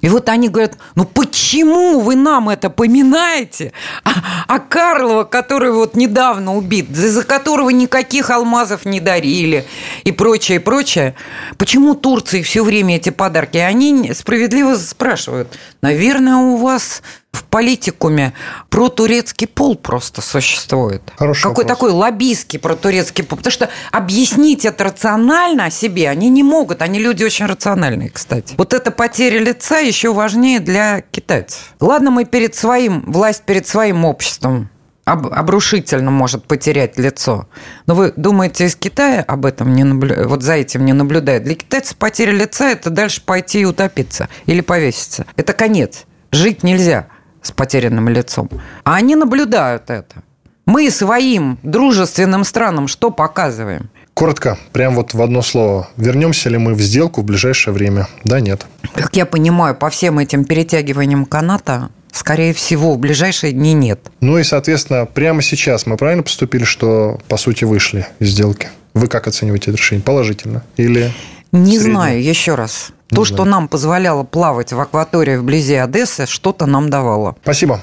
И 0.00 0.08
вот 0.08 0.30
они 0.30 0.48
говорят, 0.48 0.78
ну 0.94 1.04
почему 1.04 2.00
вы 2.00 2.16
нам 2.16 2.48
это 2.48 2.70
поминаете? 2.70 3.74
А, 4.02 4.12
а 4.48 4.58
Карлова, 4.60 5.24
который 5.24 5.72
вот 5.72 5.94
недавно 5.94 6.56
убит, 6.56 6.88
за 6.96 7.22
которого 7.22 7.68
никаких 7.68 8.30
алмазов 8.30 8.86
не 8.86 8.98
дарили 8.98 9.66
и 10.04 10.12
прочее, 10.12 10.58
прочее. 10.58 11.14
Почему 11.58 11.94
Турции 11.94 12.40
все 12.40 12.64
время 12.64 12.96
эти 12.96 13.10
подарки? 13.10 13.58
И 13.58 13.60
они 13.60 14.14
справедливо 14.14 14.74
спрашивают, 14.76 15.58
наверное, 15.82 16.36
у 16.36 16.56
вас 16.56 17.02
в 17.32 17.44
политикуме 17.44 18.32
про 18.68 18.88
турецкий 18.88 19.46
пол 19.46 19.76
просто 19.76 20.20
существует. 20.20 21.02
Хороший 21.16 21.42
Какой 21.42 21.64
вопрос. 21.64 21.78
такой 21.78 21.90
лоббистский 21.92 22.58
про 22.58 22.74
турецкий 22.74 23.24
пол. 23.24 23.38
Потому 23.38 23.52
что 23.52 23.70
объяснить 23.92 24.64
это 24.64 24.84
рационально 24.84 25.66
о 25.66 25.70
себе 25.70 26.08
они 26.08 26.28
не 26.28 26.42
могут. 26.42 26.82
Они 26.82 26.98
люди 26.98 27.24
очень 27.24 27.46
рациональные, 27.46 28.10
кстати. 28.10 28.54
Вот 28.56 28.74
эта 28.74 28.90
потеря 28.90 29.38
лица 29.38 29.78
еще 29.78 30.12
важнее 30.12 30.60
для 30.60 31.02
китайцев. 31.02 31.74
Ладно, 31.80 32.10
мы 32.10 32.24
перед 32.24 32.54
своим, 32.54 33.02
власть 33.06 33.44
перед 33.44 33.66
своим 33.66 34.04
обществом 34.04 34.68
об, 35.04 35.26
обрушительно 35.26 36.10
может 36.10 36.44
потерять 36.44 36.98
лицо. 36.98 37.48
Но 37.86 37.94
вы 37.94 38.12
думаете, 38.16 38.66
из 38.66 38.76
Китая 38.76 39.22
об 39.22 39.46
этом 39.46 39.74
не 39.74 39.84
наблю... 39.84 40.28
вот 40.28 40.42
за 40.42 40.54
этим 40.54 40.84
не 40.84 40.92
наблюдают? 40.92 41.44
Для 41.44 41.54
китайцев 41.54 41.96
потеря 41.96 42.32
лица– 42.32 42.70
это 42.72 42.90
дальше 42.90 43.22
пойти 43.24 43.60
и 43.60 43.64
утопиться 43.64 44.28
или 44.46 44.60
повеситься. 44.60 45.26
Это 45.36 45.52
конец. 45.52 46.04
Жить 46.32 46.62
нельзя 46.62 47.08
с 47.43 47.53
потерянным 47.53 48.09
лицом. 48.09 48.49
А 48.84 48.97
они 48.97 49.16
наблюдают 49.16 49.91
это. 49.91 50.22
Мы 50.66 50.91
своим 50.91 51.59
дружественным 51.62 52.45
странам 52.45 52.86
что 52.86 53.11
показываем? 53.11 53.91
Коротко, 54.14 54.59
прям 54.72 54.95
вот 54.95 55.14
в 55.14 55.22
одно 55.22 55.43
слово. 55.43 55.88
Вернемся 55.97 56.49
ли 56.51 56.59
мы 56.59 56.74
в 56.74 56.80
сделку 56.80 57.22
в 57.22 57.24
ближайшее 57.24 57.72
время? 57.72 58.07
Да, 58.24 58.41
нет. 58.41 58.66
Как 58.95 59.16
я 59.16 59.26
понимаю, 59.26 59.74
по 59.74 59.88
всем 59.91 60.18
этим 60.18 60.45
перетягиваниям 60.45 61.24
каната, 61.24 61.91
скорее 62.12 62.53
всего, 62.53 62.95
в 62.95 62.99
ближайшие 62.99 63.53
дни 63.53 63.72
нет. 63.72 64.11
Ну 64.20 64.38
и, 64.38 64.45
соответственно, 64.45 65.07
прямо 65.07 65.43
сейчас 65.43 65.86
мы 65.86 65.97
правильно 65.97 66.22
поступили, 66.22 66.64
что, 66.64 67.18
по 67.28 67.36
сути, 67.36 67.64
вышли 67.64 68.07
из 68.18 68.28
сделки? 68.28 68.68
Вы 68.95 69.09
как 69.09 69.26
оцениваете 69.26 69.70
это 69.70 69.78
решение? 69.78 70.05
Положительно? 70.05 70.62
Или 70.76 71.12
Не 71.53 71.78
знаю, 71.78 72.22
еще 72.22 72.55
раз. 72.55 72.93
Не 73.11 73.16
То, 73.16 73.24
что 73.24 73.44
нам 73.44 73.68
позволяло 73.68 74.22
плавать 74.22 74.72
в 74.72 74.80
акватории 74.80 75.36
вблизи 75.36 75.74
Одессы, 75.74 76.26
что-то 76.26 76.66
нам 76.66 76.90
давало. 76.90 77.36
Спасибо. 77.42 77.80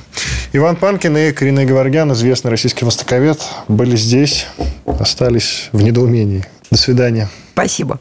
Иван 0.54 0.78
Панкин 0.78 1.18
и 1.18 1.32
Карина 1.34 1.66
Геворгян, 1.66 2.12
известный 2.14 2.52
российский 2.52 2.86
востоковед, 2.86 3.42
были 3.68 3.96
здесь, 3.98 4.48
остались 4.86 5.70
в 5.74 5.82
недоумении. 5.82 6.46
До 6.72 6.78
свидания. 6.78 7.30
Спасибо. 7.54 8.00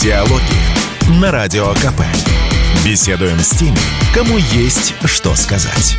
Диалоги 0.00 1.20
на 1.20 1.30
Радио 1.30 1.72
КП. 1.74 2.02
Беседуем 2.84 3.38
с 3.40 3.50
теми, 3.50 3.76
кому 4.14 4.38
есть 4.38 4.94
что 5.04 5.34
сказать. 5.34 5.96